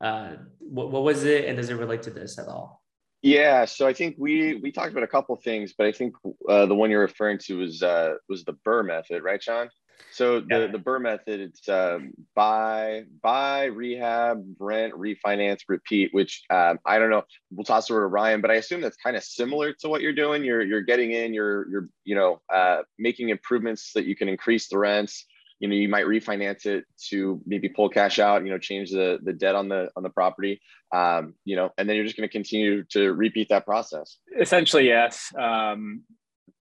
Uh, 0.00 0.32
what, 0.58 0.90
what 0.90 1.02
was 1.02 1.24
it, 1.24 1.44
and 1.44 1.56
does 1.56 1.68
it 1.68 1.74
relate 1.74 2.02
to 2.02 2.10
this 2.10 2.38
at 2.38 2.48
all? 2.48 2.79
Yeah, 3.22 3.66
so 3.66 3.86
I 3.86 3.92
think 3.92 4.16
we 4.18 4.54
we 4.56 4.72
talked 4.72 4.92
about 4.92 5.02
a 5.02 5.08
couple 5.08 5.36
things, 5.36 5.74
but 5.76 5.86
I 5.86 5.92
think 5.92 6.14
uh, 6.48 6.66
the 6.66 6.74
one 6.74 6.90
you're 6.90 7.02
referring 7.02 7.38
to 7.46 7.58
was 7.58 7.82
uh, 7.82 8.14
was 8.28 8.44
the 8.44 8.54
BRRRR 8.66 8.86
method, 8.86 9.22
right, 9.22 9.42
Sean? 9.42 9.68
So 10.12 10.40
the, 10.40 10.46
yeah. 10.48 10.66
the 10.68 10.78
BRRRR 10.78 11.02
method, 11.02 11.40
it's 11.40 11.68
um, 11.68 12.12
buy, 12.34 13.04
buy, 13.22 13.64
rehab, 13.64 14.42
rent, 14.58 14.94
refinance, 14.94 15.60
repeat. 15.68 16.14
Which 16.14 16.44
um, 16.48 16.78
I 16.86 16.98
don't 16.98 17.10
know. 17.10 17.24
We'll 17.50 17.64
toss 17.64 17.90
over 17.90 18.00
to 18.00 18.06
Ryan, 18.06 18.40
but 18.40 18.50
I 18.50 18.54
assume 18.54 18.80
that's 18.80 18.96
kind 18.96 19.16
of 19.16 19.22
similar 19.22 19.74
to 19.80 19.88
what 19.90 20.00
you're 20.00 20.14
doing. 20.14 20.42
You're 20.42 20.62
you're 20.62 20.80
getting 20.80 21.12
in, 21.12 21.34
you're 21.34 21.68
you're 21.68 21.88
you 22.04 22.14
know 22.14 22.40
uh, 22.52 22.82
making 22.98 23.28
improvements 23.28 23.92
that 23.94 24.06
you 24.06 24.16
can 24.16 24.28
increase 24.28 24.68
the 24.68 24.78
rents 24.78 25.26
you 25.60 25.68
know 25.68 25.74
you 25.74 25.88
might 25.88 26.06
refinance 26.06 26.66
it 26.66 26.84
to 27.08 27.40
maybe 27.46 27.68
pull 27.68 27.88
cash 27.88 28.18
out 28.18 28.44
you 28.44 28.50
know 28.50 28.58
change 28.58 28.90
the 28.90 29.18
the 29.22 29.32
debt 29.32 29.54
on 29.54 29.68
the 29.68 29.90
on 29.96 30.02
the 30.02 30.10
property 30.10 30.60
um, 30.92 31.34
you 31.44 31.54
know 31.54 31.70
and 31.78 31.88
then 31.88 31.94
you're 31.94 32.04
just 32.04 32.16
going 32.16 32.28
to 32.28 32.32
continue 32.32 32.82
to 32.84 33.12
repeat 33.12 33.48
that 33.50 33.64
process. 33.64 34.18
Essentially 34.38 34.86
yes. 34.86 35.32
Um, 35.38 36.02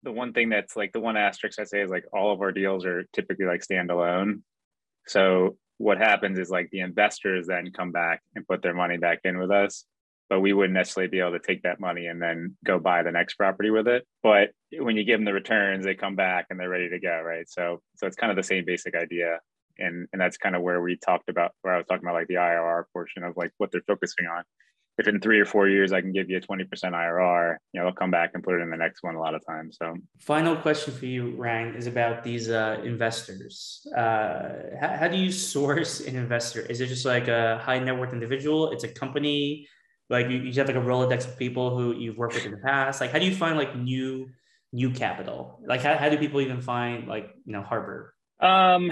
the 0.03 0.11
one 0.11 0.33
thing 0.33 0.49
that's 0.49 0.75
like 0.75 0.91
the 0.93 0.99
one 0.99 1.17
asterisk 1.17 1.59
i 1.59 1.63
say 1.65 1.81
is 1.81 1.89
like 1.89 2.05
all 2.13 2.31
of 2.31 2.41
our 2.41 2.51
deals 2.51 2.85
are 2.85 3.05
typically 3.13 3.45
like 3.45 3.61
standalone. 3.65 4.41
So 5.07 5.57
what 5.77 5.97
happens 5.97 6.37
is 6.37 6.49
like 6.49 6.69
the 6.71 6.81
investors 6.81 7.47
then 7.47 7.71
come 7.71 7.91
back 7.91 8.21
and 8.35 8.47
put 8.47 8.61
their 8.61 8.73
money 8.73 8.97
back 8.97 9.19
in 9.23 9.37
with 9.37 9.51
us 9.51 9.85
but 10.29 10.41
we 10.41 10.53
wouldn't 10.53 10.73
necessarily 10.73 11.09
be 11.09 11.19
able 11.19 11.31
to 11.31 11.39
take 11.39 11.63
that 11.63 11.79
money 11.79 12.05
and 12.05 12.21
then 12.21 12.55
go 12.63 12.79
buy 12.79 13.03
the 13.03 13.11
next 13.11 13.33
property 13.35 13.69
with 13.69 13.87
it. 13.87 14.05
But 14.21 14.51
when 14.71 14.95
you 14.95 15.03
give 15.03 15.19
them 15.19 15.25
the 15.25 15.33
returns, 15.33 15.83
they 15.83 15.95
come 15.95 16.15
back 16.15 16.45
and 16.49 16.59
they're 16.59 16.69
ready 16.69 16.89
to 16.89 16.99
go, 16.99 17.21
right? 17.21 17.49
So 17.49 17.81
so 17.95 18.07
it's 18.07 18.15
kind 18.15 18.31
of 18.31 18.37
the 18.37 18.43
same 18.43 18.65
basic 18.65 18.95
idea. 18.95 19.39
And 19.77 20.07
and 20.13 20.21
that's 20.21 20.37
kind 20.37 20.55
of 20.55 20.61
where 20.61 20.81
we 20.81 20.97
talked 20.97 21.29
about 21.29 21.51
where 21.61 21.73
I 21.73 21.77
was 21.77 21.87
talking 21.87 22.05
about 22.05 22.15
like 22.15 22.27
the 22.27 22.35
IRR 22.35 22.83
portion 22.93 23.23
of 23.23 23.35
like 23.37 23.51
what 23.57 23.71
they're 23.71 23.81
focusing 23.87 24.27
on 24.27 24.43
if 24.99 25.07
in 25.07 25.19
three 25.21 25.39
or 25.39 25.45
four 25.45 25.69
years 25.69 25.93
I 25.93 26.01
can 26.01 26.11
give 26.11 26.29
you 26.29 26.37
a 26.37 26.41
20% 26.41 26.67
IRR, 26.67 27.55
you 27.71 27.79
know, 27.79 27.85
they'll 27.85 27.95
come 27.95 28.11
back 28.11 28.31
and 28.33 28.43
put 28.43 28.55
it 28.55 28.61
in 28.61 28.69
the 28.69 28.75
next 28.75 29.01
one 29.01 29.15
a 29.15 29.19
lot 29.19 29.33
of 29.33 29.41
times. 29.45 29.77
So 29.81 29.95
final 30.19 30.57
question 30.57 30.93
for 30.93 31.05
you, 31.05 31.35
Ryan, 31.37 31.73
is 31.75 31.87
about 31.87 32.21
these 32.21 32.49
uh, 32.49 32.81
investors. 32.83 33.87
Uh, 33.95 34.49
how, 34.79 34.97
how 34.99 35.07
do 35.07 35.17
you 35.17 35.31
source 35.31 36.01
an 36.01 36.17
investor? 36.17 36.61
Is 36.61 36.81
it 36.81 36.87
just 36.87 37.05
like 37.05 37.29
a 37.29 37.59
high 37.63 37.79
net 37.79 37.97
worth 37.97 38.11
individual? 38.11 38.71
It's 38.71 38.83
a 38.83 38.89
company? 38.89 39.69
Like 40.09 40.29
you, 40.29 40.37
you 40.37 40.53
have 40.53 40.67
like 40.67 40.75
a 40.75 40.79
Rolodex 40.79 41.27
of 41.27 41.37
people 41.37 41.77
who 41.77 41.95
you've 41.95 42.17
worked 42.17 42.33
with 42.33 42.45
in 42.45 42.51
the 42.51 42.57
past. 42.57 42.99
Like 43.01 43.11
how 43.11 43.19
do 43.19 43.25
you 43.25 43.35
find 43.35 43.57
like 43.57 43.75
new 43.75 44.29
new 44.71 44.91
capital? 44.91 45.59
Like 45.65 45.81
how, 45.81 45.95
how 45.97 46.09
do 46.09 46.17
people 46.17 46.41
even 46.41 46.61
find 46.61 47.07
like, 47.07 47.31
you 47.45 47.53
know, 47.53 47.61
Harbor? 47.61 48.13
Um, 48.39 48.91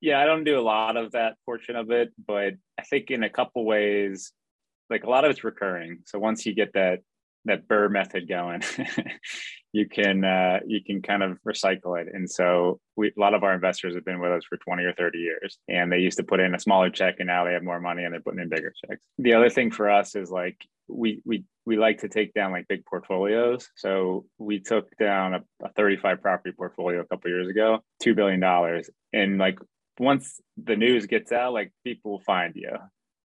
yeah, 0.00 0.20
I 0.20 0.26
don't 0.26 0.44
do 0.44 0.58
a 0.58 0.62
lot 0.62 0.96
of 0.96 1.12
that 1.12 1.36
portion 1.46 1.76
of 1.76 1.90
it, 1.90 2.12
but 2.26 2.54
I 2.78 2.82
think 2.82 3.10
in 3.10 3.22
a 3.22 3.30
couple 3.30 3.64
ways, 3.64 4.32
like 4.90 5.04
a 5.04 5.10
lot 5.10 5.24
of 5.24 5.30
it's 5.30 5.44
recurring. 5.44 6.00
So 6.06 6.18
once 6.18 6.44
you 6.44 6.54
get 6.54 6.74
that 6.74 7.00
that 7.46 7.68
BRRRR 7.68 7.90
method 7.90 8.28
going, 8.28 8.62
you 9.74 9.88
can 9.88 10.24
uh, 10.24 10.60
you 10.64 10.80
can 10.84 11.02
kind 11.02 11.24
of 11.24 11.36
recycle 11.44 12.00
it. 12.00 12.06
And 12.14 12.30
so 12.30 12.78
we, 12.94 13.08
a 13.08 13.20
lot 13.20 13.34
of 13.34 13.42
our 13.42 13.52
investors 13.52 13.96
have 13.96 14.04
been 14.04 14.20
with 14.20 14.30
us 14.30 14.44
for 14.48 14.56
20 14.56 14.84
or 14.84 14.92
30 14.92 15.18
years, 15.18 15.58
and 15.68 15.90
they 15.90 15.98
used 15.98 16.16
to 16.18 16.22
put 16.22 16.38
in 16.38 16.54
a 16.54 16.60
smaller 16.60 16.90
check, 16.90 17.16
and 17.18 17.26
now 17.26 17.44
they 17.44 17.52
have 17.54 17.64
more 17.64 17.80
money, 17.80 18.04
and 18.04 18.14
they're 18.14 18.20
putting 18.20 18.38
in 18.38 18.48
bigger 18.48 18.72
checks. 18.86 19.02
The 19.18 19.34
other 19.34 19.50
thing 19.50 19.72
for 19.72 19.90
us 19.90 20.14
is 20.14 20.30
like 20.30 20.56
we 20.86 21.20
we 21.24 21.42
we 21.66 21.76
like 21.76 21.98
to 22.02 22.08
take 22.08 22.32
down 22.34 22.52
like 22.52 22.68
big 22.68 22.86
portfolios. 22.86 23.68
So 23.74 24.26
we 24.38 24.60
took 24.60 24.96
down 24.96 25.34
a, 25.34 25.40
a 25.64 25.72
35 25.72 26.22
property 26.22 26.54
portfolio 26.56 27.00
a 27.00 27.06
couple 27.06 27.32
years 27.32 27.48
ago, 27.48 27.80
two 28.00 28.14
billion 28.14 28.38
dollars, 28.38 28.88
and 29.12 29.38
like 29.38 29.58
once 29.98 30.40
the 30.56 30.76
news 30.76 31.06
gets 31.06 31.32
out, 31.32 31.52
like 31.52 31.72
people 31.82 32.12
will 32.12 32.20
find 32.20 32.54
you, 32.54 32.70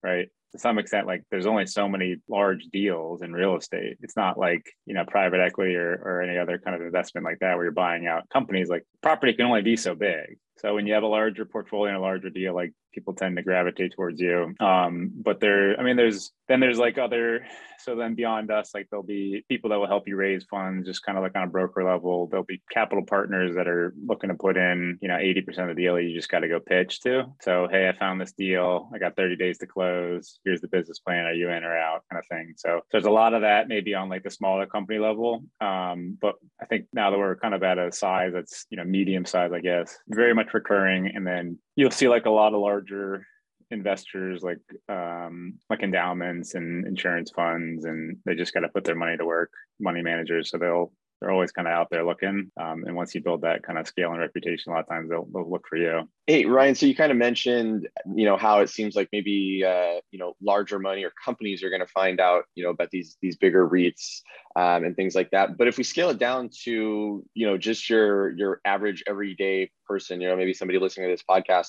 right? 0.00 0.28
To 0.56 0.60
some 0.60 0.78
extent 0.78 1.06
like 1.06 1.22
there's 1.30 1.46
only 1.46 1.66
so 1.66 1.88
many 1.88 2.16
large 2.28 2.64
deals 2.72 3.22
in 3.22 3.32
real 3.32 3.56
estate. 3.56 3.98
It's 4.00 4.16
not 4.16 4.38
like 4.38 4.62
you 4.86 4.94
know 4.94 5.04
private 5.06 5.40
equity 5.40 5.76
or, 5.76 5.92
or 6.04 6.22
any 6.22 6.38
other 6.38 6.58
kind 6.58 6.74
of 6.74 6.82
investment 6.82 7.24
like 7.24 7.38
that 7.40 7.54
where 7.56 7.64
you're 7.64 7.72
buying 7.72 8.06
out 8.06 8.28
companies. 8.30 8.68
Like 8.68 8.84
property 9.02 9.32
can 9.34 9.46
only 9.46 9.62
be 9.62 9.76
so 9.76 9.94
big 9.94 10.38
so 10.56 10.74
when 10.74 10.86
you 10.86 10.94
have 10.94 11.02
a 11.02 11.08
larger 11.08 11.44
portfolio 11.44 11.88
and 11.88 11.96
a 11.96 12.00
larger 12.00 12.30
deal 12.30 12.54
like 12.54 12.72
people 12.96 13.12
tend 13.12 13.36
to 13.36 13.42
gravitate 13.42 13.92
towards 13.94 14.20
you. 14.20 14.54
Um, 14.58 15.12
but 15.14 15.38
there, 15.38 15.78
I 15.78 15.84
mean, 15.84 15.96
there's 15.96 16.32
then 16.48 16.60
there's 16.60 16.78
like 16.78 16.98
other. 16.98 17.46
So 17.78 17.94
then 17.94 18.14
beyond 18.14 18.50
us, 18.50 18.70
like 18.74 18.88
there'll 18.90 19.04
be 19.04 19.44
people 19.48 19.70
that 19.70 19.78
will 19.78 19.86
help 19.86 20.08
you 20.08 20.16
raise 20.16 20.44
funds, 20.44 20.86
just 20.86 21.04
kind 21.04 21.18
of 21.18 21.22
like 21.22 21.36
on 21.36 21.42
a 21.42 21.50
broker 21.50 21.84
level. 21.84 22.26
There'll 22.26 22.44
be 22.44 22.62
capital 22.72 23.04
partners 23.04 23.54
that 23.54 23.68
are 23.68 23.92
looking 24.04 24.30
to 24.30 24.34
put 24.34 24.56
in, 24.56 24.98
you 25.02 25.08
know, 25.08 25.16
80% 25.16 25.46
of 25.58 25.68
the 25.68 25.82
deal 25.82 26.00
you 26.00 26.14
just 26.14 26.30
got 26.30 26.40
to 26.40 26.48
go 26.48 26.58
pitch 26.58 27.02
to. 27.02 27.24
So 27.42 27.68
hey, 27.70 27.88
I 27.88 27.96
found 27.96 28.20
this 28.20 28.32
deal. 28.32 28.88
I 28.94 28.98
got 28.98 29.14
30 29.14 29.36
days 29.36 29.58
to 29.58 29.66
close. 29.66 30.40
Here's 30.44 30.62
the 30.62 30.68
business 30.68 30.98
plan. 31.00 31.26
Are 31.26 31.34
you 31.34 31.50
in 31.50 31.64
or 31.64 31.76
out? 31.76 32.02
Kind 32.10 32.18
of 32.18 32.26
thing. 32.28 32.54
So 32.56 32.80
there's 32.90 33.04
a 33.04 33.10
lot 33.10 33.34
of 33.34 33.42
that 33.42 33.68
maybe 33.68 33.94
on 33.94 34.08
like 34.08 34.22
the 34.22 34.30
smaller 34.30 34.66
company 34.66 34.98
level. 34.98 35.44
Um, 35.60 36.16
but 36.20 36.36
I 36.60 36.64
think 36.64 36.86
now 36.94 37.10
that 37.10 37.18
we're 37.18 37.36
kind 37.36 37.54
of 37.54 37.62
at 37.62 37.78
a 37.78 37.92
size 37.92 38.32
that's 38.32 38.66
you 38.70 38.78
know 38.78 38.84
medium 38.84 39.26
size, 39.26 39.52
I 39.52 39.60
guess, 39.60 39.96
very 40.08 40.34
much 40.34 40.45
recurring, 40.54 41.12
and 41.14 41.26
then 41.26 41.58
you'll 41.76 41.90
see 41.90 42.08
like 42.08 42.26
a 42.26 42.30
lot 42.30 42.54
of 42.54 42.60
larger 42.60 43.26
investors 43.70 44.42
like 44.42 44.60
um, 44.88 45.54
like 45.68 45.82
endowments 45.82 46.54
and 46.54 46.86
insurance 46.86 47.30
funds 47.34 47.84
and 47.84 48.16
they 48.24 48.34
just 48.34 48.54
got 48.54 48.60
to 48.60 48.68
put 48.68 48.84
their 48.84 48.94
money 48.94 49.16
to 49.16 49.24
work 49.24 49.50
money 49.80 50.02
managers 50.02 50.50
so 50.50 50.58
they'll 50.58 50.92
they're 51.20 51.30
always 51.30 51.52
kind 51.52 51.66
of 51.66 51.72
out 51.72 51.88
there 51.90 52.04
looking 52.04 52.50
um, 52.60 52.84
and 52.84 52.94
once 52.94 53.14
you 53.14 53.22
build 53.22 53.42
that 53.42 53.62
kind 53.62 53.78
of 53.78 53.86
scale 53.86 54.10
and 54.12 54.20
reputation 54.20 54.72
a 54.72 54.74
lot 54.74 54.82
of 54.82 54.88
times 54.88 55.08
they'll, 55.08 55.26
they'll 55.32 55.50
look 55.50 55.66
for 55.68 55.76
you. 55.76 56.08
Hey 56.26 56.44
ryan 56.44 56.74
so 56.74 56.86
you 56.86 56.94
kind 56.94 57.12
of 57.12 57.18
mentioned 57.18 57.88
you 58.14 58.24
know 58.24 58.36
how 58.36 58.60
it 58.60 58.68
seems 58.68 58.96
like 58.96 59.08
maybe 59.12 59.64
uh, 59.66 60.00
you 60.10 60.18
know 60.18 60.34
larger 60.42 60.78
money 60.78 61.04
or 61.04 61.12
companies 61.24 61.62
are 61.62 61.70
going 61.70 61.80
to 61.80 61.86
find 61.86 62.20
out 62.20 62.44
you 62.54 62.64
know 62.64 62.70
about 62.70 62.90
these 62.90 63.16
these 63.20 63.36
bigger 63.36 63.66
reits 63.66 64.22
um, 64.56 64.84
and 64.84 64.96
things 64.96 65.14
like 65.14 65.30
that. 65.30 65.56
But 65.58 65.68
if 65.68 65.76
we 65.76 65.84
scale 65.84 66.10
it 66.10 66.18
down 66.18 66.50
to 66.64 67.24
you 67.34 67.46
know 67.46 67.56
just 67.58 67.88
your 67.88 68.30
your 68.36 68.60
average 68.64 69.02
everyday 69.06 69.70
person 69.86 70.20
you 70.20 70.28
know 70.28 70.36
maybe 70.36 70.52
somebody 70.52 70.78
listening 70.78 71.08
to 71.08 71.12
this 71.12 71.24
podcast 71.28 71.68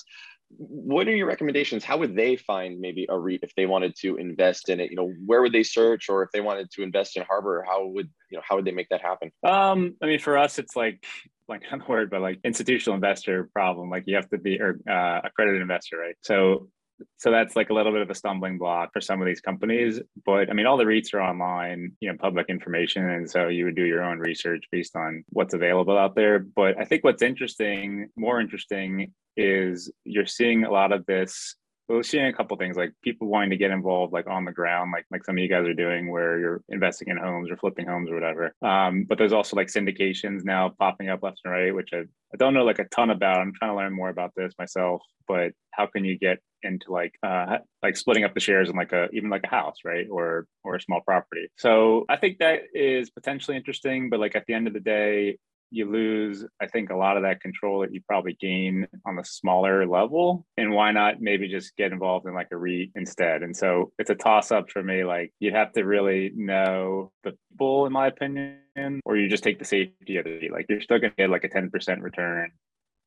what 0.56 1.06
are 1.08 1.14
your 1.14 1.26
recommendations? 1.26 1.84
How 1.84 1.98
would 1.98 2.16
they 2.16 2.36
find 2.36 2.80
maybe 2.80 3.06
a 3.08 3.18
REIT 3.18 3.40
if 3.42 3.54
they 3.54 3.66
wanted 3.66 3.94
to 4.00 4.16
invest 4.16 4.68
in 4.68 4.80
it? 4.80 4.90
You 4.90 4.96
know 4.96 5.12
where 5.26 5.42
would 5.42 5.52
they 5.52 5.62
search 5.62 6.08
or 6.08 6.22
if 6.22 6.30
they 6.32 6.40
wanted 6.40 6.70
to 6.72 6.82
invest 6.82 7.16
in 7.16 7.24
harbor 7.24 7.64
how 7.68 7.86
would 7.86 8.08
you 8.30 8.38
know 8.38 8.42
how 8.48 8.56
would 8.56 8.64
they 8.64 8.72
make 8.72 8.88
that 8.90 9.02
happen? 9.02 9.30
Um 9.44 9.96
i 10.02 10.06
mean 10.06 10.18
for 10.18 10.38
us 10.38 10.58
it's 10.58 10.74
like 10.74 11.04
like 11.48 11.62
not 11.70 11.80
the 11.80 11.90
word 11.90 12.10
but 12.10 12.20
like 12.20 12.38
institutional 12.44 12.94
investor 12.94 13.50
problem. 13.52 13.90
Like 13.90 14.04
you 14.06 14.16
have 14.16 14.28
to 14.30 14.38
be 14.38 14.60
or 14.60 14.78
uh, 14.88 15.20
accredited 15.24 15.60
investor 15.60 15.98
right? 15.98 16.16
So 16.22 16.68
so 17.16 17.30
that's 17.30 17.56
like 17.56 17.70
a 17.70 17.74
little 17.74 17.92
bit 17.92 18.02
of 18.02 18.10
a 18.10 18.14
stumbling 18.14 18.58
block 18.58 18.92
for 18.92 19.00
some 19.00 19.20
of 19.20 19.26
these 19.26 19.40
companies 19.40 20.00
but 20.24 20.50
i 20.50 20.52
mean 20.52 20.66
all 20.66 20.76
the 20.76 20.86
reits 20.86 21.12
are 21.14 21.20
online 21.20 21.92
you 22.00 22.10
know 22.10 22.16
public 22.18 22.46
information 22.48 23.08
and 23.10 23.30
so 23.30 23.48
you 23.48 23.64
would 23.64 23.76
do 23.76 23.84
your 23.84 24.02
own 24.02 24.18
research 24.18 24.64
based 24.70 24.96
on 24.96 25.24
what's 25.30 25.54
available 25.54 25.96
out 25.96 26.14
there. 26.14 26.38
But 26.38 26.78
i 26.78 26.84
think 26.84 27.04
what's 27.04 27.22
interesting 27.22 28.08
more 28.16 28.40
interesting 28.40 29.12
is 29.36 29.90
you're 30.04 30.26
seeing 30.26 30.64
a 30.64 30.70
lot 30.70 30.92
of 30.92 31.06
this 31.06 31.54
we're 31.88 32.02
seeing 32.02 32.26
a 32.26 32.32
couple 32.32 32.56
things 32.56 32.76
like 32.76 32.92
people 33.02 33.28
wanting 33.28 33.50
to 33.50 33.56
get 33.56 33.70
involved 33.70 34.12
like 34.12 34.26
on 34.26 34.44
the 34.44 34.52
ground 34.52 34.92
like 34.92 35.06
like 35.10 35.24
some 35.24 35.36
of 35.36 35.42
you 35.42 35.48
guys 35.48 35.66
are 35.66 35.74
doing 35.74 36.10
where 36.10 36.38
you're 36.38 36.62
investing 36.68 37.08
in 37.08 37.16
homes 37.16 37.50
or 37.50 37.56
flipping 37.56 37.86
homes 37.86 38.10
or 38.10 38.14
whatever. 38.14 38.54
Um, 38.62 39.04
but 39.08 39.18
there's 39.18 39.32
also 39.32 39.56
like 39.56 39.68
syndications 39.68 40.44
now 40.44 40.72
popping 40.78 41.08
up 41.08 41.22
left 41.22 41.40
and 41.44 41.52
right 41.52 41.74
which 41.74 41.90
I, 41.92 41.98
I 41.98 42.36
don't 42.38 42.54
know 42.54 42.64
like 42.64 42.78
a 42.78 42.84
ton 42.84 43.10
about. 43.10 43.38
I'm 43.38 43.52
trying 43.54 43.70
to 43.70 43.76
learn 43.76 43.94
more 43.94 44.10
about 44.10 44.32
this 44.36 44.54
myself 44.58 45.02
but 45.26 45.52
how 45.72 45.86
can 45.86 46.04
you 46.04 46.18
get 46.18 46.38
into 46.62 46.90
like 46.90 47.14
uh 47.22 47.58
like 47.82 47.96
splitting 47.96 48.24
up 48.24 48.34
the 48.34 48.40
shares 48.40 48.68
in 48.68 48.74
like 48.74 48.92
a 48.92 49.08
even 49.12 49.30
like 49.30 49.44
a 49.44 49.48
house 49.48 49.76
right 49.84 50.06
or 50.10 50.46
or 50.64 50.74
a 50.76 50.80
small 50.80 51.00
property? 51.00 51.48
So 51.56 52.04
i 52.08 52.16
think 52.16 52.38
that 52.38 52.62
is 52.74 53.10
potentially 53.10 53.56
interesting 53.56 54.10
but 54.10 54.20
like 54.20 54.36
at 54.36 54.44
the 54.46 54.54
end 54.54 54.66
of 54.66 54.74
the 54.74 54.80
day 54.80 55.38
you 55.70 55.90
lose, 55.90 56.44
I 56.60 56.66
think, 56.66 56.90
a 56.90 56.96
lot 56.96 57.16
of 57.16 57.22
that 57.24 57.40
control 57.40 57.80
that 57.80 57.92
you 57.92 58.00
probably 58.06 58.36
gain 58.40 58.86
on 59.06 59.16
the 59.16 59.24
smaller 59.24 59.86
level. 59.86 60.46
And 60.56 60.72
why 60.72 60.92
not 60.92 61.20
maybe 61.20 61.48
just 61.48 61.76
get 61.76 61.92
involved 61.92 62.26
in 62.26 62.34
like 62.34 62.48
a 62.52 62.56
REIT 62.56 62.90
instead? 62.94 63.42
And 63.42 63.56
so 63.56 63.92
it's 63.98 64.10
a 64.10 64.14
toss 64.14 64.50
up 64.50 64.70
for 64.70 64.82
me. 64.82 65.04
Like 65.04 65.32
you'd 65.40 65.54
have 65.54 65.72
to 65.72 65.84
really 65.84 66.32
know 66.34 67.12
the 67.24 67.36
people, 67.50 67.86
in 67.86 67.92
my 67.92 68.06
opinion, 68.06 69.00
or 69.04 69.16
you 69.16 69.28
just 69.28 69.44
take 69.44 69.58
the 69.58 69.64
safety 69.64 70.16
of 70.16 70.24
the 70.24 70.38
REIT. 70.38 70.52
Like 70.52 70.66
you're 70.68 70.80
still 70.80 70.98
going 70.98 71.12
to 71.12 71.16
get 71.16 71.30
like 71.30 71.44
a 71.44 71.48
10% 71.48 72.02
return 72.02 72.50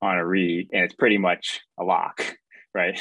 on 0.02 0.18
a 0.18 0.26
REIT, 0.26 0.70
and 0.74 0.84
it's 0.84 0.96
pretty 0.96 1.18
much 1.18 1.62
a 1.80 1.84
lock, 1.84 2.26
right? 2.74 3.00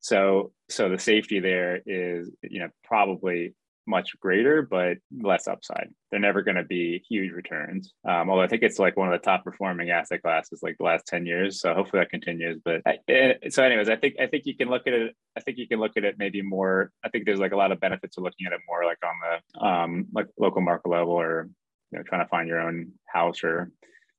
So, 0.00 0.52
so 0.68 0.88
the 0.88 0.98
safety 0.98 1.40
there 1.40 1.80
is, 1.84 2.30
you 2.42 2.60
know, 2.60 2.68
probably 2.84 3.54
much 3.86 4.18
greater, 4.20 4.62
but 4.62 4.98
less 5.16 5.46
upside. 5.46 5.88
They're 6.10 6.20
never 6.20 6.42
going 6.42 6.56
to 6.56 6.64
be 6.64 7.02
huge 7.08 7.32
returns. 7.32 7.92
Um, 8.08 8.28
although 8.28 8.42
I 8.42 8.48
think 8.48 8.62
it's 8.62 8.78
like 8.78 8.96
one 8.96 9.12
of 9.12 9.20
the 9.20 9.24
top 9.24 9.44
performing 9.44 9.90
asset 9.90 10.22
classes 10.22 10.60
like 10.62 10.76
the 10.78 10.84
last 10.84 11.06
10 11.06 11.26
years. 11.26 11.60
So 11.60 11.74
hopefully 11.74 12.00
that 12.00 12.10
continues. 12.10 12.60
But 12.64 12.82
I, 12.86 12.98
eh, 13.08 13.34
so 13.50 13.62
anyways, 13.62 13.88
I 13.88 13.96
think, 13.96 14.16
I 14.20 14.26
think 14.26 14.46
you 14.46 14.56
can 14.56 14.68
look 14.68 14.86
at 14.86 14.92
it. 14.92 15.16
I 15.36 15.40
think 15.40 15.58
you 15.58 15.68
can 15.68 15.80
look 15.80 15.96
at 15.96 16.04
it 16.04 16.16
maybe 16.18 16.42
more. 16.42 16.90
I 17.04 17.08
think 17.08 17.24
there's 17.24 17.40
like 17.40 17.52
a 17.52 17.56
lot 17.56 17.72
of 17.72 17.80
benefits 17.80 18.16
of 18.16 18.24
looking 18.24 18.46
at 18.46 18.52
it 18.52 18.60
more 18.68 18.84
like 18.84 18.98
on 19.04 19.14
the 19.22 19.66
um, 19.66 20.06
like 20.12 20.26
local 20.38 20.60
market 20.60 20.88
level 20.88 21.12
or, 21.12 21.48
you 21.92 21.98
know, 21.98 22.04
trying 22.04 22.24
to 22.24 22.28
find 22.28 22.48
your 22.48 22.60
own 22.60 22.92
house 23.06 23.44
or 23.44 23.70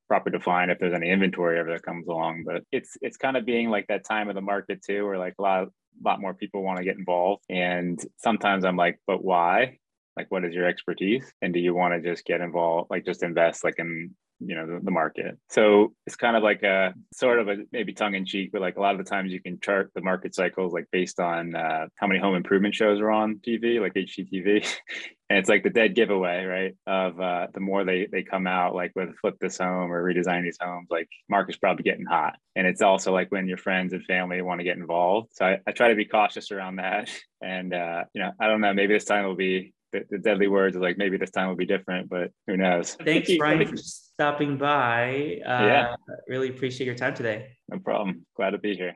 properly 0.07 0.37
define 0.37 0.69
if 0.69 0.79
there's 0.79 0.93
any 0.93 1.09
inventory 1.09 1.59
ever 1.59 1.71
that 1.71 1.83
comes 1.83 2.07
along. 2.07 2.43
But 2.45 2.63
it's, 2.71 2.97
it's 3.01 3.17
kind 3.17 3.35
of 3.35 3.45
being 3.45 3.69
like 3.69 3.87
that 3.87 4.05
time 4.05 4.29
of 4.29 4.35
the 4.35 4.41
market 4.41 4.81
too, 4.81 5.05
where 5.05 5.17
like 5.17 5.35
a 5.37 5.41
lot 5.41 5.67
a 5.99 6.07
lot 6.07 6.21
more 6.21 6.33
people 6.33 6.63
want 6.63 6.77
to 6.77 6.85
get 6.85 6.97
involved. 6.97 7.43
And 7.49 7.99
sometimes 8.17 8.65
I'm 8.65 8.77
like, 8.77 8.99
but 9.07 9.23
why? 9.23 9.77
Like, 10.15 10.31
what 10.31 10.45
is 10.45 10.53
your 10.53 10.65
expertise? 10.65 11.31
And 11.41 11.53
do 11.53 11.59
you 11.59 11.73
want 11.75 11.93
to 11.93 12.09
just 12.09 12.25
get 12.25 12.41
involved, 12.41 12.89
like 12.89 13.05
just 13.05 13.23
invest 13.23 13.63
like 13.63 13.75
in 13.77 14.15
you 14.39 14.55
know 14.55 14.67
the, 14.67 14.79
the, 14.83 14.91
market. 14.91 15.37
So 15.49 15.93
it's 16.05 16.15
kind 16.15 16.35
of 16.35 16.43
like 16.43 16.63
a 16.63 16.93
sort 17.13 17.39
of 17.39 17.47
a 17.47 17.57
maybe 17.71 17.93
tongue-in-cheek 17.93 18.51
but 18.51 18.61
like 18.61 18.77
a 18.77 18.81
lot 18.81 18.93
of 18.93 19.03
the 19.03 19.09
times 19.09 19.31
you 19.31 19.41
can 19.41 19.59
chart 19.59 19.91
the 19.95 20.01
market 20.01 20.35
cycles 20.35 20.73
like 20.73 20.85
based 20.91 21.19
on 21.19 21.55
uh, 21.55 21.87
how 21.95 22.07
many 22.07 22.19
home 22.19 22.35
improvement 22.35 22.75
shows 22.75 22.99
are 22.99 23.11
on 23.11 23.39
tv 23.45 23.79
like 23.79 23.93
hgtv 23.93 24.67
and 25.29 25.39
it's 25.39 25.49
like 25.49 25.63
the 25.63 25.69
dead 25.69 25.95
giveaway 25.95 26.45
right 26.45 26.75
of 26.87 27.19
uh, 27.19 27.47
the 27.53 27.59
more 27.59 27.83
they 27.83 28.07
they 28.11 28.23
come 28.23 28.47
out 28.47 28.75
like 28.75 28.91
with 28.95 29.15
flip 29.19 29.35
this 29.39 29.57
home 29.57 29.91
or 29.91 30.03
redesign 30.03 30.43
these 30.43 30.57
homes 30.59 30.87
like 30.89 31.09
market's 31.29 31.57
probably 31.57 31.83
getting 31.83 32.05
hot. 32.05 32.35
And 32.55 32.65
it's 32.65 32.81
also 32.81 33.13
like 33.13 33.31
when 33.31 33.47
your 33.47 33.57
friends 33.57 33.93
and 33.93 34.03
family 34.05 34.41
want 34.41 34.59
to 34.59 34.63
get 34.63 34.77
involved. 34.77 35.29
So 35.33 35.45
I, 35.45 35.59
I 35.67 35.71
try 35.71 35.89
to 35.89 35.95
be 35.95 36.05
cautious 36.05 36.51
around 36.51 36.77
that. 36.77 37.09
And 37.39 37.71
uh, 37.71 38.05
you 38.15 38.21
know 38.23 38.31
i 38.39 38.47
don't 38.47 38.61
know 38.61 38.73
maybe 38.73 38.95
this 38.95 39.05
time 39.05 39.23
will 39.23 39.35
be 39.35 39.71
the, 40.09 40.17
the, 40.17 40.21
deadly 40.21 40.47
words 40.47 40.75
of 40.75 40.81
like 40.81 40.97
maybe 40.97 41.17
this 41.17 41.31
time 41.31 41.47
will 41.47 41.55
be 41.55 41.65
different, 41.65 42.09
but 42.09 42.31
who 42.47 42.57
knows? 42.57 42.95
Thanks, 43.03 43.29
Ryan, 43.39 43.67
for 43.67 43.77
stopping 43.77 44.57
by. 44.57 45.41
Uh, 45.45 45.65
yeah, 45.65 45.95
really 46.27 46.49
appreciate 46.49 46.85
your 46.85 46.95
time 46.95 47.13
today. 47.13 47.57
No 47.69 47.79
problem. 47.79 48.25
Glad 48.35 48.51
to 48.51 48.57
be 48.57 48.75
here. 48.75 48.95